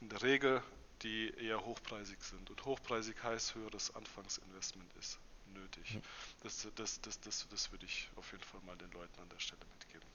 in 0.00 0.08
der 0.08 0.22
Regel 0.22 0.62
die 1.02 1.32
eher 1.36 1.64
hochpreisig 1.64 2.22
sind. 2.22 2.48
Und 2.50 2.64
hochpreisig 2.64 3.22
heißt 3.22 3.54
höheres 3.54 3.94
Anfangsinvestment 3.94 4.92
ist 4.94 5.18
nötig. 5.52 5.98
Das, 6.42 6.66
das, 6.74 7.00
das, 7.00 7.20
das, 7.20 7.48
das 7.48 7.72
würde 7.72 7.86
ich 7.86 8.08
auf 8.16 8.30
jeden 8.32 8.44
Fall 8.44 8.60
mal 8.62 8.76
den 8.76 8.90
Leuten 8.92 9.20
an 9.20 9.28
der 9.28 9.38
Stelle 9.38 9.60
mitgeben. 9.78 10.06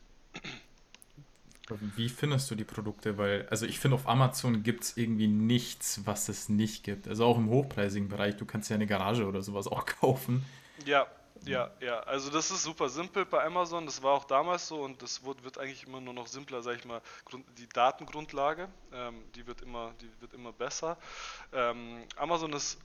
Wie 1.95 2.09
findest 2.09 2.49
du 2.49 2.55
die 2.55 2.63
Produkte? 2.63 3.17
Weil, 3.17 3.47
also 3.49 3.65
ich 3.65 3.79
finde, 3.79 3.95
auf 3.95 4.07
Amazon 4.07 4.63
gibt 4.63 4.83
es 4.83 4.97
irgendwie 4.97 5.27
nichts, 5.27 6.01
was 6.05 6.29
es 6.29 6.49
nicht 6.49 6.83
gibt. 6.83 7.07
Also 7.07 7.25
auch 7.25 7.37
im 7.37 7.49
hochpreisigen 7.49 8.07
Bereich, 8.07 8.37
du 8.37 8.45
kannst 8.45 8.69
ja 8.69 8.75
eine 8.75 8.87
Garage 8.87 9.25
oder 9.25 9.41
sowas 9.41 9.67
auch 9.67 9.85
kaufen. 9.99 10.45
Ja, 10.85 11.07
ja, 11.45 11.71
ja. 11.81 11.99
Also 12.01 12.29
das 12.29 12.51
ist 12.51 12.63
super 12.63 12.89
simpel 12.89 13.25
bei 13.25 13.43
Amazon. 13.43 13.85
Das 13.85 14.01
war 14.01 14.13
auch 14.13 14.25
damals 14.25 14.67
so 14.67 14.81
und 14.81 15.01
das 15.01 15.23
wird, 15.25 15.43
wird 15.43 15.57
eigentlich 15.57 15.85
immer 15.85 16.01
nur 16.01 16.13
noch 16.13 16.27
simpler, 16.27 16.61
sag 16.61 16.77
ich 16.77 16.85
mal. 16.85 17.01
Die 17.57 17.67
Datengrundlage, 17.67 18.69
ähm, 18.93 19.23
die 19.35 19.45
wird 19.45 19.61
immer, 19.61 19.93
die 20.01 20.09
wird 20.21 20.33
immer 20.33 20.53
besser. 20.53 20.97
Ähm, 21.53 22.03
Amazon 22.15 22.53
ist 22.53 22.79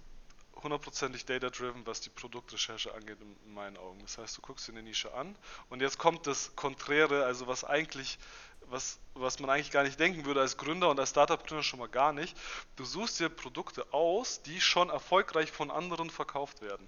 hundertprozentig 0.63 1.25
data-driven, 1.25 1.87
was 1.87 2.01
die 2.01 2.11
Produktrecherche 2.11 2.95
angeht, 2.95 3.19
in 3.21 3.55
meinen 3.55 3.77
Augen. 3.77 4.01
Das 4.01 4.19
heißt, 4.19 4.37
du 4.37 4.43
guckst 4.43 4.69
dir 4.69 4.73
eine 4.73 4.83
Nische 4.83 5.13
an 5.15 5.37
und 5.71 5.81
jetzt 5.81 5.99
kommt 5.99 6.27
das 6.27 6.55
Konträre, 6.57 7.25
also 7.25 7.47
was 7.47 7.65
eigentlich 7.65 8.19
was, 8.67 8.99
was 9.15 9.39
man 9.39 9.51
eigentlich 9.51 9.71
gar 9.71 9.83
nicht 9.83 9.99
denken 9.99 10.25
würde 10.25 10.41
als 10.41 10.57
Gründer 10.57 10.91
und 10.91 10.99
als 10.99 11.11
Startup-Gründer 11.11 11.63
schon 11.63 11.79
mal 11.79 11.89
gar 11.89 12.13
nicht. 12.13 12.37
Du 12.77 12.85
suchst 12.85 13.21
dir 13.21 13.29
Produkte 13.29 13.93
aus, 13.93 14.43
die 14.43 14.61
schon 14.61 14.91
erfolgreich 14.91 15.53
von 15.53 15.71
anderen 15.71 16.11
verkauft 16.11 16.63
werden. 16.63 16.87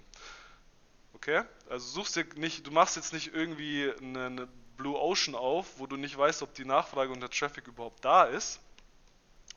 Okay? 1.13 1.43
Also 1.69 1.87
suchst 1.87 2.15
dir 2.15 2.25
nicht, 2.35 2.65
du 2.65 2.71
machst 2.71 2.95
jetzt 2.95 3.13
nicht 3.13 3.33
irgendwie 3.33 3.91
eine, 4.01 4.25
eine 4.25 4.47
Blue 4.77 4.99
Ocean 4.99 5.35
auf, 5.35 5.79
wo 5.79 5.87
du 5.87 5.95
nicht 5.95 6.17
weißt, 6.17 6.41
ob 6.41 6.53
die 6.53 6.65
Nachfrage 6.65 7.11
und 7.11 7.21
der 7.21 7.29
Traffic 7.29 7.67
überhaupt 7.67 8.03
da 8.03 8.25
ist, 8.25 8.59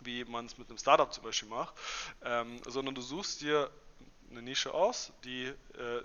wie 0.00 0.24
man 0.24 0.46
es 0.46 0.56
mit 0.58 0.68
einem 0.68 0.78
Startup 0.78 1.12
zum 1.12 1.24
Beispiel 1.24 1.48
macht, 1.48 1.74
ähm, 2.22 2.60
sondern 2.66 2.94
du 2.94 3.00
suchst 3.02 3.40
dir 3.40 3.70
eine 4.30 4.42
Nische 4.42 4.72
aus, 4.72 5.12
die, 5.24 5.46
äh, 5.46 5.54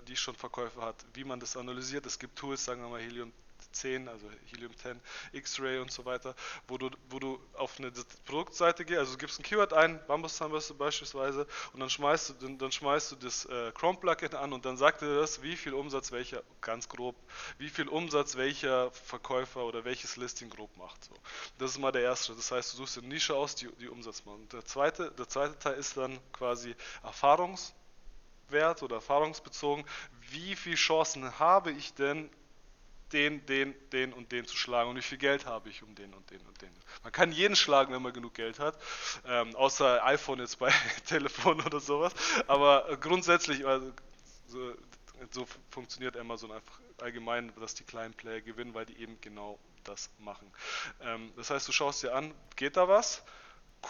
die 0.08 0.16
schon 0.16 0.34
Verkäufe 0.34 0.80
hat. 0.80 0.96
Wie 1.12 1.24
man 1.24 1.38
das 1.38 1.56
analysiert, 1.56 2.06
es 2.06 2.18
gibt 2.18 2.36
Tools, 2.36 2.64
sagen 2.64 2.82
wir 2.82 2.88
mal 2.88 3.00
Helium 3.00 3.32
10, 3.74 4.08
also 4.08 4.26
Helium 4.46 4.76
10, 4.76 5.00
X-Ray 5.32 5.78
und 5.78 5.90
so 5.90 6.04
weiter, 6.04 6.34
wo 6.68 6.78
du, 6.78 6.90
wo 7.10 7.18
du 7.18 7.40
auf 7.54 7.78
eine 7.78 7.92
Produktseite 8.24 8.84
gehst, 8.84 8.98
also 8.98 9.12
du 9.12 9.18
gibst 9.18 9.38
ein 9.38 9.42
Keyword 9.42 9.72
ein, 9.72 10.00
Bambus 10.06 10.36
Zahnbürste 10.36 10.74
beispielsweise, 10.74 11.46
und 11.72 11.80
dann 11.80 11.90
schmeißt 11.90 12.30
du, 12.30 12.34
dann, 12.34 12.58
dann 12.58 12.72
schmeißt 12.72 13.12
du 13.12 13.16
das 13.16 13.44
äh, 13.46 13.72
Chrome 13.72 13.98
Plugin 13.98 14.34
an 14.34 14.52
und 14.52 14.64
dann 14.64 14.76
sagt 14.76 15.02
dir 15.02 15.20
das, 15.20 15.42
wie 15.42 15.56
viel 15.56 15.74
Umsatz 15.74 16.12
welcher, 16.12 16.42
ganz 16.60 16.88
grob, 16.88 17.16
wie 17.58 17.68
viel 17.68 17.88
Umsatz 17.88 18.36
welcher 18.36 18.90
Verkäufer 18.92 19.64
oder 19.64 19.84
welches 19.84 20.16
Listing 20.16 20.50
grob 20.50 20.76
macht. 20.76 21.04
So. 21.04 21.14
Das 21.58 21.72
ist 21.72 21.78
mal 21.78 21.92
der 21.92 22.02
erste. 22.02 22.34
Das 22.34 22.50
heißt, 22.50 22.72
du 22.72 22.76
suchst 22.78 22.98
eine 22.98 23.08
Nische 23.08 23.34
aus, 23.34 23.54
die, 23.54 23.68
die 23.80 23.88
Umsatz 23.88 24.24
macht. 24.24 24.36
Und 24.36 24.52
der 24.52 24.64
zweite, 24.64 25.10
der 25.12 25.28
zweite 25.28 25.58
Teil 25.58 25.74
ist 25.74 25.96
dann 25.96 26.18
quasi 26.32 26.74
Erfahrungswert 27.02 28.82
oder 28.82 28.96
erfahrungsbezogen. 28.96 29.84
Wie 30.30 30.56
viele 30.56 30.76
Chancen 30.76 31.38
habe 31.38 31.70
ich 31.72 31.94
denn 31.94 32.30
den, 33.12 33.44
den, 33.46 33.74
den 33.90 34.12
und 34.12 34.32
den 34.32 34.46
zu 34.46 34.56
schlagen 34.56 34.90
und 34.90 34.96
wie 34.96 35.02
viel 35.02 35.18
Geld 35.18 35.46
habe 35.46 35.68
ich, 35.68 35.82
um 35.82 35.94
den 35.94 36.12
und 36.14 36.30
den 36.30 36.40
und 36.40 36.60
den. 36.62 36.70
Man 37.02 37.12
kann 37.12 37.32
jeden 37.32 37.56
schlagen, 37.56 37.92
wenn 37.92 38.02
man 38.02 38.12
genug 38.12 38.34
Geld 38.34 38.58
hat, 38.58 38.78
ähm, 39.26 39.54
außer 39.56 40.04
iPhone 40.04 40.40
jetzt 40.40 40.58
bei 40.58 40.72
Telefon 41.06 41.60
oder 41.60 41.80
sowas. 41.80 42.12
Aber 42.46 42.96
grundsätzlich, 43.00 43.66
also, 43.66 43.92
so, 44.48 44.74
so 45.30 45.46
funktioniert 45.70 46.16
Amazon 46.16 46.52
einfach 46.52 46.80
allgemein, 47.00 47.52
dass 47.60 47.74
die 47.74 47.84
kleinen 47.84 48.14
Player 48.14 48.40
gewinnen, 48.40 48.74
weil 48.74 48.86
die 48.86 48.98
eben 48.98 49.20
genau 49.20 49.58
das 49.84 50.10
machen. 50.18 50.50
Ähm, 51.00 51.32
das 51.36 51.50
heißt, 51.50 51.68
du 51.68 51.72
schaust 51.72 52.02
dir 52.02 52.14
an, 52.14 52.34
geht 52.56 52.76
da 52.76 52.88
was? 52.88 53.22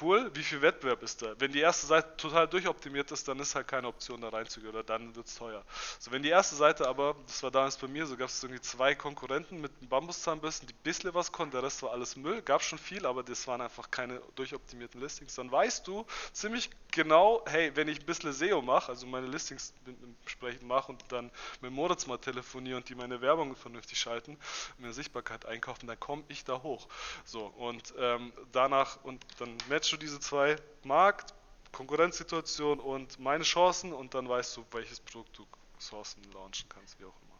Cool, 0.01 0.31
wie 0.35 0.43
viel 0.43 0.63
Wettbewerb 0.63 1.03
ist 1.03 1.23
da? 1.23 1.35
Wenn 1.39 1.53
die 1.53 1.61
erste 1.61 1.87
Seite 1.87 2.17
total 2.17 2.49
durchoptimiert 2.49 3.11
ist, 3.11 3.27
dann 3.29 3.39
ist 3.41 3.55
halt 3.55 3.69
keine 3.69 3.89
Option 3.89 4.21
da 4.21 4.29
reinzugehen 4.29 4.73
oder 4.73 4.83
dann 4.83 5.15
wird 5.15 5.27
es 5.27 5.35
teuer. 5.35 5.65
So, 5.99 6.11
wenn 6.13 6.23
die 6.23 6.29
erste 6.29 6.57
Seite 6.57 6.89
aber, 6.89 7.17
das 7.27 7.43
war 7.43 7.51
damals 7.51 7.77
bei 7.77 7.87
mir, 7.87 8.07
so 8.07 8.17
gab 8.17 8.29
es 8.29 8.43
irgendwie 8.43 8.61
zwei 8.61 8.95
Konkurrenten 8.95 9.61
mit 9.61 9.73
einem 9.81 9.89
Bambuszahnbürsten, 9.89 10.69
die 10.69 10.75
ein 10.75 10.83
bisschen 10.83 11.15
was 11.15 11.33
konnten, 11.33 11.53
der 11.53 11.63
Rest 11.63 11.83
war 11.83 11.93
alles 11.93 12.17
Müll, 12.17 12.43
gab 12.43 12.63
schon 12.63 12.79
viel, 12.79 13.07
aber 13.07 13.23
das 13.23 13.47
waren 13.47 13.61
einfach 13.61 13.91
keine 13.91 14.21
durchoptimierten 14.35 15.01
Listings. 15.01 15.35
Dann 15.35 15.51
weißt 15.51 15.87
du 15.87 16.07
ziemlich 16.33 16.71
genau, 16.95 17.43
hey, 17.47 17.71
wenn 17.75 17.89
ich 17.89 18.01
ein 18.01 18.07
bisschen 18.07 18.33
SEO 18.33 18.63
mache, 18.63 18.91
also 18.91 19.07
meine 19.07 19.27
Listings 19.27 19.75
entsprechend 20.23 20.63
mache 20.63 20.93
und 20.93 21.05
dann 21.09 21.31
mit 21.61 21.71
Moritz 21.71 22.07
mal 22.07 22.19
telefoniere 22.19 22.77
und 22.79 22.89
die 22.89 22.95
meine 22.95 23.21
Werbung 23.21 23.55
vernünftig 23.55 23.99
schalten, 23.99 24.39
mir 24.79 24.93
Sichtbarkeit 24.93 25.45
einkaufen, 25.47 25.87
dann 25.87 26.01
komme 26.01 26.23
ich 26.29 26.45
da 26.45 26.63
hoch. 26.63 26.89
So, 27.25 27.47
und 27.59 27.95
ähm, 27.99 28.33
danach, 28.53 29.05
und 29.05 29.25
dann 29.39 29.51
match 29.69 29.85
matchst 29.85 29.93
du 29.93 29.97
diese 29.99 30.21
zwei, 30.21 30.57
Markt, 30.83 31.35
Konkurrenzsituation 31.73 32.81
und 32.81 33.19
meine 33.19 33.45
Chancen 33.45 33.93
und 33.93 34.15
dann 34.15 34.29
weißt 34.29 34.57
du, 34.57 34.65
welches 34.73 35.01
Produkt 35.01 35.39
du 35.39 35.45
sourcen, 35.79 36.23
launchen 36.33 36.69
kannst, 36.69 36.99
wie 37.01 37.05
auch 37.05 37.09
immer. 37.09 37.39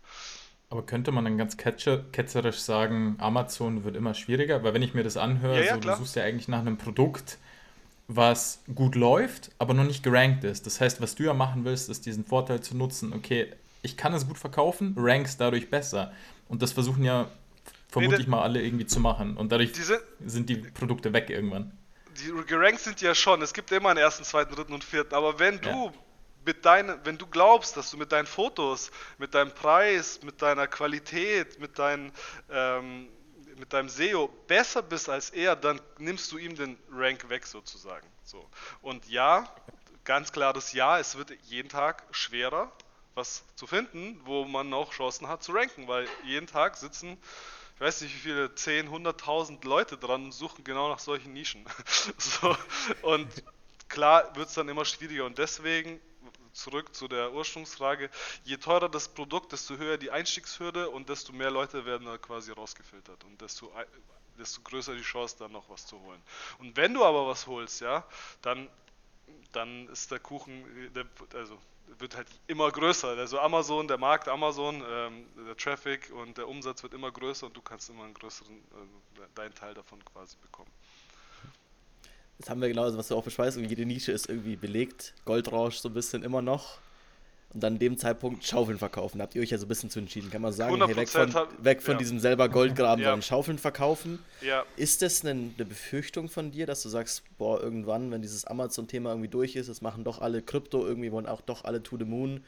Aber 0.69 0.85
könnte 0.85 1.13
man 1.13 1.25
dann 1.25 1.39
ganz 1.39 1.57
ketzerisch 1.57 2.59
sagen, 2.59 3.17
Amazon 3.19 3.85
wird 3.85 3.97
immer 3.97 4.13
schwieriger? 4.13 4.63
Weil 4.63 4.75
wenn 4.75 4.83
ich 4.83 4.93
mir 4.93 5.05
das 5.05 5.17
anhöre, 5.17 5.61
ja, 5.61 5.65
ja, 5.65 5.75
so, 5.75 5.81
du 5.81 5.95
suchst 5.97 6.17
ja 6.17 6.25
eigentlich 6.25 6.49
nach 6.49 6.61
einem 6.61 6.77
Produkt, 6.77 7.39
was 8.07 8.63
gut 8.75 8.95
läuft, 8.95 9.51
aber 9.59 9.75
noch 9.75 9.85
nicht 9.85 10.03
gerankt 10.03 10.45
ist. 10.45 10.67
Das 10.67 10.81
heißt, 10.81 11.01
was 11.01 11.15
du 11.15 11.25
ja 11.25 11.35
machen 11.35 11.65
willst, 11.65 11.89
ist 11.89 12.07
diesen 12.07 12.25
Vorteil 12.25 12.61
zu 12.61 12.77
nutzen, 12.77 13.13
okay, 13.13 13.53
ich 13.83 13.97
kann 13.97 14.13
es 14.15 14.27
gut 14.27 14.39
verkaufen, 14.39 14.95
ranks 14.97 15.37
dadurch 15.37 15.71
besser. 15.71 16.13
Und 16.49 16.63
das 16.63 16.73
versuchen 16.73 17.05
ja 17.05 17.31
vermutlich 17.89 18.27
nee, 18.27 18.31
mal 18.31 18.43
alle 18.43 18.63
irgendwie 18.63 18.87
zu 18.87 19.01
machen. 19.01 19.37
Und 19.37 19.53
dadurch 19.53 19.73
diese, 19.73 20.01
sind 20.25 20.49
die 20.49 20.57
Produkte 20.57 21.13
weg 21.13 21.31
irgendwann 21.31 21.73
die 22.15 22.33
gerankt 22.47 22.81
sind 22.81 23.01
ja 23.01 23.15
schon. 23.15 23.43
Es 23.43 23.53
gibt 23.53 23.71
immer 23.73 23.91
einen 23.91 23.99
ersten, 23.99 24.25
zweiten, 24.25 24.55
dritten 24.55 24.73
und 24.73 24.85
vierten. 24.85 25.15
Aber 25.15 25.39
wenn 25.39 25.61
du 25.61 25.69
ja. 25.69 25.93
mit 26.45 26.65
deinen, 26.65 26.99
wenn 27.05 27.19
du 27.19 27.27
glaubst, 27.27 27.77
dass 27.77 27.91
du 27.91 27.97
mit 27.97 28.13
deinen 28.13 28.27
Fotos, 28.27 28.91
mit 29.19 29.35
deinem 29.35 29.53
Preis, 29.53 30.21
mit 30.23 30.41
deiner 30.41 30.67
Qualität, 30.67 31.59
mit 31.59 31.79
deinen 31.79 32.13
ähm, 32.51 33.09
mit 33.59 33.73
deinem 33.73 33.89
SEO 33.89 34.29
besser 34.47 34.83
bist 34.83 35.09
als 35.09 35.31
er, 35.31 35.57
dann 35.57 35.81
nimmst 35.99 36.31
du 36.33 36.39
ihm 36.39 36.55
den 36.55 36.79
Rank 36.91 37.29
weg 37.29 37.47
sozusagen. 37.47 38.07
So. 38.23 38.49
Und 38.83 39.09
ja, 39.09 39.49
ganz 40.05 40.33
klar 40.33 40.53
das 40.53 40.73
Ja, 40.73 40.99
es 40.99 41.17
wird 41.17 41.31
jeden 41.45 41.69
Tag 41.69 42.03
schwerer, 42.11 42.73
was 43.15 43.45
zu 43.57 43.67
finden, 43.67 44.21
wo 44.25 44.45
man 44.45 44.69
noch 44.69 44.93
Chancen 44.93 45.29
hat 45.29 45.43
zu 45.43 45.53
ranken, 45.53 45.89
weil 45.89 46.09
jeden 46.25 46.47
Tag 46.47 46.77
sitzen 46.77 47.19
ich 47.75 47.81
weiß 47.81 48.03
nicht, 48.03 48.15
wie 48.15 48.21
viele 48.21 48.55
10, 48.55 48.89
100.000 48.89 49.67
Leute 49.67 49.97
dran 49.97 50.27
und 50.27 50.33
suchen 50.33 50.63
genau 50.63 50.89
nach 50.89 51.01
solchen 51.01 51.33
Nischen. 51.33 51.65
so, 52.19 52.57
und 53.03 53.29
klar 53.89 54.35
wird 54.37 54.49
es 54.49 54.55
dann 54.55 54.69
immer 54.69 54.85
schwieriger 54.85 55.25
und 55.25 55.39
deswegen 55.39 56.01
zurück 56.55 56.95
zu 56.95 57.09
der 57.09 57.33
Ursprungsfrage, 57.33 58.11
je 58.45 58.57
teurer 58.57 58.89
das 58.89 59.09
Produkt, 59.09 59.53
desto 59.53 59.77
höher 59.77 59.99
die 59.99 60.11
Einstiegshürde 60.11 60.89
und 60.89 61.09
desto 61.09 61.33
mehr 61.33 61.51
Leute 61.51 61.85
werden 61.85 62.07
da 62.07 62.17
quasi 62.19 62.53
rausgefiltert 62.53 63.23
und 63.25 63.41
desto, 63.41 63.73
desto 64.39 64.63
größer 64.63 64.95
die 64.95 65.03
Chance, 65.03 65.37
dann 65.39 65.53
noch 65.53 65.69
was 65.69 65.87
zu 65.87 66.01
holen. 66.01 66.23
Und 66.59 66.77
wenn 66.77 66.95
du 66.95 67.05
aber 67.05 67.27
was 67.27 67.47
holst, 67.47 67.81
ja, 67.81 68.07
dann, 68.43 68.69
dann 69.53 69.89
ist 69.89 70.11
der 70.11 70.21
Kuchen, 70.21 70.93
der, 70.95 71.07
also 71.35 71.59
wird 71.99 72.17
halt 72.17 72.29
immer 72.47 72.71
größer. 72.71 73.09
Also 73.09 73.39
Amazon, 73.39 73.89
der 73.89 73.99
Markt 73.99 74.29
Amazon, 74.29 74.83
ähm, 74.89 75.27
der 75.47 75.57
Traffic 75.57 76.11
und 76.11 76.39
der 76.39 76.49
Umsatz 76.49 76.83
wird 76.83 76.95
immer 76.95 77.11
größer 77.11 77.47
und 77.47 77.57
du 77.57 77.63
kannst 77.63 77.91
immer 77.91 78.05
einen 78.05 78.15
größeren, 78.15 78.57
äh, 78.57 79.27
deinen 79.35 79.55
Teil 79.55 79.75
davon 79.75 80.03
quasi 80.05 80.37
bekommen. 80.41 80.71
Das 82.39 82.51
haben 82.51 82.61
wir 82.61 82.69
genauso, 82.69 82.99
was 82.99 83.09
du 83.09 83.17
auch 83.17 83.25
beschreibst. 83.25 83.59
Jede 83.59 83.87
Nische 83.87 84.13
ist 84.13 84.29
irgendwie 84.29 84.57
belegt. 84.57 85.15
Goldrausch 85.25 85.77
so 85.77 85.89
ein 85.89 85.95
bisschen 85.95 86.23
immer 86.23 86.43
noch 86.43 86.79
und 87.55 87.63
dann 87.63 87.75
in 87.75 87.79
dem 87.79 87.99
Zeitpunkt 87.99 88.45
Schaufeln 88.45 88.79
verkaufen. 88.79 89.19
Da 89.19 89.25
habt 89.25 89.37
ihr 89.37 89.43
euch 89.43 89.51
ja 89.51 89.59
so 89.59 89.67
ein 89.67 89.69
bisschen 89.69 89.89
zu 89.89 90.01
entschieden. 90.01 90.29
Kann 90.29 90.43
man 90.43 90.53
sagen, 90.53 90.77
hey, 90.85 90.97
weg 90.97 91.09
von, 91.09 91.33
weg 91.59 91.83
von 91.83 91.93
ja. 91.93 91.99
diesem 91.99 92.19
selber 92.19 92.49
Goldgraben, 92.49 93.01
ja. 93.01 93.11
sondern 93.11 93.23
Schaufeln 93.23 93.59
verkaufen. 93.59 94.19
Ja. 94.41 94.65
Ist 94.77 95.03
das 95.03 95.25
eine, 95.25 95.31
eine, 95.57 95.65
Befürchtung 95.65 96.29
von 96.29 96.51
dir, 96.51 96.67
dass 96.67 96.83
du 96.83 96.89
sagst, 96.89 97.23
boah, 97.39 97.63
irgendwann, 97.63 98.11
wenn 98.11 98.23
dieses 98.23 98.45
Amazon-Thema 98.45 99.11
irgendwie 99.11 99.29
durch 99.29 99.55
ist, 99.55 99.69
das 99.69 99.83
machen 99.83 100.03
doch 100.03 100.21
alle 100.21 100.43
Krypto, 100.43 100.85
irgendwie 100.85 101.13
wollen 101.13 101.27
auch 101.27 101.41
doch 101.41 101.65
alle 101.65 101.81
to 101.81 101.97
the 101.97 102.05
moon, 102.05 102.43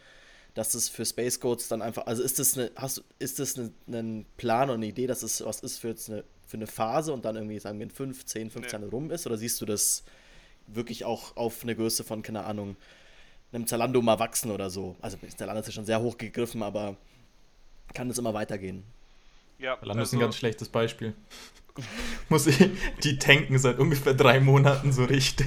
dass 0.55 0.73
das 0.73 0.89
für 0.89 1.07
Space 1.07 1.39
Codes 1.39 1.69
dann 1.69 1.83
einfach, 1.83 2.07
also 2.07 2.25
ist 2.25 2.41
das 2.41 2.59
eine, 2.59 2.73
hast, 2.75 3.05
ist 3.21 3.39
das 3.39 3.57
ein 3.57 4.27
Plan 4.37 4.71
oder 4.71 4.75
eine 4.75 4.87
Idee, 4.87 5.07
dass 5.07 5.23
es 5.23 5.45
was 5.45 5.61
ist 5.61 5.79
für 5.79 5.89
jetzt 5.89 6.11
eine, 6.11 6.25
für 6.47 6.57
eine 6.57 6.67
Phase 6.67 7.13
und 7.13 7.25
dann 7.25 7.37
irgendwie, 7.37 7.59
sagen 7.59 7.79
wir, 7.79 7.85
in 7.85 7.91
5, 7.91 8.25
10, 8.25 8.51
15 8.51 8.81
nee. 8.81 8.87
rum 8.87 9.11
ist? 9.11 9.27
Oder 9.27 9.37
siehst 9.37 9.61
du 9.61 9.67
das 9.67 10.05
wirklich 10.67 11.05
auch 11.05 11.37
auf 11.37 11.63
eine 11.63 11.75
Größe 11.75 12.05
von, 12.05 12.23
keine 12.23 12.45
Ahnung, 12.45 12.77
einem 13.53 13.67
Zalando 13.67 14.03
mal 14.03 14.19
wachsen 14.19 14.51
oder 14.51 14.71
so. 14.71 14.97
Also 15.01 15.19
Zalando 15.37 15.61
ist 15.61 15.67
ja 15.67 15.73
schon 15.73 15.85
sehr 15.85 16.01
hoch 16.01 16.19
gegriffen, 16.19 16.63
aber 16.63 16.97
kann 17.95 18.11
es 18.11 18.19
immer 18.19 18.35
weitergehen. 18.35 18.85
Ja, 19.59 19.79
Zalando 19.79 20.01
also, 20.01 20.03
ist 20.03 20.13
ein 20.13 20.17
also 20.17 20.27
ganz 20.27 20.37
schlechtes 20.37 20.69
Beispiel. 20.69 21.15
Muss 22.29 22.47
ich, 22.47 22.59
die 23.03 23.19
tanken 23.19 23.59
seit 23.59 23.79
ungefähr 23.79 24.15
drei 24.15 24.41
Monaten 24.41 24.93
so 24.93 25.05
richtig. 25.05 25.47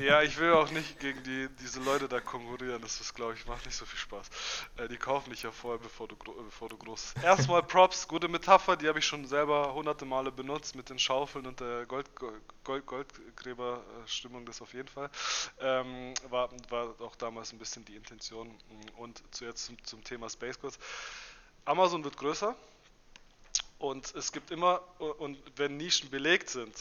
Ja, 0.00 0.22
ich 0.22 0.38
will 0.38 0.52
auch 0.52 0.70
nicht 0.70 1.00
gegen 1.00 1.22
die, 1.24 1.48
diese 1.60 1.80
Leute 1.80 2.08
da 2.08 2.20
konkurrieren. 2.20 2.80
Das 2.82 3.00
ist, 3.00 3.14
glaube 3.14 3.34
ich, 3.34 3.46
macht 3.46 3.66
nicht 3.66 3.76
so 3.76 3.84
viel 3.84 3.98
Spaß. 3.98 4.28
Äh, 4.76 4.88
die 4.88 4.96
kaufen 4.96 5.30
dich 5.30 5.42
ja 5.42 5.50
vorher, 5.50 5.78
bevor 5.78 6.08
du, 6.08 6.16
bevor 6.16 6.68
du 6.68 6.76
groß. 6.76 7.14
Erstmal 7.22 7.62
Props, 7.62 8.06
gute 8.06 8.28
Metapher, 8.28 8.76
die 8.76 8.88
habe 8.88 8.98
ich 8.98 9.04
schon 9.04 9.26
selber 9.26 9.74
hunderte 9.74 10.04
Male 10.04 10.30
benutzt 10.30 10.76
mit 10.76 10.88
den 10.88 10.98
Schaufeln 10.98 11.46
und 11.46 11.60
der 11.60 11.86
Gold, 11.86 12.08
Gold, 12.64 12.86
Goldgräberstimmung, 12.86 14.46
das 14.46 14.62
auf 14.62 14.72
jeden 14.72 14.88
Fall. 14.88 15.10
Ähm, 15.60 16.14
war, 16.30 16.50
war 16.70 16.94
auch 17.00 17.16
damals 17.16 17.52
ein 17.52 17.58
bisschen 17.58 17.84
die 17.84 17.96
Intention. 17.96 18.50
Und 18.96 19.22
zuerst 19.30 19.66
zum, 19.66 19.82
zum 19.84 20.04
Thema 20.04 20.28
Space 20.28 20.58
Codes. 20.58 20.78
Amazon 21.64 22.04
wird 22.04 22.16
größer 22.16 22.54
und 23.78 24.14
es 24.14 24.32
gibt 24.32 24.50
immer, 24.50 24.82
und 25.18 25.38
wenn 25.56 25.76
Nischen 25.76 26.10
belegt 26.10 26.50
sind, 26.50 26.74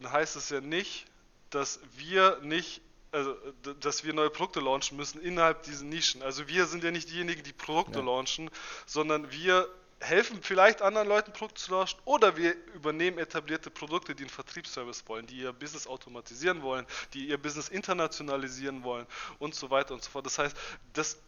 dann 0.00 0.12
heißt 0.12 0.36
es 0.36 0.48
ja 0.48 0.60
nicht, 0.60 1.06
dass 1.50 1.80
wir 1.96 2.38
nicht, 2.42 2.80
also 3.12 3.36
dass 3.80 4.04
wir 4.04 4.12
neue 4.12 4.30
Produkte 4.30 4.60
launchen 4.60 4.96
müssen 4.96 5.20
innerhalb 5.20 5.62
diesen 5.64 5.88
Nischen. 5.88 6.22
Also 6.22 6.48
wir 6.48 6.66
sind 6.66 6.84
ja 6.84 6.90
nicht 6.90 7.10
diejenigen, 7.10 7.42
die 7.42 7.52
Produkte 7.52 7.98
ja. 7.98 8.04
launchen, 8.04 8.50
sondern 8.86 9.30
wir 9.30 9.68
helfen 10.00 10.42
vielleicht 10.42 10.80
anderen 10.80 11.08
Leuten 11.08 11.32
Produkte 11.32 11.60
zu 11.60 11.72
launchen 11.72 12.00
oder 12.06 12.36
wir 12.36 12.54
übernehmen 12.74 13.18
etablierte 13.18 13.70
Produkte, 13.70 14.14
die 14.14 14.22
einen 14.22 14.30
Vertriebsservice 14.30 15.06
wollen, 15.06 15.26
die 15.26 15.40
ihr 15.40 15.52
Business 15.52 15.86
automatisieren 15.86 16.62
wollen, 16.62 16.86
die 17.12 17.28
ihr 17.28 17.36
Business 17.36 17.68
internationalisieren 17.68 18.82
wollen 18.82 19.06
und 19.38 19.54
so 19.54 19.70
weiter 19.70 19.92
und 19.92 20.02
so 20.02 20.10
fort. 20.10 20.24
Das 20.24 20.38
heißt, 20.38 20.56
das 20.94 21.18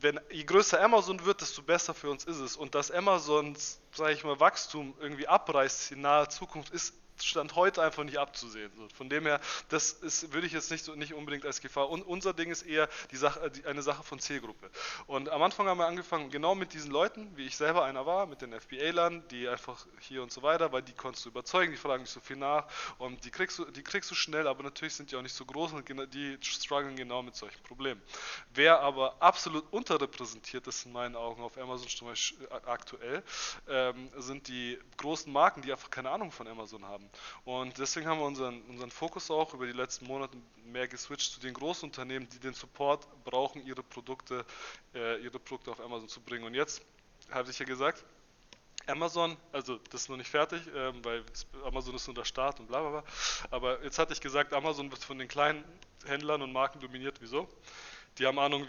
wenn, 0.00 0.20
je 0.30 0.44
größer 0.44 0.80
Amazon 0.80 1.24
wird, 1.24 1.40
desto 1.40 1.62
besser 1.62 1.94
für 1.94 2.10
uns 2.10 2.24
ist 2.24 2.38
es. 2.38 2.56
Und 2.56 2.74
dass 2.74 2.90
Amazons, 2.90 3.80
sage 3.92 4.12
ich 4.12 4.24
mal, 4.24 4.38
Wachstum 4.40 4.94
irgendwie 5.00 5.26
abreißt 5.26 5.92
in 5.92 6.02
naher 6.02 6.28
Zukunft, 6.28 6.72
ist 6.72 6.94
Stand 7.20 7.54
heute 7.56 7.82
einfach 7.82 8.04
nicht 8.04 8.18
abzusehen. 8.18 8.70
So, 8.76 8.88
von 8.94 9.08
dem 9.08 9.26
her, 9.26 9.40
das 9.68 9.92
ist, 9.92 10.32
würde 10.32 10.46
ich 10.46 10.52
jetzt 10.52 10.70
nicht, 10.70 10.84
so, 10.84 10.94
nicht 10.94 11.14
unbedingt 11.14 11.44
als 11.44 11.60
Gefahr. 11.60 11.88
Und 11.90 12.02
unser 12.02 12.32
Ding 12.32 12.50
ist 12.50 12.62
eher 12.62 12.88
die 13.10 13.16
Sache, 13.16 13.50
die, 13.50 13.66
eine 13.66 13.82
Sache 13.82 14.02
von 14.02 14.18
Zielgruppe. 14.18 14.70
Und 15.06 15.28
am 15.28 15.42
Anfang 15.42 15.66
haben 15.66 15.78
wir 15.78 15.86
angefangen, 15.86 16.30
genau 16.30 16.54
mit 16.54 16.72
diesen 16.72 16.90
Leuten, 16.90 17.36
wie 17.36 17.46
ich 17.46 17.56
selber 17.56 17.84
einer 17.84 18.06
war, 18.06 18.26
mit 18.26 18.42
den 18.42 18.52
FBA-Lern, 18.52 19.26
die 19.28 19.48
einfach 19.48 19.86
hier 20.00 20.22
und 20.22 20.32
so 20.32 20.42
weiter, 20.42 20.72
weil 20.72 20.82
die 20.82 20.92
konntest 20.92 21.24
du 21.24 21.30
überzeugen, 21.30 21.72
die 21.72 21.78
fragen 21.78 22.02
nicht 22.02 22.12
so 22.12 22.20
viel 22.20 22.36
nach 22.36 22.66
und 22.98 23.24
die 23.24 23.30
kriegst 23.30 23.58
du, 23.58 23.64
die 23.64 23.82
kriegst 23.82 24.10
du 24.10 24.14
schnell, 24.14 24.46
aber 24.46 24.62
natürlich 24.62 24.94
sind 24.94 25.10
die 25.10 25.16
auch 25.16 25.22
nicht 25.22 25.34
so 25.34 25.44
groß 25.44 25.72
und 25.72 25.88
die 26.14 26.38
strugglen 26.42 26.96
genau 26.96 27.22
mit 27.22 27.36
solchen 27.36 27.62
Problemen. 27.62 28.00
Wer 28.54 28.80
aber 28.80 29.16
absolut 29.20 29.64
unterrepräsentiert 29.72 30.66
ist 30.66 30.86
in 30.86 30.92
meinen 30.92 31.16
Augen 31.16 31.42
auf 31.42 31.56
Amazon 31.58 31.88
zum 31.88 32.08
Beispiel 32.08 32.48
aktuell, 32.66 33.22
ähm, 33.68 34.10
sind 34.16 34.48
die 34.48 34.78
großen 34.96 35.32
Marken, 35.32 35.62
die 35.62 35.72
einfach 35.72 35.90
keine 35.90 36.10
Ahnung 36.10 36.30
von 36.30 36.46
Amazon 36.46 36.84
haben. 36.84 37.07
Und 37.44 37.78
deswegen 37.78 38.06
haben 38.06 38.18
wir 38.18 38.26
unseren, 38.26 38.62
unseren 38.62 38.90
Fokus 38.90 39.30
auch 39.30 39.52
über 39.54 39.66
die 39.66 39.72
letzten 39.72 40.06
Monate 40.06 40.36
mehr 40.64 40.88
geswitcht 40.88 41.32
zu 41.32 41.40
den 41.40 41.54
großen 41.54 41.88
Unternehmen, 41.88 42.28
die 42.28 42.38
den 42.38 42.54
Support 42.54 43.06
brauchen, 43.24 43.66
ihre 43.66 43.82
Produkte, 43.82 44.44
äh, 44.94 45.22
ihre 45.22 45.38
Produkte 45.38 45.70
auf 45.70 45.80
Amazon 45.80 46.08
zu 46.08 46.20
bringen. 46.20 46.44
Und 46.44 46.54
jetzt 46.54 46.82
habe 47.30 47.50
ich 47.50 47.58
ja 47.58 47.66
gesagt, 47.66 48.04
Amazon, 48.86 49.36
also 49.52 49.78
das 49.90 50.02
ist 50.02 50.08
noch 50.08 50.16
nicht 50.16 50.30
fertig, 50.30 50.62
ähm, 50.74 51.04
weil 51.04 51.22
Amazon 51.64 51.94
ist 51.94 52.06
nur 52.06 52.14
der 52.14 52.24
Start 52.24 52.58
und 52.60 52.68
bla 52.68 52.80
bla 52.80 53.00
bla. 53.00 53.04
Aber 53.50 53.82
jetzt 53.82 53.98
hatte 53.98 54.12
ich 54.12 54.20
gesagt, 54.20 54.52
Amazon 54.52 54.90
wird 54.90 55.04
von 55.04 55.18
den 55.18 55.28
kleinen 55.28 55.64
Händlern 56.06 56.40
und 56.42 56.52
Marken 56.52 56.80
dominiert. 56.80 57.18
Wieso? 57.20 57.48
Die 58.18 58.26
haben 58.26 58.38
Ahnung, 58.38 58.66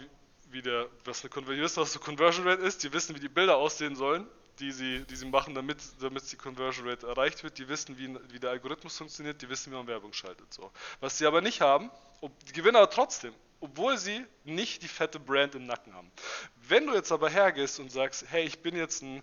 wie 0.50 0.62
der, 0.62 0.88
was 1.04 1.22
eine 1.22 1.30
Conversion 1.30 2.46
Rate 2.46 2.62
ist, 2.62 2.82
die 2.82 2.92
wissen, 2.92 3.14
wie 3.16 3.20
die 3.20 3.28
Bilder 3.28 3.56
aussehen 3.56 3.96
sollen, 3.96 4.26
die 4.60 4.72
sie, 4.72 5.04
die 5.06 5.16
sie 5.16 5.26
machen, 5.26 5.54
damit, 5.54 5.78
damit 6.00 6.30
die 6.30 6.36
Conversion 6.36 6.88
Rate 6.88 7.06
erreicht 7.06 7.42
wird. 7.42 7.58
Die 7.58 7.68
wissen, 7.68 7.98
wie, 7.98 8.16
wie 8.32 8.38
der 8.38 8.50
Algorithmus 8.50 8.96
funktioniert, 8.96 9.40
die 9.42 9.48
wissen, 9.48 9.72
wie 9.72 9.76
man 9.76 9.86
Werbung 9.86 10.12
schaltet. 10.12 10.52
So. 10.52 10.70
Was 11.00 11.18
sie 11.18 11.26
aber 11.26 11.40
nicht 11.40 11.60
haben, 11.60 11.90
ob, 12.20 12.32
die 12.44 12.52
gewinnen 12.52 12.76
aber 12.76 12.90
trotzdem, 12.90 13.34
obwohl 13.60 13.98
sie 13.98 14.24
nicht 14.44 14.82
die 14.82 14.88
fette 14.88 15.18
Brand 15.18 15.54
im 15.54 15.66
Nacken 15.66 15.94
haben. 15.94 16.10
Wenn 16.68 16.86
du 16.86 16.94
jetzt 16.94 17.10
aber 17.10 17.30
hergehst 17.30 17.80
und 17.80 17.90
sagst, 17.90 18.24
hey, 18.28 18.44
ich 18.44 18.60
bin 18.60 18.76
jetzt 18.76 19.02
ein 19.02 19.22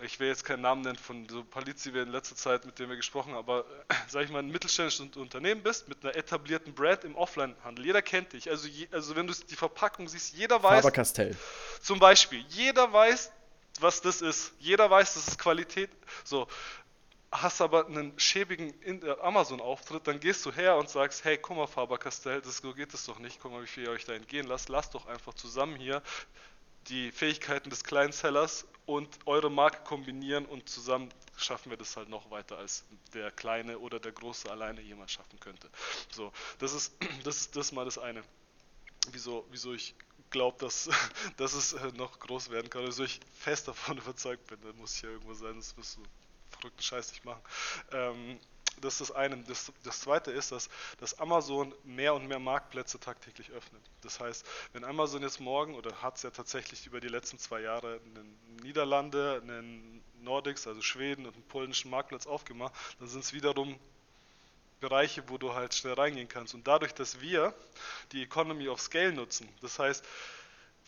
ich 0.00 0.20
will 0.20 0.28
jetzt 0.28 0.44
keinen 0.44 0.62
Namen 0.62 0.82
nennen 0.82 0.96
von 0.96 1.28
so 1.28 1.42
Palizzi, 1.42 1.92
wir 1.92 2.02
in 2.02 2.10
letzter 2.10 2.36
Zeit, 2.36 2.64
mit 2.64 2.78
dem 2.78 2.88
wir 2.88 2.96
gesprochen 2.96 3.32
haben, 3.32 3.38
aber 3.38 3.64
sag 4.08 4.24
ich 4.24 4.30
mal, 4.30 4.40
ein 4.40 4.50
mittelständisches 4.50 5.16
Unternehmen 5.16 5.62
bist 5.62 5.88
mit 5.88 6.04
einer 6.04 6.14
etablierten 6.14 6.72
Brand 6.74 7.04
im 7.04 7.16
Offline-Handel. 7.16 7.84
Jeder 7.84 8.02
kennt 8.02 8.32
dich. 8.32 8.48
Also, 8.48 8.68
je, 8.68 8.86
also 8.92 9.16
wenn 9.16 9.26
du 9.26 9.34
die 9.34 9.56
Verpackung 9.56 10.08
siehst, 10.08 10.34
jeder 10.34 10.62
weiß. 10.62 10.82
Faber 10.82 10.92
Castell. 10.92 11.36
Zum 11.80 11.98
Beispiel, 11.98 12.44
jeder 12.48 12.92
weiß, 12.92 13.32
was 13.80 14.00
das 14.00 14.22
ist. 14.22 14.52
Jeder 14.58 14.90
weiß, 14.90 15.14
das 15.14 15.28
ist 15.28 15.38
Qualität. 15.38 15.90
So. 16.24 16.46
Hast 17.30 17.60
aber 17.60 17.86
einen 17.86 18.18
schäbigen 18.18 18.72
äh, 18.82 19.10
Amazon-Auftritt, 19.20 20.06
dann 20.06 20.18
gehst 20.18 20.46
du 20.46 20.52
her 20.52 20.76
und 20.76 20.88
sagst, 20.88 21.24
hey, 21.24 21.36
guck 21.36 21.58
mal, 21.58 21.66
Faber 21.66 21.98
Castell, 21.98 22.40
das, 22.40 22.56
so 22.56 22.72
geht 22.72 22.94
das 22.94 23.04
doch 23.04 23.18
nicht, 23.18 23.38
guck 23.38 23.52
mal, 23.52 23.62
wie 23.62 23.66
viel 23.66 23.84
ihr 23.84 23.90
euch 23.90 24.06
da 24.06 24.14
entgehen 24.14 24.46
lasst, 24.46 24.70
lasst 24.70 24.94
doch 24.94 25.04
einfach 25.04 25.34
zusammen 25.34 25.76
hier 25.76 26.02
die 26.88 27.12
Fähigkeiten 27.12 27.70
des 27.70 27.84
kleinen 27.84 28.12
Sellers 28.12 28.66
und 28.86 29.18
eure 29.26 29.50
Marke 29.50 29.84
kombinieren 29.84 30.46
und 30.46 30.68
zusammen 30.68 31.10
schaffen 31.36 31.70
wir 31.70 31.76
das 31.76 31.96
halt 31.96 32.08
noch 32.08 32.30
weiter, 32.30 32.56
als 32.56 32.84
der 33.12 33.30
kleine 33.30 33.78
oder 33.78 34.00
der 34.00 34.12
große 34.12 34.50
alleine 34.50 34.80
jemand 34.80 35.10
schaffen 35.10 35.38
könnte. 35.40 35.68
So, 36.10 36.32
das 36.58 36.72
ist 36.72 36.94
das, 37.24 37.50
das 37.50 37.66
ist 37.66 37.72
mal 37.72 37.84
das 37.84 37.98
eine. 37.98 38.22
Wieso, 39.12 39.46
wieso 39.50 39.74
ich 39.74 39.94
glaube, 40.30 40.58
dass, 40.58 40.88
dass 41.36 41.52
es 41.52 41.72
äh, 41.72 41.92
noch 41.96 42.18
groß 42.20 42.50
werden 42.50 42.70
kann, 42.70 42.86
wieso 42.86 43.04
ich 43.04 43.20
fest 43.38 43.68
davon 43.68 43.98
überzeugt 44.04 44.46
bin, 44.46 44.60
dann 44.62 44.76
muss 44.76 44.96
ich 44.96 45.02
ja 45.02 45.10
irgendwo 45.10 45.34
sein, 45.34 45.56
das 45.56 45.76
wirst 45.76 45.96
du 45.96 46.02
verrückten 46.50 46.82
Scheiß 46.82 47.12
nicht 47.12 47.24
machen. 47.24 47.42
Ähm, 47.92 48.38
das 48.80 49.00
ist 49.00 49.10
das 49.10 49.12
eine. 49.12 49.36
Das, 49.38 49.72
das 49.82 50.00
zweite 50.00 50.30
ist, 50.30 50.52
dass, 50.52 50.68
dass 50.98 51.18
Amazon 51.18 51.74
mehr 51.84 52.14
und 52.14 52.28
mehr 52.28 52.38
Marktplätze 52.38 53.00
tagtäglich 53.00 53.50
öffnet. 53.50 53.82
Das 54.02 54.20
heißt, 54.20 54.46
wenn 54.72 54.84
Amazon 54.84 55.22
jetzt 55.22 55.40
morgen, 55.40 55.74
oder 55.74 56.02
hat 56.02 56.16
es 56.16 56.22
ja 56.22 56.30
tatsächlich 56.30 56.86
über 56.86 57.00
die 57.00 57.08
letzten 57.08 57.38
zwei 57.38 57.60
Jahre 57.60 58.00
einen 58.04 58.38
Niederlande, 58.62 59.40
einen 59.42 60.02
Nordics, 60.20 60.66
also 60.66 60.80
Schweden 60.80 61.26
und 61.26 61.34
einen 61.34 61.44
polnischen 61.44 61.90
Marktplatz 61.90 62.26
aufgemacht, 62.26 62.74
dann 62.98 63.08
sind 63.08 63.24
es 63.24 63.32
wiederum 63.32 63.78
Bereiche, 64.80 65.24
wo 65.28 65.38
du 65.38 65.54
halt 65.54 65.74
schnell 65.74 65.94
reingehen 65.94 66.28
kannst. 66.28 66.54
Und 66.54 66.66
dadurch, 66.66 66.94
dass 66.94 67.20
wir 67.20 67.54
die 68.12 68.22
Economy 68.22 68.68
of 68.68 68.80
Scale 68.80 69.12
nutzen, 69.12 69.48
das 69.60 69.78
heißt, 69.78 70.04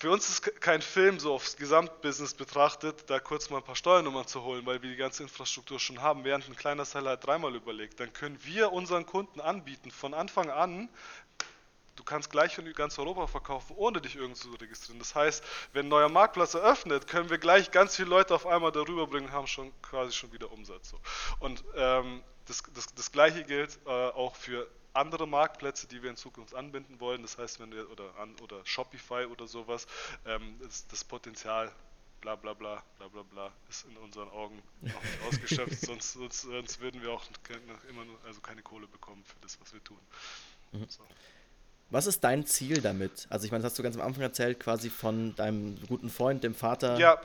für 0.00 0.10
uns 0.10 0.30
ist 0.30 0.60
kein 0.62 0.80
Film 0.80 1.20
so 1.20 1.34
aufs 1.34 1.58
Gesamtbusiness 1.58 2.32
betrachtet, 2.32 3.10
da 3.10 3.20
kurz 3.20 3.50
mal 3.50 3.58
ein 3.58 3.64
paar 3.64 3.76
Steuernummern 3.76 4.26
zu 4.26 4.42
holen, 4.42 4.64
weil 4.64 4.80
wir 4.80 4.88
die 4.88 4.96
ganze 4.96 5.22
Infrastruktur 5.22 5.78
schon 5.78 6.00
haben, 6.00 6.24
während 6.24 6.48
ein 6.48 6.56
kleiner 6.56 6.86
Seller 6.86 7.10
halt 7.10 7.26
dreimal 7.26 7.54
überlegt. 7.54 8.00
Dann 8.00 8.10
können 8.14 8.38
wir 8.44 8.72
unseren 8.72 9.04
Kunden 9.04 9.40
anbieten, 9.40 9.90
von 9.90 10.14
Anfang 10.14 10.48
an, 10.48 10.88
du 11.96 12.04
kannst 12.04 12.30
gleich 12.30 12.56
in 12.56 12.72
ganz 12.72 12.98
Europa 12.98 13.26
verkaufen, 13.26 13.74
ohne 13.76 14.00
dich 14.00 14.16
irgendwo 14.16 14.40
zu 14.40 14.50
registrieren. 14.52 14.98
Das 14.98 15.14
heißt, 15.14 15.44
wenn 15.74 15.86
ein 15.86 15.90
neuer 15.90 16.08
Marktplatz 16.08 16.54
eröffnet, 16.54 17.06
können 17.06 17.28
wir 17.28 17.36
gleich 17.36 17.70
ganz 17.70 17.96
viele 17.96 18.08
Leute 18.08 18.34
auf 18.34 18.46
einmal 18.46 18.72
darüber 18.72 19.06
bringen 19.06 19.32
haben 19.32 19.46
schon 19.46 19.70
quasi 19.82 20.12
schon 20.12 20.32
wieder 20.32 20.50
Umsatz. 20.50 20.94
Und 21.40 21.62
ähm, 21.76 22.22
das, 22.50 22.62
das, 22.74 22.94
das 22.94 23.12
gleiche 23.12 23.44
gilt 23.44 23.78
äh, 23.86 23.90
auch 23.90 24.34
für 24.34 24.68
andere 24.92 25.26
Marktplätze, 25.26 25.86
die 25.86 26.02
wir 26.02 26.10
in 26.10 26.16
Zukunft 26.16 26.54
anbinden 26.54 26.98
wollen. 26.98 27.22
Das 27.22 27.38
heißt, 27.38 27.60
wenn 27.60 27.72
wir 27.72 27.88
oder 27.90 28.16
an 28.18 28.34
oder 28.42 28.60
Shopify 28.64 29.26
oder 29.26 29.46
sowas, 29.46 29.86
ähm, 30.26 30.60
ist 30.66 30.92
das 30.92 31.04
Potenzial 31.04 31.70
bla 32.20 32.36
bla 32.36 32.52
bla 32.52 32.82
bla 32.98 33.08
bla 33.08 33.22
bla 33.22 33.52
ist 33.70 33.86
in 33.86 33.96
unseren 33.96 34.28
Augen 34.28 34.62
noch 34.82 35.02
nicht 35.02 35.22
ausgeschöpft, 35.28 35.80
sonst, 35.80 36.12
sonst, 36.12 36.42
sonst, 36.42 36.80
würden 36.80 37.00
wir 37.00 37.12
auch 37.12 37.24
immer 37.88 38.04
nur, 38.04 38.18
also 38.26 38.40
keine 38.40 38.60
Kohle 38.62 38.86
bekommen 38.88 39.22
für 39.24 39.40
das, 39.40 39.58
was 39.60 39.72
wir 39.72 39.82
tun. 39.82 39.98
Mhm. 40.72 40.86
So. 40.88 41.02
Was 41.88 42.06
ist 42.06 42.22
dein 42.22 42.44
Ziel 42.46 42.82
damit? 42.82 43.26
Also 43.30 43.46
ich 43.46 43.52
meine, 43.52 43.62
das 43.62 43.72
hast 43.72 43.78
du 43.78 43.82
ganz 43.82 43.96
am 43.96 44.02
Anfang 44.02 44.22
erzählt, 44.22 44.60
quasi 44.60 44.90
von 44.90 45.34
deinem 45.34 45.78
guten 45.88 46.10
Freund, 46.10 46.44
dem 46.44 46.54
Vater. 46.54 46.98
Ja, 46.98 47.20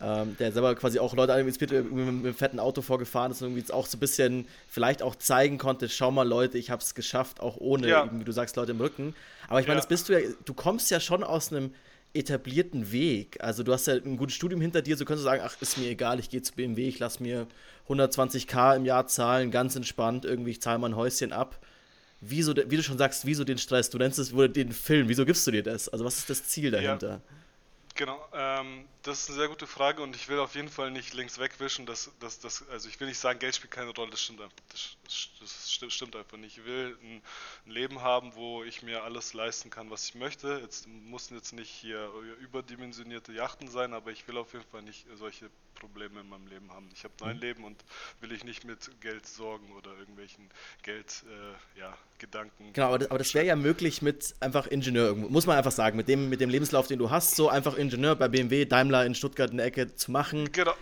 ähm, 0.00 0.36
der 0.38 0.52
selber 0.52 0.74
quasi 0.74 0.98
auch 0.98 1.14
Leute 1.14 1.32
inspiriert, 1.32 1.84
mit, 1.84 2.06
mit 2.06 2.24
einem 2.24 2.34
fetten 2.34 2.58
Auto 2.58 2.82
vorgefahren 2.82 3.30
ist 3.30 3.42
und 3.42 3.50
irgendwie 3.56 3.72
auch 3.72 3.86
so 3.86 3.96
ein 3.96 4.00
bisschen 4.00 4.46
vielleicht 4.66 5.02
auch 5.02 5.14
zeigen 5.14 5.58
konnte, 5.58 5.88
schau 5.88 6.10
mal 6.10 6.26
Leute, 6.26 6.58
ich 6.58 6.70
habe 6.70 6.82
es 6.82 6.94
geschafft, 6.94 7.40
auch 7.40 7.56
ohne, 7.58 7.88
ja. 7.88 8.10
wie 8.12 8.24
du 8.24 8.32
sagst, 8.32 8.56
Leute 8.56 8.72
im 8.72 8.80
Rücken. 8.80 9.14
Aber 9.48 9.60
ich 9.60 9.66
meine, 9.66 9.76
ja. 9.76 9.80
das 9.80 9.88
bist 9.88 10.08
du 10.08 10.20
ja, 10.20 10.28
du 10.44 10.54
kommst 10.54 10.90
ja 10.90 10.98
schon 10.98 11.22
aus 11.22 11.52
einem 11.52 11.72
etablierten 12.12 12.92
Weg. 12.92 13.38
Also 13.40 13.62
du 13.62 13.72
hast 13.72 13.86
ja 13.86 13.94
ein 13.94 14.16
gutes 14.16 14.34
Studium 14.34 14.60
hinter 14.60 14.82
dir, 14.82 14.96
so 14.96 15.04
könntest 15.04 15.24
du 15.24 15.30
sagen, 15.30 15.42
ach, 15.44 15.56
ist 15.60 15.78
mir 15.78 15.88
egal, 15.88 16.18
ich 16.20 16.30
gehe 16.30 16.42
zu 16.42 16.54
BMW, 16.54 16.88
ich 16.88 16.98
lasse 16.98 17.22
mir 17.22 17.46
120k 17.88 18.76
im 18.76 18.84
Jahr 18.84 19.06
zahlen, 19.06 19.50
ganz 19.50 19.76
entspannt, 19.76 20.24
irgendwie, 20.24 20.52
ich 20.52 20.62
zahle 20.62 20.78
mein 20.78 20.96
Häuschen 20.96 21.32
ab. 21.32 21.58
Wieso, 22.20 22.54
wie 22.56 22.76
du 22.76 22.82
schon 22.82 22.98
sagst, 22.98 23.26
wieso 23.26 23.44
den 23.44 23.58
Stress? 23.58 23.90
Du 23.90 23.98
nennst 23.98 24.18
es 24.18 24.32
oder 24.32 24.48
den 24.48 24.72
Film, 24.72 25.08
wieso 25.08 25.26
gibst 25.26 25.46
du 25.46 25.50
dir 25.50 25.62
das? 25.62 25.88
Also 25.88 26.04
was 26.04 26.18
ist 26.18 26.30
das 26.30 26.44
Ziel 26.44 26.70
dahinter? 26.70 27.10
Ja. 27.10 27.20
Genau, 27.96 28.26
ähm, 28.32 28.88
das 29.02 29.20
ist 29.20 29.28
eine 29.28 29.38
sehr 29.38 29.48
gute 29.48 29.68
Frage 29.68 30.02
und 30.02 30.16
ich 30.16 30.28
will 30.28 30.40
auf 30.40 30.56
jeden 30.56 30.68
Fall 30.68 30.90
nicht 30.90 31.14
links 31.14 31.38
wegwischen, 31.38 31.86
dass, 31.86 32.10
dass 32.18 32.68
also 32.68 32.88
ich 32.88 32.98
will 32.98 33.06
nicht 33.06 33.18
sagen, 33.20 33.38
Geld 33.38 33.54
spielt 33.54 33.70
keine 33.70 33.90
Rolle, 33.90 34.10
das 34.10 34.20
stimmt, 34.20 34.40
das, 34.70 34.96
das 35.04 35.72
stimmt, 35.92 36.16
einfach 36.16 36.36
nicht. 36.36 36.58
Ich 36.58 36.64
will 36.64 36.96
ein, 37.02 37.22
Leben 37.66 38.02
haben, 38.02 38.34
wo 38.34 38.62
ich 38.64 38.82
mir 38.82 39.02
alles 39.02 39.34
leisten 39.34 39.70
kann, 39.70 39.90
was 39.90 40.08
ich 40.08 40.14
möchte. 40.14 40.60
Jetzt 40.62 40.86
müssen 40.88 41.34
jetzt 41.34 41.52
nicht 41.52 41.70
hier 41.70 42.10
überdimensionierte 42.40 43.32
Yachten 43.32 43.68
sein, 43.68 43.92
aber 43.92 44.10
ich 44.10 44.26
will 44.28 44.36
auf 44.36 44.52
jeden 44.52 44.64
Fall 44.66 44.82
nicht 44.82 45.06
solche 45.14 45.50
Probleme 45.74 46.20
in 46.20 46.28
meinem 46.28 46.46
Leben 46.46 46.70
haben. 46.72 46.88
Ich 46.94 47.04
habe 47.04 47.14
nur 47.20 47.28
ein 47.28 47.36
mhm. 47.36 47.42
Leben 47.42 47.64
und 47.64 47.76
will 48.20 48.32
ich 48.32 48.44
nicht 48.44 48.64
mit 48.64 48.90
Geld 49.00 49.26
sorgen 49.26 49.72
oder 49.72 49.90
irgendwelchen 49.98 50.48
Geld, 50.82 51.24
äh, 51.26 51.80
ja, 51.80 51.96
Gedanken. 52.18 52.72
Genau, 52.72 52.88
aber 52.88 52.98
das, 52.98 53.10
aber 53.10 53.18
das 53.18 53.34
wäre 53.34 53.44
ja 53.44 53.56
möglich 53.56 54.00
mit 54.00 54.34
einfach 54.40 54.66
Ingenieur, 54.66 55.14
muss 55.14 55.46
man 55.46 55.58
einfach 55.58 55.72
sagen, 55.72 55.96
mit 55.96 56.08
dem, 56.08 56.28
mit 56.28 56.40
dem 56.40 56.48
Lebenslauf, 56.48 56.86
den 56.86 56.98
du 56.98 57.10
hast, 57.10 57.36
so 57.36 57.48
einfach 57.48 57.76
Ingenieur 57.76 58.16
bei 58.16 58.28
BMW, 58.28 58.64
Daimler 58.64 59.04
in 59.04 59.14
Stuttgart 59.14 59.50
in 59.50 59.58
der 59.58 59.66
Ecke 59.66 59.94
zu 59.94 60.10
machen. 60.10 60.50
Genau. 60.52 60.74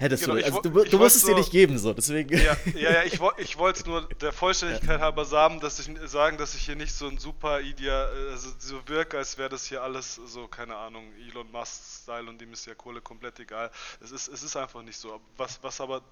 Hättest 0.00 0.24
genau, 0.24 0.36
du. 0.36 0.44
Also 0.44 0.60
du, 0.60 0.84
du 0.84 0.98
musst 0.98 1.16
es 1.16 1.24
dir 1.24 1.34
nicht 1.34 1.50
geben, 1.50 1.76
so, 1.76 1.92
deswegen. 1.92 2.38
Ja, 2.38 2.56
ja, 2.74 2.90
ja 2.92 3.02
ich, 3.02 3.20
ich 3.38 3.58
wollte 3.58 3.80
es 3.80 3.86
nur 3.86 4.08
der 4.20 4.32
Vollständigkeit 4.32 5.00
halber 5.00 5.24
sagen, 5.24 5.58
dass 5.58 5.80
ich, 5.80 5.90
sagen, 6.08 6.38
dass 6.38 6.54
ich 6.54 6.62
hier 6.62 6.76
nicht 6.76 6.94
so 6.94 7.08
ein 7.08 7.18
super 7.18 7.60
Idea, 7.60 8.04
also 8.30 8.50
so 8.58 8.80
wirke, 8.86 9.18
als 9.18 9.38
wäre 9.38 9.48
das 9.48 9.66
hier 9.66 9.82
alles 9.82 10.14
so, 10.14 10.46
keine 10.46 10.76
Ahnung, 10.76 11.12
Elon 11.28 11.50
Musk-Style 11.50 12.28
und 12.28 12.40
dem 12.40 12.52
ist 12.52 12.66
ja 12.66 12.74
Kohle 12.76 13.00
komplett 13.00 13.40
egal. 13.40 13.72
Es 14.00 14.12
ist, 14.12 14.28
es 14.28 14.44
ist 14.44 14.56
einfach 14.56 14.82
nicht 14.82 14.98
so. 14.98 15.20
Was, 15.36 15.58
was 15.62 15.80
aber 15.80 16.02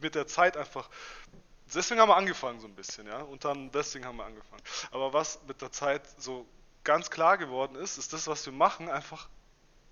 mit 0.00 0.14
der 0.14 0.26
Zeit 0.26 0.56
einfach 0.56 0.88
deswegen 1.74 2.00
haben 2.00 2.08
wir 2.08 2.16
angefangen 2.16 2.60
so 2.60 2.66
ein 2.66 2.74
bisschen, 2.74 3.06
ja, 3.06 3.18
und 3.18 3.44
dann 3.44 3.70
deswegen 3.72 4.04
haben 4.04 4.16
wir 4.16 4.24
angefangen. 4.24 4.62
Aber 4.90 5.12
was 5.12 5.40
mit 5.46 5.60
der 5.60 5.72
Zeit 5.72 6.02
so 6.18 6.46
ganz 6.84 7.10
klar 7.10 7.36
geworden 7.36 7.76
ist, 7.76 7.98
ist 7.98 8.12
das, 8.12 8.26
was 8.28 8.46
wir 8.46 8.52
machen, 8.52 8.88
einfach 8.88 9.28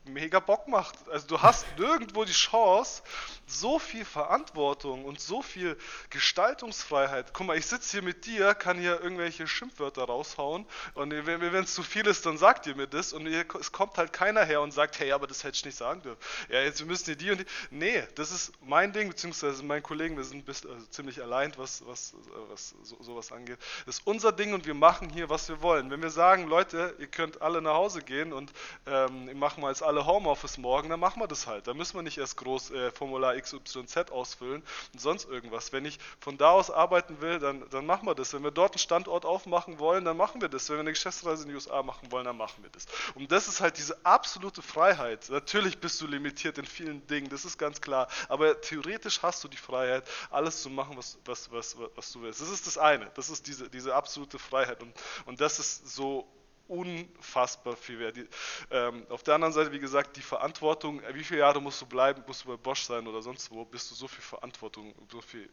mega 0.04 0.40
Bock 0.40 0.68
macht. 0.68 0.96
Also 1.08 1.26
du 1.26 1.42
hast 1.42 1.66
nirgendwo 1.78 2.24
die 2.24 2.32
Chance, 2.32 3.02
so 3.46 3.78
viel 3.78 4.04
Verantwortung 4.04 5.04
und 5.04 5.20
so 5.20 5.42
viel 5.42 5.76
Gestaltungsfreiheit. 6.10 7.32
Guck 7.32 7.46
mal, 7.46 7.56
ich 7.56 7.66
sitze 7.66 7.92
hier 7.92 8.02
mit 8.02 8.26
dir, 8.26 8.54
kann 8.54 8.78
hier 8.78 9.00
irgendwelche 9.00 9.46
Schimpfwörter 9.46 10.04
raushauen 10.04 10.66
und 10.94 11.10
wenn 11.10 11.64
es 11.64 11.74
zu 11.74 11.82
viel 11.82 12.06
ist, 12.06 12.26
dann 12.26 12.38
sagt 12.38 12.66
ihr 12.66 12.74
mir 12.74 12.86
das 12.86 13.12
und 13.12 13.26
es 13.26 13.72
kommt 13.72 13.98
halt 13.98 14.12
keiner 14.12 14.44
her 14.44 14.60
und 14.60 14.72
sagt, 14.72 14.98
hey, 14.98 15.12
aber 15.12 15.26
das 15.26 15.44
hätte 15.44 15.56
ich 15.56 15.64
nicht 15.64 15.76
sagen 15.76 16.02
dürfen. 16.02 16.20
Ja, 16.48 16.60
jetzt 16.60 16.84
müssen 16.84 17.04
hier 17.06 17.16
die 17.16 17.30
und 17.30 17.40
die. 17.40 17.46
Nee, 17.70 18.02
das 18.14 18.30
ist 18.30 18.52
mein 18.62 18.92
Ding, 18.92 19.08
beziehungsweise 19.08 19.62
mein 19.62 19.82
Kollegen, 19.82 20.16
wir 20.16 20.24
sind 20.24 20.44
bis, 20.44 20.64
also 20.66 20.86
ziemlich 20.86 21.22
allein, 21.22 21.52
was, 21.56 21.86
was, 21.86 22.14
was 22.50 22.74
so, 22.82 22.96
sowas 23.02 23.32
angeht. 23.32 23.58
Das 23.86 23.96
ist 23.96 24.06
unser 24.06 24.32
Ding 24.32 24.54
und 24.54 24.66
wir 24.66 24.74
machen 24.74 25.10
hier, 25.10 25.28
was 25.28 25.48
wir 25.48 25.60
wollen. 25.62 25.90
Wenn 25.90 26.02
wir 26.02 26.10
sagen, 26.10 26.46
Leute, 26.48 26.94
ihr 26.98 27.06
könnt 27.06 27.42
alle 27.42 27.60
nach 27.62 27.74
Hause 27.74 28.02
gehen 28.02 28.32
und 28.32 28.52
ähm, 28.86 29.38
machen 29.38 29.62
wir 29.62 29.68
jetzt 29.68 29.82
alle 29.82 29.93
Homeoffice 30.02 30.58
morgen, 30.58 30.88
dann 30.88 31.00
machen 31.00 31.20
wir 31.20 31.28
das 31.28 31.46
halt. 31.46 31.66
Da 31.66 31.74
müssen 31.74 31.96
wir 31.96 32.02
nicht 32.02 32.18
erst 32.18 32.36
groß 32.36 32.70
äh, 32.70 32.90
Formular 32.90 33.36
XYZ 33.40 34.10
ausfüllen 34.10 34.62
und 34.92 35.00
sonst 35.00 35.28
irgendwas. 35.28 35.72
Wenn 35.72 35.84
ich 35.84 35.98
von 36.20 36.36
da 36.38 36.50
aus 36.50 36.70
arbeiten 36.70 37.20
will, 37.20 37.38
dann, 37.38 37.68
dann 37.70 37.86
machen 37.86 38.06
wir 38.06 38.14
das. 38.14 38.32
Wenn 38.32 38.42
wir 38.42 38.50
dort 38.50 38.72
einen 38.72 38.78
Standort 38.78 39.24
aufmachen 39.24 39.78
wollen, 39.78 40.04
dann 40.04 40.16
machen 40.16 40.40
wir 40.40 40.48
das. 40.48 40.68
Wenn 40.68 40.76
wir 40.76 40.80
eine 40.80 40.92
Geschäftsreise 40.92 41.42
in 41.42 41.50
die 41.50 41.54
USA 41.54 41.82
machen 41.82 42.10
wollen, 42.10 42.24
dann 42.24 42.36
machen 42.36 42.62
wir 42.62 42.70
das. 42.70 42.86
Und 43.14 43.30
das 43.30 43.48
ist 43.48 43.60
halt 43.60 43.78
diese 43.78 44.04
absolute 44.04 44.62
Freiheit. 44.62 45.28
Natürlich 45.30 45.78
bist 45.78 46.00
du 46.00 46.06
limitiert 46.06 46.58
in 46.58 46.66
vielen 46.66 47.06
Dingen, 47.06 47.28
das 47.28 47.44
ist 47.44 47.58
ganz 47.58 47.80
klar. 47.80 48.08
Aber 48.28 48.60
theoretisch 48.60 49.22
hast 49.22 49.44
du 49.44 49.48
die 49.48 49.56
Freiheit, 49.56 50.04
alles 50.30 50.62
zu 50.62 50.70
machen, 50.70 50.96
was, 50.96 51.18
was, 51.24 51.50
was, 51.52 51.76
was 51.94 52.12
du 52.12 52.22
willst. 52.22 52.40
Das 52.40 52.50
ist 52.50 52.66
das 52.66 52.78
eine. 52.78 53.10
Das 53.14 53.30
ist 53.30 53.46
diese, 53.46 53.68
diese 53.68 53.94
absolute 53.94 54.38
Freiheit. 54.38 54.82
Und, 54.82 54.92
und 55.26 55.40
das 55.40 55.58
ist 55.58 55.88
so 55.94 56.26
unfassbar 56.68 57.76
viel 57.76 57.98
wert. 57.98 58.16
Die, 58.16 58.28
ähm, 58.70 59.06
auf 59.10 59.22
der 59.22 59.34
anderen 59.34 59.52
Seite, 59.52 59.72
wie 59.72 59.78
gesagt, 59.78 60.16
die 60.16 60.22
Verantwortung, 60.22 61.02
äh, 61.02 61.14
wie 61.14 61.24
viele 61.24 61.40
Jahre 61.40 61.60
musst 61.60 61.80
du 61.80 61.86
bleiben, 61.86 62.22
musst 62.26 62.44
du 62.44 62.48
bei 62.48 62.56
Bosch 62.56 62.82
sein 62.82 63.06
oder 63.06 63.22
sonst 63.22 63.50
wo, 63.50 63.64
bis 63.64 63.88
du 63.88 63.94
so 63.94 64.08
viel 64.08 64.22
Verantwortung, 64.22 64.94
so 65.10 65.20
viel, 65.20 65.48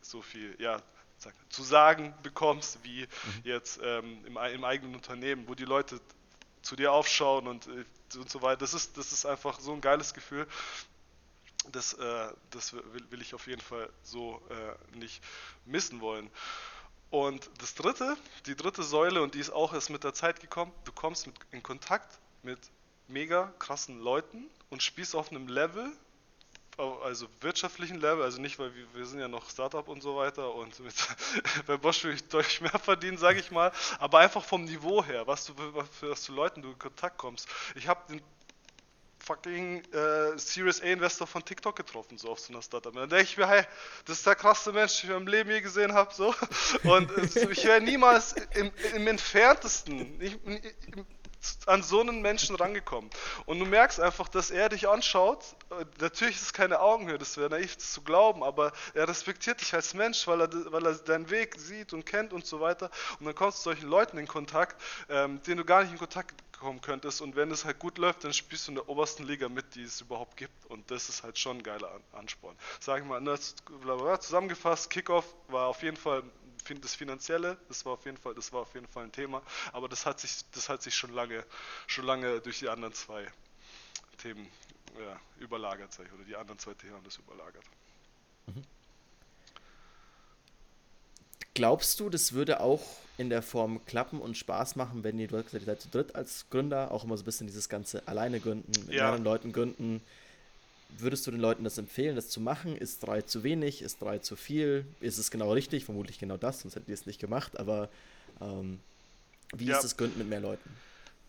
so 0.00 0.20
viel, 0.22 0.56
ja, 0.60 0.82
sag, 1.18 1.34
zu 1.48 1.62
sagen 1.62 2.14
bekommst, 2.22 2.82
wie 2.82 3.02
mhm. 3.02 3.08
jetzt 3.44 3.80
ähm, 3.82 4.24
im, 4.26 4.36
im, 4.36 4.64
eigenen 4.64 4.94
Unternehmen, 4.94 5.46
wo 5.46 5.54
die 5.54 5.64
Leute 5.64 6.00
zu 6.62 6.76
dir 6.76 6.92
aufschauen 6.92 7.46
und, 7.46 7.66
äh, 7.66 7.84
und 8.18 8.30
so 8.30 8.42
weiter. 8.42 8.58
Das 8.58 8.74
ist, 8.74 8.96
das 8.96 9.12
ist 9.12 9.24
einfach 9.24 9.60
so 9.60 9.72
ein 9.72 9.80
geiles 9.80 10.14
Gefühl. 10.14 10.46
Das, 11.70 11.94
äh, 11.94 12.32
das 12.50 12.72
will, 12.72 12.82
will, 13.10 13.22
ich 13.22 13.34
auf 13.34 13.46
jeden 13.46 13.60
Fall 13.60 13.88
so 14.02 14.42
äh, 14.50 14.96
nicht 14.98 15.22
missen 15.64 16.00
wollen. 16.00 16.28
Und 17.12 17.50
das 17.58 17.74
dritte, 17.74 18.16
die 18.46 18.56
dritte 18.56 18.82
Säule, 18.82 19.20
und 19.20 19.34
die 19.34 19.38
ist 19.38 19.50
auch 19.50 19.74
erst 19.74 19.90
mit 19.90 20.02
der 20.02 20.14
Zeit 20.14 20.40
gekommen, 20.40 20.72
du 20.84 20.92
kommst 20.92 21.26
mit, 21.26 21.36
in 21.50 21.62
Kontakt 21.62 22.18
mit 22.42 22.58
mega 23.06 23.52
krassen 23.58 24.00
Leuten 24.00 24.48
und 24.70 24.82
spielst 24.82 25.14
auf 25.14 25.30
einem 25.30 25.46
Level, 25.46 25.92
also 26.78 27.26
wirtschaftlichen 27.42 28.00
Level, 28.00 28.22
also 28.22 28.40
nicht, 28.40 28.58
weil 28.58 28.74
wir, 28.74 28.86
wir 28.94 29.04
sind 29.04 29.20
ja 29.20 29.28
noch 29.28 29.50
Startup 29.50 29.86
und 29.88 30.00
so 30.00 30.16
weiter 30.16 30.54
und 30.54 30.80
mit, 30.80 30.94
bei 31.66 31.76
Bosch 31.76 32.02
will 32.04 32.14
ich 32.14 32.26
deutlich 32.28 32.62
mehr 32.62 32.78
verdienen, 32.78 33.18
sage 33.18 33.40
ich 33.40 33.50
mal, 33.50 33.72
aber 33.98 34.20
einfach 34.20 34.42
vom 34.42 34.64
Niveau 34.64 35.04
her, 35.04 35.26
was 35.26 35.44
du, 35.44 35.52
für 35.52 36.12
was 36.12 36.22
zu 36.22 36.32
Leuten 36.32 36.62
du 36.62 36.70
in 36.70 36.78
Kontakt 36.78 37.18
kommst. 37.18 37.46
Ich 37.74 37.88
habe 37.88 38.22
fucking 39.22 39.82
äh, 39.92 40.36
Series 40.36 40.82
A 40.82 40.86
Investor 40.86 41.26
von 41.26 41.44
TikTok 41.44 41.76
getroffen, 41.76 42.18
so 42.18 42.30
auf 42.30 42.40
so 42.40 42.52
einer 42.52 42.62
Startup. 42.62 42.92
Dann 42.92 43.08
denke 43.08 43.24
ich 43.24 43.36
mir, 43.36 43.48
hey, 43.48 43.64
das 44.04 44.18
ist 44.18 44.26
der 44.26 44.34
krasseste 44.34 44.72
Mensch, 44.72 45.00
den 45.00 45.10
ich 45.10 45.16
in 45.16 45.24
meinem 45.24 45.32
Leben 45.32 45.50
je 45.50 45.60
gesehen 45.60 45.92
habe, 45.92 46.12
so. 46.12 46.34
Und 46.84 47.10
äh, 47.16 47.50
ich 47.50 47.64
wäre 47.64 47.80
niemals 47.80 48.34
im, 48.54 48.70
im 48.94 49.06
entferntesten, 49.06 50.20
ich, 50.20 50.38
im, 50.44 51.06
an 51.66 51.82
so 51.82 52.00
einen 52.00 52.22
Menschen 52.22 52.56
rangekommen. 52.56 53.10
Und 53.46 53.58
du 53.58 53.66
merkst 53.66 54.00
einfach, 54.00 54.28
dass 54.28 54.50
er 54.50 54.68
dich 54.68 54.88
anschaut. 54.88 55.44
Natürlich 56.00 56.36
ist 56.36 56.42
es 56.42 56.52
keine 56.52 56.80
Augenhöhe, 56.80 57.18
das 57.18 57.36
wäre 57.36 57.50
naiv 57.50 57.76
das 57.76 57.92
zu 57.92 58.02
glauben, 58.02 58.42
aber 58.42 58.72
er 58.94 59.08
respektiert 59.08 59.60
dich 59.60 59.74
als 59.74 59.94
Mensch, 59.94 60.26
weil 60.26 60.40
er, 60.42 60.72
weil 60.72 60.86
er 60.86 60.94
deinen 60.94 61.30
Weg 61.30 61.58
sieht 61.58 61.92
und 61.92 62.04
kennt 62.04 62.32
und 62.32 62.46
so 62.46 62.60
weiter. 62.60 62.90
Und 63.18 63.26
dann 63.26 63.34
kommst 63.34 63.58
du 63.58 63.62
solchen 63.64 63.88
Leuten 63.88 64.18
in 64.18 64.26
Kontakt, 64.26 64.80
ähm, 65.08 65.42
denen 65.42 65.58
du 65.58 65.64
gar 65.64 65.82
nicht 65.82 65.92
in 65.92 65.98
Kontakt 65.98 66.34
kommen 66.62 66.80
könntest. 66.80 67.20
Und 67.20 67.36
wenn 67.36 67.50
es 67.50 67.64
halt 67.64 67.78
gut 67.78 67.98
läuft, 67.98 68.24
dann 68.24 68.32
spielst 68.32 68.68
du 68.68 68.70
in 68.70 68.74
der 68.76 68.88
obersten 68.88 69.24
Liga 69.24 69.48
mit, 69.48 69.74
die 69.74 69.82
es 69.82 70.00
überhaupt 70.00 70.36
gibt. 70.36 70.66
Und 70.66 70.90
das 70.90 71.08
ist 71.08 71.22
halt 71.24 71.38
schon 71.38 71.58
ein 71.58 71.62
geiler 71.62 72.00
Ansporn. 72.12 72.56
Sag 72.80 73.00
ich 73.00 73.04
mal, 73.04 73.20
zusammengefasst, 74.20 74.88
Kickoff 74.88 75.26
war 75.48 75.66
auf 75.66 75.82
jeden 75.82 75.96
Fall 75.96 76.22
das 76.80 76.94
Finanzielle, 76.94 77.56
das 77.68 77.84
war 77.84 77.92
auf 77.92 78.04
jeden 78.04 78.16
Fall, 78.16 78.34
das 78.34 78.52
war 78.52 78.62
auf 78.62 78.74
jeden 78.74 78.86
Fall 78.88 79.04
ein 79.04 79.12
Thema, 79.12 79.42
aber 79.72 79.88
das 79.88 80.06
hat 80.06 80.20
sich, 80.20 80.40
das 80.52 80.68
hat 80.68 80.82
sich 80.82 80.94
schon 80.94 81.12
lange, 81.12 81.44
schon 81.86 82.04
lange 82.04 82.40
durch 82.40 82.60
die 82.60 82.68
anderen 82.68 82.94
zwei 82.94 83.26
Themen 84.18 84.46
ja, 84.98 85.20
überlagert, 85.38 85.92
sag 85.92 86.06
ich, 86.06 86.12
oder 86.12 86.24
die 86.24 86.36
anderen 86.36 86.58
zwei 86.58 86.74
Themen 86.74 86.94
haben 86.94 87.04
das 87.04 87.16
überlagert. 87.16 87.64
Mhm. 88.46 88.64
Glaubst 91.54 92.00
du, 92.00 92.08
das 92.08 92.32
würde 92.32 92.60
auch 92.60 92.82
in 93.18 93.28
der 93.28 93.42
Form 93.42 93.84
klappen 93.84 94.20
und 94.20 94.38
Spaß 94.38 94.76
machen, 94.76 95.04
wenn 95.04 95.18
ihr, 95.18 95.28
du 95.28 95.36
hast 95.36 95.44
gesagt, 95.44 95.62
ihr 95.62 95.66
seid 95.66 95.80
zu 95.82 95.88
dritt 95.88 96.14
als 96.14 96.46
Gründer, 96.48 96.90
auch 96.90 97.04
immer 97.04 97.16
so 97.16 97.22
ein 97.22 97.26
bisschen 97.26 97.46
dieses 97.46 97.68
ganze 97.68 98.06
alleine 98.08 98.40
gründen, 98.40 98.72
mit 98.86 98.94
ja. 98.94 99.04
mehreren 99.04 99.22
Leuten 99.22 99.52
gründen, 99.52 100.02
Würdest 100.98 101.26
du 101.26 101.30
den 101.30 101.40
Leuten 101.40 101.64
das 101.64 101.78
empfehlen, 101.78 102.16
das 102.16 102.28
zu 102.28 102.40
machen? 102.40 102.76
Ist 102.76 103.02
drei 103.02 103.22
zu 103.22 103.42
wenig? 103.42 103.82
Ist 103.82 104.02
drei 104.02 104.18
zu 104.18 104.36
viel? 104.36 104.86
Ist 105.00 105.18
es 105.18 105.30
genau 105.30 105.52
richtig? 105.52 105.84
Vermutlich 105.84 106.18
genau 106.18 106.36
das, 106.36 106.60
sonst 106.60 106.76
hättet 106.76 106.88
ihr 106.88 106.94
es 106.94 107.06
nicht 107.06 107.20
gemacht. 107.20 107.58
Aber 107.58 107.88
ähm, 108.40 108.80
wie 109.54 109.66
ja. 109.66 109.76
ist 109.76 109.84
das 109.84 109.96
Gründen 109.96 110.18
mit 110.18 110.28
mehr 110.28 110.40
Leuten? 110.40 110.68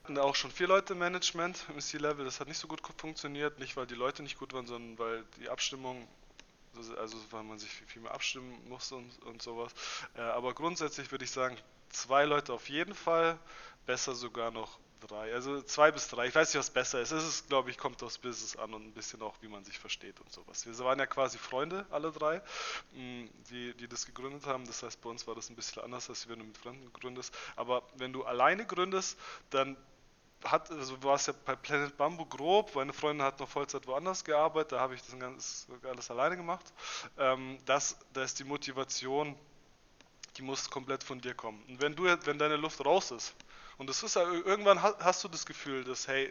Wir 0.03 0.15
hatten 0.15 0.17
auch 0.17 0.35
schon 0.35 0.51
vier 0.51 0.67
Leute 0.67 0.93
im 0.93 0.99
Management 0.99 1.65
im 1.69 1.79
C-Level. 1.79 2.25
Das 2.25 2.39
hat 2.39 2.47
nicht 2.47 2.57
so 2.57 2.67
gut 2.67 2.81
funktioniert. 2.97 3.59
Nicht, 3.59 3.77
weil 3.77 3.87
die 3.87 3.95
Leute 3.95 4.21
nicht 4.21 4.37
gut 4.37 4.53
waren, 4.53 4.67
sondern 4.67 4.99
weil 4.99 5.23
die 5.39 5.49
Abstimmung, 5.49 6.07
also 6.97 7.17
weil 7.31 7.43
man 7.43 7.57
sich 7.57 7.69
viel 7.69 8.01
mehr 8.01 8.13
abstimmen 8.13 8.57
musste 8.67 8.95
und, 8.95 9.23
und 9.23 9.41
sowas. 9.41 9.71
Äh, 10.15 10.21
aber 10.21 10.53
grundsätzlich 10.53 11.11
würde 11.11 11.23
ich 11.23 11.31
sagen, 11.31 11.57
zwei 11.89 12.25
Leute 12.25 12.53
auf 12.53 12.67
jeden 12.69 12.93
Fall. 12.93 13.39
Besser 13.85 14.15
sogar 14.15 14.51
noch 14.51 14.79
drei. 15.07 15.33
Also 15.33 15.61
zwei 15.61 15.91
bis 15.91 16.07
drei. 16.07 16.27
Ich 16.27 16.35
weiß 16.35 16.49
nicht, 16.53 16.59
was 16.59 16.69
besser 16.69 17.01
ist. 17.01 17.11
Es 17.11 17.23
ist, 17.23 17.47
glaube 17.47 17.69
ich, 17.69 17.77
kommt 17.77 18.01
aufs 18.03 18.17
Business 18.17 18.55
an 18.55 18.73
und 18.73 18.85
ein 18.85 18.93
bisschen 18.93 19.21
auch, 19.21 19.35
wie 19.41 19.47
man 19.47 19.63
sich 19.63 19.77
versteht 19.79 20.19
und 20.19 20.31
sowas. 20.31 20.65
Wir 20.65 20.77
waren 20.79 20.99
ja 20.99 21.05
quasi 21.05 21.37
Freunde, 21.37 21.85
alle 21.89 22.11
drei, 22.11 22.39
mm, 22.93 23.25
die, 23.49 23.73
die 23.75 23.87
das 23.87 24.05
gegründet 24.05 24.45
haben. 24.45 24.65
Das 24.65 24.83
heißt, 24.83 25.01
bei 25.01 25.09
uns 25.09 25.27
war 25.27 25.35
das 25.35 25.49
ein 25.49 25.55
bisschen 25.55 25.83
anders, 25.83 26.09
als 26.09 26.27
wenn 26.27 26.39
du 26.39 26.45
mit 26.45 26.57
Fremden 26.57 26.91
gründest. 26.93 27.33
Aber 27.55 27.83
wenn 27.95 28.13
du 28.13 28.23
alleine 28.23 28.65
gründest, 28.65 29.17
dann 29.49 29.77
hat, 30.43 30.71
also 30.71 30.97
du 30.97 31.07
warst 31.07 31.27
ja 31.27 31.33
bei 31.45 31.55
Planet 31.55 31.95
Bamboo 31.97 32.25
grob, 32.25 32.75
meine 32.75 32.93
Freundin 32.93 33.25
hat 33.25 33.39
noch 33.39 33.47
Vollzeit 33.47 33.87
woanders 33.87 34.23
gearbeitet, 34.23 34.73
da 34.73 34.79
habe 34.79 34.95
ich 34.95 35.01
das 35.01 35.17
ganz, 35.17 35.67
alles 35.83 36.11
alleine 36.11 36.35
gemacht. 36.35 36.73
Ähm, 37.17 37.57
das, 37.65 37.97
da 38.13 38.23
ist 38.23 38.39
die 38.39 38.43
Motivation, 38.43 39.35
die 40.37 40.41
muss 40.41 40.69
komplett 40.69 41.03
von 41.03 41.21
dir 41.21 41.33
kommen. 41.33 41.63
Und 41.67 41.81
wenn 41.81 41.95
du, 41.95 42.03
wenn 42.25 42.37
deine 42.37 42.57
Luft 42.57 42.83
raus 42.85 43.11
ist, 43.11 43.35
und 43.83 43.89
das 43.89 44.01
ist 44.01 44.15
irgendwann 44.15 44.81
hast 44.81 45.25
du 45.25 45.27
das 45.27 45.45
Gefühl, 45.45 45.83
dass, 45.83 46.07
hey, 46.07 46.29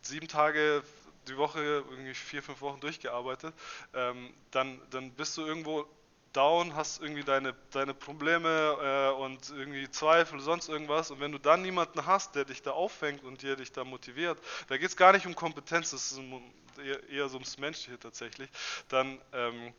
sieben 0.00 0.28
Tage 0.28 0.82
die 1.28 1.36
Woche, 1.36 1.60
irgendwie 1.90 2.14
vier, 2.14 2.42
fünf 2.42 2.62
Wochen 2.62 2.80
durchgearbeitet, 2.80 3.54
ähm, 3.92 4.32
dann, 4.50 4.80
dann 4.88 5.10
bist 5.10 5.36
du 5.36 5.44
irgendwo 5.44 5.86
down, 6.32 6.74
hast 6.74 7.02
irgendwie 7.02 7.22
deine, 7.22 7.54
deine 7.72 7.92
Probleme 7.92 8.48
äh, 8.48 9.20
und 9.20 9.50
irgendwie 9.50 9.90
Zweifel, 9.90 10.40
sonst 10.40 10.70
irgendwas. 10.70 11.10
Und 11.10 11.20
wenn 11.20 11.32
du 11.32 11.38
dann 11.38 11.60
niemanden 11.60 12.06
hast, 12.06 12.34
der 12.34 12.46
dich 12.46 12.62
da 12.62 12.70
auffängt 12.70 13.22
und 13.24 13.42
der 13.42 13.56
dich 13.56 13.70
da 13.70 13.84
motiviert, 13.84 14.38
da 14.68 14.78
geht 14.78 14.88
es 14.88 14.96
gar 14.96 15.12
nicht 15.12 15.26
um 15.26 15.34
Kompetenz, 15.34 15.90
das 15.90 16.12
ist 16.12 16.20
eher, 16.82 17.10
eher 17.10 17.28
so 17.28 17.34
ums 17.34 17.58
Menschliche 17.58 17.98
tatsächlich, 17.98 18.48
dann 18.88 19.20
ähm, 19.34 19.74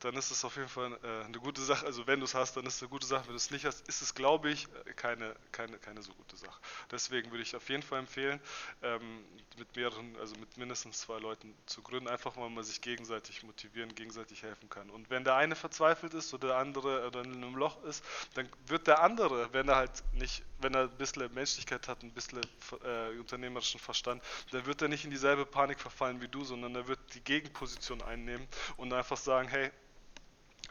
dann 0.00 0.16
ist 0.16 0.30
es 0.30 0.44
auf 0.44 0.56
jeden 0.56 0.68
Fall 0.68 0.98
äh, 1.02 1.24
eine 1.24 1.38
gute 1.38 1.62
Sache. 1.62 1.86
Also 1.86 2.06
wenn 2.06 2.20
du 2.20 2.24
es 2.24 2.34
hast, 2.34 2.56
dann 2.56 2.66
ist 2.66 2.76
es 2.76 2.82
eine 2.82 2.90
gute 2.90 3.06
Sache. 3.06 3.24
Wenn 3.24 3.32
du 3.32 3.36
es 3.36 3.50
nicht 3.50 3.64
hast, 3.64 3.86
ist 3.88 4.02
es, 4.02 4.14
glaube 4.14 4.50
ich, 4.50 4.68
keine, 4.96 5.34
keine, 5.52 5.78
keine 5.78 6.02
so 6.02 6.12
gute 6.12 6.36
Sache. 6.36 6.60
Deswegen 6.90 7.30
würde 7.30 7.42
ich 7.42 7.56
auf 7.56 7.68
jeden 7.68 7.82
Fall 7.82 8.00
empfehlen, 8.00 8.40
ähm, 8.82 9.24
mit 9.56 9.74
mehreren, 9.76 10.16
also 10.20 10.34
mit 10.36 10.56
mindestens 10.56 11.00
zwei 11.00 11.18
Leuten 11.18 11.54
zu 11.66 11.82
gründen, 11.82 12.08
einfach 12.08 12.36
weil 12.36 12.50
man 12.50 12.64
sich 12.64 12.80
gegenseitig 12.80 13.42
motivieren, 13.44 13.94
gegenseitig 13.94 14.42
helfen 14.42 14.68
kann. 14.68 14.90
Und 14.90 15.10
wenn 15.10 15.24
der 15.24 15.36
eine 15.36 15.56
verzweifelt 15.56 16.14
ist 16.14 16.34
oder 16.34 16.48
der 16.48 16.56
andere 16.58 17.06
oder 17.06 17.22
in 17.22 17.34
einem 17.34 17.56
Loch 17.56 17.82
ist, 17.84 18.04
dann 18.34 18.48
wird 18.66 18.86
der 18.86 19.02
andere, 19.02 19.52
wenn 19.52 19.68
er 19.68 19.76
halt 19.76 20.02
nicht, 20.12 20.42
wenn 20.64 20.74
er 20.74 20.84
ein 20.84 20.96
bisschen 20.96 21.32
Menschlichkeit 21.34 21.86
hat, 21.88 22.02
ein 22.02 22.10
bisschen 22.10 22.40
äh, 22.84 23.18
unternehmerischen 23.18 23.78
Verstand, 23.78 24.22
dann 24.50 24.64
wird 24.64 24.80
er 24.80 24.88
nicht 24.88 25.04
in 25.04 25.10
dieselbe 25.10 25.44
Panik 25.44 25.78
verfallen 25.78 26.20
wie 26.22 26.28
du, 26.28 26.42
sondern 26.42 26.74
er 26.74 26.88
wird 26.88 26.98
die 27.14 27.20
Gegenposition 27.20 28.00
einnehmen 28.02 28.48
und 28.78 28.92
einfach 28.92 29.18
sagen, 29.18 29.46
hey, 29.48 29.70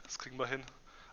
das 0.03 0.17
kriegen 0.17 0.37
wir 0.37 0.47
hin. 0.47 0.63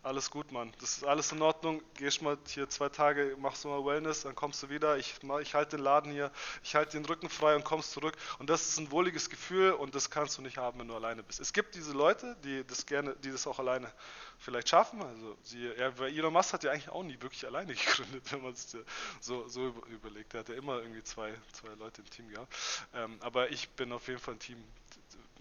Alles 0.02 0.30
gut, 0.30 0.50
Mann. 0.50 0.72
Das 0.80 0.96
ist 0.96 1.04
alles 1.04 1.30
in 1.30 1.42
Ordnung. 1.42 1.82
Gehst 1.94 2.22
mal 2.22 2.38
hier 2.46 2.68
zwei 2.70 2.88
Tage, 2.88 3.36
machst 3.38 3.64
du 3.64 3.68
mal 3.68 3.84
Wellness, 3.84 4.22
dann 4.22 4.34
kommst 4.34 4.62
du 4.62 4.70
wieder. 4.70 4.96
Ich, 4.96 5.14
ich 5.42 5.54
halte 5.54 5.76
den 5.76 5.84
Laden 5.84 6.10
hier, 6.10 6.30
ich 6.62 6.74
halte 6.74 6.92
den 6.96 7.04
Rücken 7.04 7.28
frei 7.28 7.54
und 7.54 7.64
kommst 7.64 7.92
zurück. 7.92 8.16
Und 8.38 8.48
das 8.48 8.66
ist 8.66 8.78
ein 8.78 8.90
wohliges 8.90 9.28
Gefühl 9.28 9.72
und 9.72 9.94
das 9.94 10.08
kannst 10.08 10.38
du 10.38 10.42
nicht 10.42 10.56
haben, 10.56 10.80
wenn 10.80 10.88
du 10.88 10.94
alleine 10.94 11.22
bist. 11.22 11.40
Es 11.40 11.52
gibt 11.52 11.74
diese 11.74 11.92
Leute, 11.92 12.36
die 12.44 12.64
das 12.66 12.86
gerne, 12.86 13.14
die 13.16 13.30
das 13.30 13.46
auch 13.46 13.58
alleine 13.58 13.92
vielleicht 14.38 14.70
schaffen. 14.70 15.02
Also 15.02 15.36
sie, 15.42 15.66
ja, 15.66 15.88
Elon 16.06 16.32
Musk 16.32 16.54
hat 16.54 16.64
ja 16.64 16.70
eigentlich 16.70 16.88
auch 16.88 17.02
nie 17.02 17.20
wirklich 17.20 17.46
alleine 17.46 17.74
gegründet, 17.74 18.22
wenn 18.32 18.42
man 18.42 18.54
es 18.54 18.74
so, 19.20 19.48
so 19.48 19.74
überlegt. 19.90 20.32
Er 20.32 20.40
hat 20.40 20.48
ja 20.48 20.54
immer 20.54 20.78
irgendwie 20.78 21.02
zwei, 21.02 21.34
zwei 21.52 21.74
Leute 21.74 22.00
im 22.00 22.08
Team 22.08 22.28
gehabt. 22.28 22.54
Ähm, 22.94 23.18
aber 23.20 23.50
ich 23.50 23.68
bin 23.70 23.92
auf 23.92 24.08
jeden 24.08 24.20
Fall 24.20 24.34
ein 24.34 24.40
Team, 24.40 24.64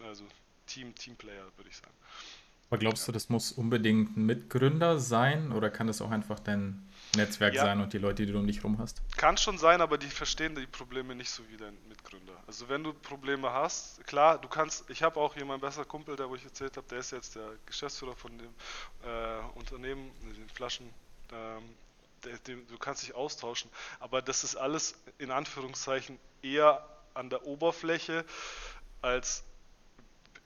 also 0.04 0.26
Team, 0.68 0.94
Teamplayer, 0.96 1.46
würde 1.56 1.70
ich 1.70 1.78
sagen. 1.78 1.94
Aber 2.70 2.78
glaubst 2.78 3.08
du, 3.08 3.12
das 3.12 3.30
muss 3.30 3.52
unbedingt 3.52 4.16
ein 4.16 4.28
Mitgründer 4.28 5.00
sein 5.00 5.52
oder 5.52 5.72
kann 5.72 5.88
das 5.88 6.02
auch 6.02 6.12
einfach 6.12 6.40
dein 6.40 6.88
Netzwerk 7.16 7.56
ja. 7.56 7.64
sein 7.64 7.82
und 7.82 7.94
die 7.94 7.98
Leute, 7.98 8.28
die 8.28 8.32
du 8.32 8.38
um 8.38 8.46
dich 8.46 8.64
rum 8.64 8.78
hast? 8.78 9.02
Kann 9.18 9.38
schon 9.38 9.58
sein, 9.58 9.82
aber 9.82 9.98
die 9.98 10.08
verstehen 10.08 10.54
die 10.54 10.68
Probleme 10.68 11.16
nicht 11.16 11.32
so 11.32 11.42
wie 11.50 11.58
dein 11.58 11.76
Mitgründer. 11.88 12.34
Also 12.46 12.70
wenn 12.70 12.84
du 12.84 12.94
Probleme 12.94 13.52
hast, 13.52 14.06
klar, 14.06 14.38
du 14.40 14.48
kannst, 14.48 14.88
ich 14.90 15.02
habe 15.02 15.20
auch 15.20 15.34
hier 15.34 15.46
meinen 15.46 15.62
bester 15.62 15.84
Kumpel, 15.84 16.16
der 16.16 16.30
wo 16.30 16.36
ich 16.36 16.44
erzählt 16.44 16.78
habe, 16.78 16.88
der 16.88 17.00
ist 17.00 17.12
jetzt 17.12 17.36
der 17.36 17.50
Geschäftsführer 17.66 18.16
von 18.16 18.38
dem 18.38 18.54
äh, 19.04 19.58
Unternehmen, 19.58 20.12
den 20.22 20.50
Flaschen, 20.50 20.88
ähm, 21.34 21.64
der, 22.24 22.38
den, 22.38 22.68
du 22.68 22.78
kannst 22.78 23.02
dich 23.02 23.16
austauschen, 23.16 23.72
aber 24.00 24.22
das 24.22 24.44
ist 24.44 24.56
alles 24.56 24.94
in 25.18 25.32
Anführungszeichen 25.32 26.20
eher 26.44 26.86
an 27.16 27.32
der 27.32 27.48
Oberfläche 27.48 28.26
als 29.02 29.44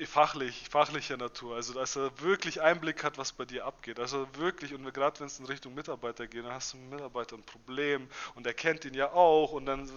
fachlich, 0.06 0.66
fachlicher 0.70 1.18
Natur. 1.18 1.56
Also, 1.56 1.74
dass 1.74 1.96
er 1.96 2.12
wirklich 2.20 2.62
Einblick 2.62 3.04
hat, 3.04 3.18
was 3.18 3.32
bei 3.32 3.46
dir 3.46 3.66
abgeht. 3.66 4.00
Also 4.00 4.28
wirklich, 4.36 4.74
und 4.74 4.92
gerade 4.94 5.20
wenn 5.20 5.28
es 5.28 5.40
in 5.40 5.46
Richtung 5.46 5.74
Mitarbeiter 5.74 6.28
geht, 6.28 6.46
dann 6.46 6.54
hast 6.54 6.74
du 6.74 6.78
mit 6.78 6.86
dem 6.88 6.96
Mitarbeiter 6.96 7.36
ein 7.36 7.44
Problem 7.44 8.08
und 8.36 8.48
er 8.48 8.54
kennt 8.54 8.86
ihn 8.86 8.94
ja 8.94 9.12
auch 9.12 9.52
und 9.52 9.66
dann 9.66 9.90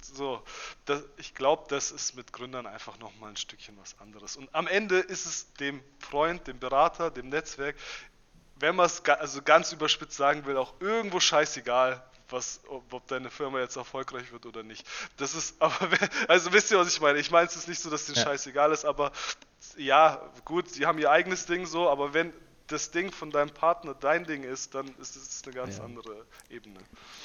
so. 0.00 0.42
Das, 0.84 1.04
ich 1.16 1.34
glaube, 1.34 1.64
das 1.68 1.90
ist 1.90 2.16
mit 2.16 2.32
Gründern 2.32 2.66
einfach 2.66 2.98
nochmal 2.98 3.30
ein 3.30 3.36
Stückchen 3.36 3.76
was 3.80 3.98
anderes. 4.00 4.36
Und 4.36 4.54
am 4.54 4.66
Ende 4.66 4.98
ist 4.98 5.26
es 5.26 5.52
dem 5.54 5.82
Freund, 5.98 6.46
dem 6.46 6.58
Berater, 6.58 7.10
dem 7.10 7.28
Netzwerk, 7.28 7.76
wenn 8.56 8.76
man 8.76 8.86
es 8.86 9.04
also 9.04 9.42
ganz 9.42 9.72
überspitzt 9.72 10.16
sagen 10.16 10.46
will, 10.46 10.56
auch 10.56 10.74
irgendwo 10.80 11.20
scheißegal, 11.20 12.02
was, 12.32 12.60
ob 12.68 13.06
deine 13.08 13.30
Firma 13.30 13.60
jetzt 13.60 13.76
erfolgreich 13.76 14.32
wird 14.32 14.46
oder 14.46 14.62
nicht. 14.62 14.86
Das 15.16 15.34
ist, 15.34 15.60
aber, 15.60 15.76
also 16.28 16.52
wisst 16.52 16.70
ihr, 16.70 16.78
was 16.78 16.88
ich 16.88 17.00
meine? 17.00 17.18
Ich 17.18 17.30
meine, 17.30 17.46
es 17.46 17.56
ist 17.56 17.68
nicht 17.68 17.80
so, 17.80 17.90
dass 17.90 18.06
denen 18.06 18.16
ja. 18.16 18.24
scheißegal 18.24 18.72
ist, 18.72 18.84
aber 18.84 19.12
ja, 19.76 20.20
gut, 20.44 20.68
sie 20.68 20.86
haben 20.86 20.98
ihr 20.98 21.10
eigenes 21.10 21.46
Ding 21.46 21.66
so, 21.66 21.88
aber 21.88 22.14
wenn 22.14 22.32
das 22.66 22.90
Ding 22.90 23.10
von 23.12 23.30
deinem 23.30 23.50
Partner 23.50 23.94
dein 23.94 24.24
Ding 24.24 24.44
ist, 24.44 24.74
dann 24.74 24.86
ist 25.00 25.16
es 25.16 25.42
eine 25.44 25.54
ganz 25.54 25.78
ja. 25.78 25.84
andere 25.84 26.24
Ebene. 26.48 26.78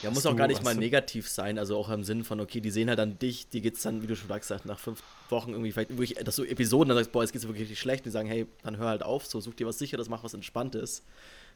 Ja, 0.04 0.12
muss 0.12 0.26
auch 0.26 0.36
gar 0.36 0.48
nicht 0.48 0.64
mal 0.64 0.76
negativ 0.76 1.30
sein, 1.30 1.58
also 1.58 1.78
auch 1.78 1.90
im 1.90 2.04
Sinn 2.04 2.24
von, 2.24 2.40
okay, 2.40 2.60
die 2.60 2.72
sehen 2.72 2.90
halt 2.90 3.00
dann 3.00 3.18
dich, 3.18 3.48
die 3.50 3.62
geht's 3.62 3.82
dann, 3.82 4.02
wie 4.02 4.08
du 4.08 4.16
schon 4.16 4.28
sagst, 4.28 4.66
nach 4.66 4.80
fünf 4.80 5.02
Wochen 5.30 5.52
irgendwie 5.52 5.72
vielleicht 5.72 5.92
wirklich, 5.92 6.16
dass 6.16 6.36
du 6.36 6.44
Episoden 6.44 6.90
dann 6.90 6.98
sagst, 6.98 7.12
boah, 7.12 7.24
es 7.24 7.32
geht's 7.32 7.46
wirklich 7.46 7.64
richtig 7.64 7.80
schlecht, 7.80 8.06
die 8.06 8.10
sagen, 8.10 8.28
hey, 8.28 8.46
dann 8.64 8.78
hör 8.78 8.90
halt 8.90 9.04
auf, 9.04 9.26
so 9.26 9.40
such 9.40 9.56
dir 9.56 9.68
was 9.68 9.78
sicheres, 9.78 10.10
mach 10.10 10.24
was 10.24 10.34
Entspanntes. 10.34 11.04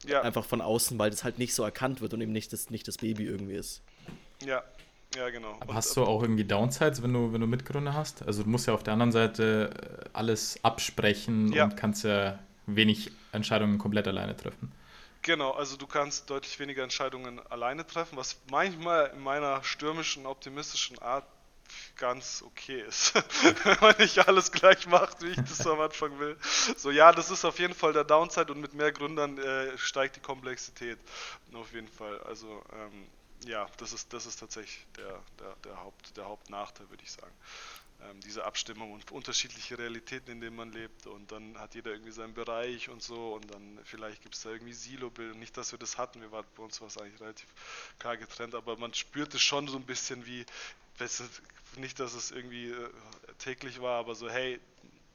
Ja. 0.06 0.22
Einfach 0.22 0.44
von 0.44 0.60
außen, 0.60 0.98
weil 0.98 1.10
das 1.10 1.22
halt 1.22 1.38
nicht 1.38 1.54
so 1.54 1.62
erkannt 1.62 2.00
wird 2.00 2.12
und 2.14 2.20
eben 2.20 2.32
nicht 2.32 2.52
das, 2.52 2.70
nicht 2.70 2.88
das 2.88 2.96
Baby 2.96 3.24
irgendwie 3.24 3.54
ist. 3.54 3.82
Ja, 4.44 4.64
ja, 5.16 5.30
genau. 5.30 5.56
Aber 5.60 5.70
und, 5.70 5.74
hast 5.74 5.96
du 5.96 6.04
auch 6.04 6.22
irgendwie 6.22 6.44
Downsides, 6.44 7.02
wenn 7.02 7.12
du, 7.12 7.32
wenn 7.32 7.40
du 7.40 7.46
Mitgründer 7.46 7.94
hast? 7.94 8.26
Also 8.26 8.42
du 8.42 8.48
musst 8.48 8.66
ja 8.66 8.74
auf 8.74 8.82
der 8.82 8.92
anderen 8.94 9.12
Seite 9.12 9.70
äh, 9.70 10.08
alles 10.12 10.58
absprechen 10.62 11.52
ja. 11.52 11.64
und 11.64 11.76
kannst 11.76 12.04
ja 12.04 12.38
wenig 12.66 13.10
Entscheidungen 13.32 13.78
komplett 13.78 14.06
alleine 14.08 14.36
treffen. 14.36 14.72
Genau, 15.22 15.52
also 15.52 15.76
du 15.76 15.86
kannst 15.86 16.28
deutlich 16.30 16.58
weniger 16.58 16.82
Entscheidungen 16.82 17.40
alleine 17.48 17.86
treffen, 17.86 18.16
was 18.16 18.36
manchmal 18.50 19.12
in 19.14 19.22
meiner 19.22 19.62
stürmischen, 19.62 20.26
optimistischen 20.26 20.98
Art 20.98 21.24
ganz 21.96 22.42
okay 22.44 22.80
ist. 22.80 23.14
Wenn 23.64 23.76
man 23.80 23.94
nicht 23.98 24.26
alles 24.26 24.50
gleich 24.50 24.86
macht, 24.86 25.22
wie 25.22 25.28
ich 25.28 25.36
das 25.36 25.66
am 25.66 25.80
Anfang 25.80 26.18
will. 26.18 26.36
So, 26.76 26.90
ja, 26.90 27.12
das 27.12 27.30
ist 27.30 27.44
auf 27.44 27.58
jeden 27.58 27.74
Fall 27.74 27.92
der 27.92 28.04
Downside 28.04 28.52
und 28.52 28.60
mit 28.60 28.74
mehr 28.74 28.92
Gründern 28.92 29.38
äh, 29.38 29.78
steigt 29.78 30.16
die 30.16 30.20
Komplexität. 30.20 30.98
Auf 31.54 31.72
jeden 31.72 31.88
Fall. 31.88 32.18
Also, 32.24 32.62
ähm, 32.72 33.06
ja, 33.46 33.66
das 33.78 33.92
ist, 33.92 34.12
das 34.12 34.26
ist 34.26 34.38
tatsächlich 34.38 34.86
der, 34.96 35.22
der, 35.38 35.56
der, 35.64 35.80
Haupt, 35.80 36.16
der 36.16 36.24
Hauptnachteil, 36.26 36.88
würde 36.90 37.02
ich 37.02 37.12
sagen. 37.12 37.32
Ähm, 38.10 38.20
diese 38.20 38.44
Abstimmung 38.44 38.92
und 38.92 39.10
unterschiedliche 39.12 39.78
Realitäten, 39.78 40.32
in 40.32 40.40
denen 40.40 40.56
man 40.56 40.72
lebt 40.72 41.06
und 41.06 41.30
dann 41.30 41.56
hat 41.58 41.74
jeder 41.74 41.92
irgendwie 41.92 42.10
seinen 42.10 42.34
Bereich 42.34 42.88
und 42.88 43.02
so 43.02 43.34
und 43.34 43.50
dann 43.50 43.78
vielleicht 43.84 44.22
gibt 44.22 44.34
es 44.34 44.42
da 44.42 44.50
irgendwie 44.50 44.72
Silo-Bildung. 44.72 45.38
Nicht, 45.38 45.56
dass 45.56 45.72
wir 45.72 45.78
das 45.78 45.98
hatten, 45.98 46.20
wir 46.20 46.32
waren 46.32 46.44
bei 46.56 46.62
uns 46.64 46.80
war 46.80 46.88
es 46.88 46.98
eigentlich 46.98 47.20
relativ 47.20 47.48
klar 47.98 48.16
getrennt, 48.16 48.54
aber 48.54 48.76
man 48.76 48.92
spürte 48.94 49.38
schon 49.38 49.68
so 49.68 49.76
ein 49.76 49.86
bisschen 49.86 50.26
wie, 50.26 50.44
nicht, 51.76 52.00
dass 52.00 52.14
es 52.14 52.30
irgendwie 52.30 52.70
äh, 52.70 52.90
täglich 53.38 53.80
war, 53.80 53.98
aber 54.00 54.14
so, 54.14 54.28
hey, 54.28 54.60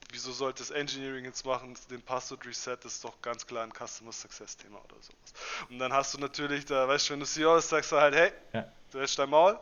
wieso 0.09 0.31
sollte 0.31 0.59
das 0.59 0.71
Engineering 0.71 1.25
jetzt 1.25 1.45
machen, 1.45 1.75
den 1.89 2.01
Password 2.01 2.45
Reset 2.45 2.77
ist 2.85 3.03
doch 3.03 3.21
ganz 3.21 3.45
klar 3.45 3.63
ein 3.63 3.71
Customer 3.71 4.11
Success 4.11 4.55
Thema 4.55 4.77
oder 4.83 4.95
sowas. 4.95 5.33
Und 5.69 5.79
dann 5.79 5.91
hast 5.91 6.13
du 6.13 6.17
natürlich 6.17 6.65
da, 6.65 6.87
weißt 6.87 7.09
du, 7.09 7.13
wenn 7.13 7.19
du 7.19 7.25
CEO 7.25 7.55
hast, 7.55 7.69
sagst 7.69 7.91
du 7.91 7.97
halt, 7.97 8.15
hey, 8.15 8.31
ja. 8.53 8.71
du 8.91 9.01
hast 9.01 9.19
dein 9.19 9.29
Maul, 9.29 9.59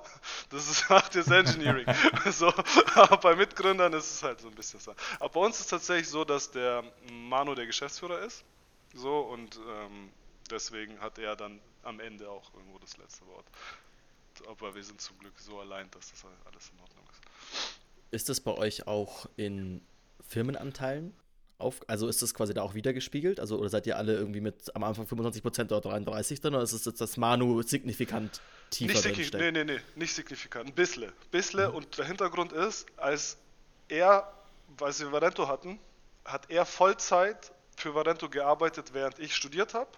das 0.50 0.70
ist, 0.70 0.90
macht 0.90 1.16
jetzt 1.16 1.32
Engineering. 1.32 1.86
so, 2.32 2.54
aber 2.94 3.18
bei 3.18 3.36
Mitgründern 3.36 3.94
ist 3.94 4.12
es 4.12 4.24
halt 4.24 4.40
so 4.40 4.48
ein 4.48 4.56
bisschen 4.56 4.80
so. 4.80 4.94
Aber 5.20 5.30
bei 5.30 5.40
uns 5.40 5.56
ist 5.56 5.62
es 5.64 5.68
tatsächlich 5.68 6.10
so, 6.10 6.24
dass 6.24 6.52
der 6.52 6.84
Manu 7.12 7.56
der 7.56 7.66
Geschäftsführer 7.66 8.20
ist, 8.20 8.44
so, 8.94 9.20
und 9.20 9.58
ähm, 9.58 10.12
deswegen 10.50 11.00
hat 11.02 11.18
er 11.18 11.36
dann 11.36 11.60
am 11.84 12.00
Ende 12.00 12.30
auch 12.30 12.54
irgendwo 12.54 12.78
das 12.80 12.98
letzte 12.98 13.26
Wort. 13.28 13.46
Aber 14.48 14.76
wir 14.76 14.84
sind 14.84 15.02
zum 15.02 15.18
Glück 15.20 15.38
so 15.40 15.60
allein, 15.60 15.90
dass 15.92 16.12
das 16.12 16.26
alles 16.46 16.70
in 16.70 16.80
Ordnung 16.80 17.06
ist. 17.12 17.80
Ist 18.12 18.30
das 18.30 18.40
bei 18.40 18.52
euch 18.52 18.88
auch 18.88 19.26
in 19.38 19.86
Firmenanteilen 20.28 21.14
auf, 21.58 21.82
also 21.88 22.08
ist 22.08 22.22
das 22.22 22.34
quasi 22.34 22.54
da 22.54 22.62
auch 22.62 22.74
wieder 22.74 22.94
gespiegelt? 22.94 23.40
Also, 23.40 23.58
oder 23.58 23.70
seid 23.70 23.88
ihr 23.88 23.98
alle 23.98 24.14
irgendwie 24.14 24.42
mit 24.42 24.76
am 24.76 24.84
Anfang 24.84 25.06
25% 25.06 25.66
oder 25.66 25.82
33 25.82 26.42
drin, 26.42 26.54
oder 26.54 26.64
ist 26.64 26.74
es 26.74 26.86
jetzt 26.86 27.00
das 27.00 27.18
Manu 27.18 27.62
signifikant 27.62 28.42
tiefer 28.72 28.94
nicht 28.94 29.04
signifikant, 29.04 29.42
Nee, 29.42 29.52
nee, 29.52 29.64
nee, 29.64 29.80
nicht 29.96 30.14
signifikant. 30.14 30.70
Ein 30.70 30.76
bisschen. 30.76 31.12
Bissle 31.32 31.70
mhm. 31.70 31.76
und 31.76 31.98
der 31.98 32.06
Hintergrund 32.06 32.52
ist, 32.52 32.86
als 32.98 33.38
er, 33.88 34.32
als 34.82 35.00
wir 35.00 35.12
Varento 35.12 35.48
hatten, 35.48 35.80
hat 36.26 36.50
er 36.50 36.66
Vollzeit 36.66 37.54
für 37.78 37.96
Varento 37.96 38.30
gearbeitet, 38.30 38.94
während 38.94 39.20
ich 39.20 39.34
studiert 39.36 39.74
habe, 39.74 39.90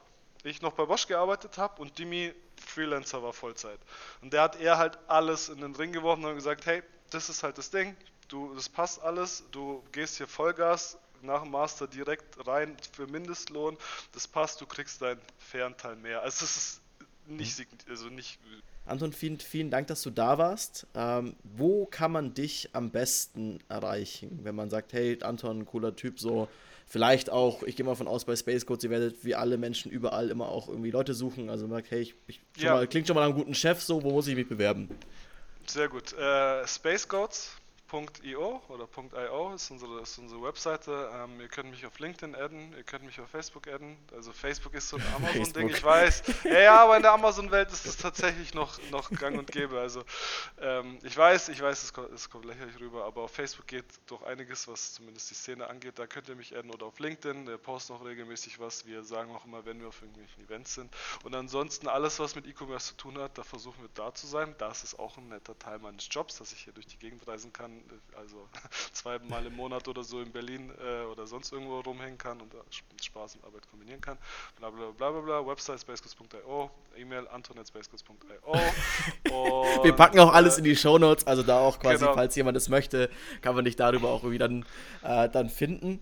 ich 0.44 0.62
noch 0.62 0.74
bei 0.74 0.86
Bosch 0.86 1.08
gearbeitet 1.08 1.58
habe 1.58 1.82
und 1.82 1.98
Dimi 1.98 2.34
Freelancer 2.64 3.22
war 3.24 3.34
Vollzeit. 3.34 3.80
Und 4.22 4.34
der 4.34 4.44
hat 4.44 4.60
er 4.60 4.78
halt 4.78 4.98
alles 5.08 5.50
in 5.50 5.62
den 5.62 5.76
Ring 5.76 5.92
geworfen 5.92 6.26
und 6.26 6.36
gesagt, 6.36 6.66
hey, 6.66 6.84
das 7.10 7.30
ist 7.30 7.44
halt 7.44 7.58
das 7.58 7.70
Ding, 7.70 7.96
du, 8.28 8.54
das 8.56 8.70
passt 8.70 9.02
alles, 9.02 9.44
du 9.52 9.84
gehst 9.92 10.18
hier 10.18 10.28
Vollgas 10.28 10.98
nach 11.22 11.44
dem 11.44 11.52
Master 11.52 11.88
direkt 11.88 12.46
rein 12.48 12.78
für 12.92 13.08
Mindestlohn, 13.08 13.78
das 14.14 14.28
passt, 14.28 14.62
du 14.62 14.66
kriegst 14.66 15.02
deinen 15.02 15.22
fairen 15.38 15.76
Teil 15.78 15.96
mehr. 15.96 16.22
Also 16.22 16.46
es 16.46 16.58
ist 16.58 16.82
nicht, 17.26 17.60
mhm. 17.60 17.66
also 17.90 18.10
nicht 18.10 18.40
Anton, 18.86 19.12
vielen, 19.12 19.40
vielen 19.40 19.70
Dank, 19.70 19.88
dass 19.88 20.02
du 20.02 20.10
da 20.10 20.38
warst. 20.38 20.88
Ähm, 20.96 21.36
wo 21.44 21.86
kann 21.86 22.12
man 22.12 22.34
dich 22.34 22.70
am 22.74 22.90
besten 22.90 23.60
erreichen, 23.68 24.40
wenn 24.44 24.56
man 24.56 24.70
sagt, 24.70 24.94
hey, 24.94 25.18
Anton, 25.22 25.66
cooler 25.66 25.96
Typ, 25.96 26.20
so 26.20 26.48
vielleicht 26.86 27.30
auch, 27.30 27.64
ich 27.64 27.76
gehe 27.76 27.86
mal 27.86 27.96
von 27.96 28.08
aus 28.08 28.24
bei 28.24 28.36
Space 28.36 28.66
Codes, 28.66 28.86
ihr 28.86 28.90
werdet 28.90 29.26
wie 29.26 29.36
alle 29.36 29.58
Menschen 29.58 29.92
überall 29.92 30.30
immer 30.30 30.48
auch 30.48 30.70
irgendwie 30.70 30.92
Leute 30.92 31.14
suchen. 31.14 31.50
Also 31.50 31.68
man 31.68 31.80
sagt, 31.80 31.92
hey, 31.92 32.02
ich, 32.02 32.16
ich 32.28 32.40
ja. 32.56 32.76
mal, 32.76 32.88
klingt 32.88 33.08
schon 33.08 33.16
mal 33.16 33.22
nach 33.22 33.30
einem 33.30 33.38
guten 33.38 33.56
Chef, 33.56 33.82
so, 33.82 34.04
wo 34.04 34.12
muss 34.12 34.28
ich 34.28 34.36
mich 34.36 34.48
bewerben? 34.48 34.90
Sehr 35.66 35.90
gut. 35.90 36.14
Äh, 36.14 36.66
Space 36.66 37.08
Codes 37.08 37.52
.io 37.92 38.62
oder 38.68 38.88
.io 39.14 39.54
ist 39.54 39.72
unsere, 39.72 40.02
ist 40.02 40.18
unsere 40.18 40.42
Webseite. 40.42 41.10
Ähm, 41.14 41.40
ihr 41.40 41.48
könnt 41.48 41.70
mich 41.70 41.86
auf 41.86 42.00
LinkedIn 42.00 42.36
adden, 42.36 42.74
ihr 42.76 42.84
könnt 42.84 43.06
mich 43.06 43.20
auf 43.20 43.30
Facebook 43.30 43.68
adden. 43.68 43.98
Also 44.14 44.34
Facebook 44.34 44.74
ist 44.74 44.90
so 44.90 44.98
ein 44.98 45.04
Amazon-Ding, 45.16 45.70
ich 45.70 45.84
weiß. 45.84 46.24
Ja, 46.44 46.60
ja, 46.60 46.84
aber 46.84 46.98
in 46.98 47.02
der 47.04 47.14
Amazon-Welt 47.14 47.72
ist 47.72 47.86
es 47.86 47.98
tatsächlich 47.98 48.54
noch, 48.54 48.78
noch 48.92 49.10
gang 49.12 49.38
und 49.38 49.52
gäbe. 49.52 49.80
Also 49.80 50.04
ähm, 50.60 51.00
ich 51.04 51.16
weiß, 51.16 51.50
ich 51.50 51.62
weiß, 51.62 51.84
es 51.84 51.94
kommt, 51.94 52.12
es 52.12 52.30
kommt 52.30 52.46
lächerlich 52.46 52.78
rüber, 52.80 53.06
aber 53.06 53.24
auf 53.24 53.32
Facebook 53.32 53.68
geht 53.68 53.86
doch 54.08 54.24
einiges, 54.24 54.68
was 54.68 54.96
zumindest 54.96 55.30
die 55.30 55.36
Szene 55.36 55.68
angeht. 55.68 55.98
Da 55.98 56.08
könnt 56.08 56.28
ihr 56.28 56.36
mich 56.36 56.58
adden 56.58 56.72
oder 56.72 56.88
auf 56.88 57.00
LinkedIn, 57.00 57.46
der 57.46 57.58
postet 57.58 57.96
auch 57.96 58.04
regelmäßig 58.04 58.60
was. 58.60 58.86
Wir 58.86 59.04
sagen 59.04 59.34
auch 59.34 59.46
immer, 59.46 59.66
wenn 59.66 59.80
wir 59.80 59.88
auf 59.88 60.02
irgendwelchen 60.02 60.44
Events 60.44 60.74
sind. 60.74 60.94
Und 61.24 61.34
ansonsten 61.36 61.88
alles, 61.88 62.20
was 62.20 62.36
mit 62.36 62.48
E-Commerce 62.48 62.90
zu 62.90 62.98
tun 62.98 63.18
hat, 63.18 63.38
da 63.38 63.44
versuchen 63.44 63.82
wir 63.82 63.90
da 63.94 64.14
zu 64.14 64.28
sein. 64.28 64.56
Das 64.58 64.84
ist 64.84 65.00
auch 65.00 65.18
ein 65.18 65.30
netter 65.30 65.58
Teil 65.58 65.80
meines 65.80 66.08
Jobs, 66.12 66.38
dass 66.38 66.52
ich 66.52 66.60
hier 66.60 66.74
durch 66.74 66.88
die 66.88 66.98
Gegend 66.98 67.26
reisen 67.28 67.54
kann 67.54 67.77
also 68.18 68.48
zweimal 68.94 69.46
im 69.46 69.56
Monat 69.56 69.88
oder 69.88 70.04
so 70.04 70.22
in 70.22 70.32
Berlin 70.32 70.72
äh, 70.84 71.06
oder 71.06 71.28
sonst 71.28 71.52
irgendwo 71.52 71.80
rumhängen 71.80 72.18
kann 72.18 72.42
und 72.42 72.54
Spaß 73.02 73.36
und 73.36 73.46
Arbeit 73.46 73.70
kombinieren 73.70 74.02
kann. 74.02 74.18
Bla 74.58 74.70
bla 74.70 74.92
bla 74.92 75.12
bla 75.12 75.22
bla. 75.22 75.48
Website 75.48 75.80
spacegoods.io, 75.80 76.72
E-Mail 76.98 77.28
anton.spacegoods.io. 77.28 78.54
Wir 79.84 79.94
packen 79.94 80.20
auch 80.20 80.34
alles 80.34 80.56
äh, 80.56 80.60
in 80.60 80.64
die 80.66 80.76
Show 80.76 80.98
Notes, 80.98 81.26
also 81.28 81.44
da 81.44 81.60
auch 81.60 81.80
quasi, 81.80 82.00
genau. 82.00 82.14
falls 82.14 82.36
jemand 82.36 82.58
es 82.58 82.70
möchte, 82.70 83.10
kann 83.42 83.56
man 83.56 83.66
dich 83.66 83.76
darüber 83.76 84.10
auch 84.10 84.24
irgendwie 84.24 84.40
dann, 84.40 84.66
äh, 85.04 85.30
dann 85.30 85.50
finden. 85.50 86.00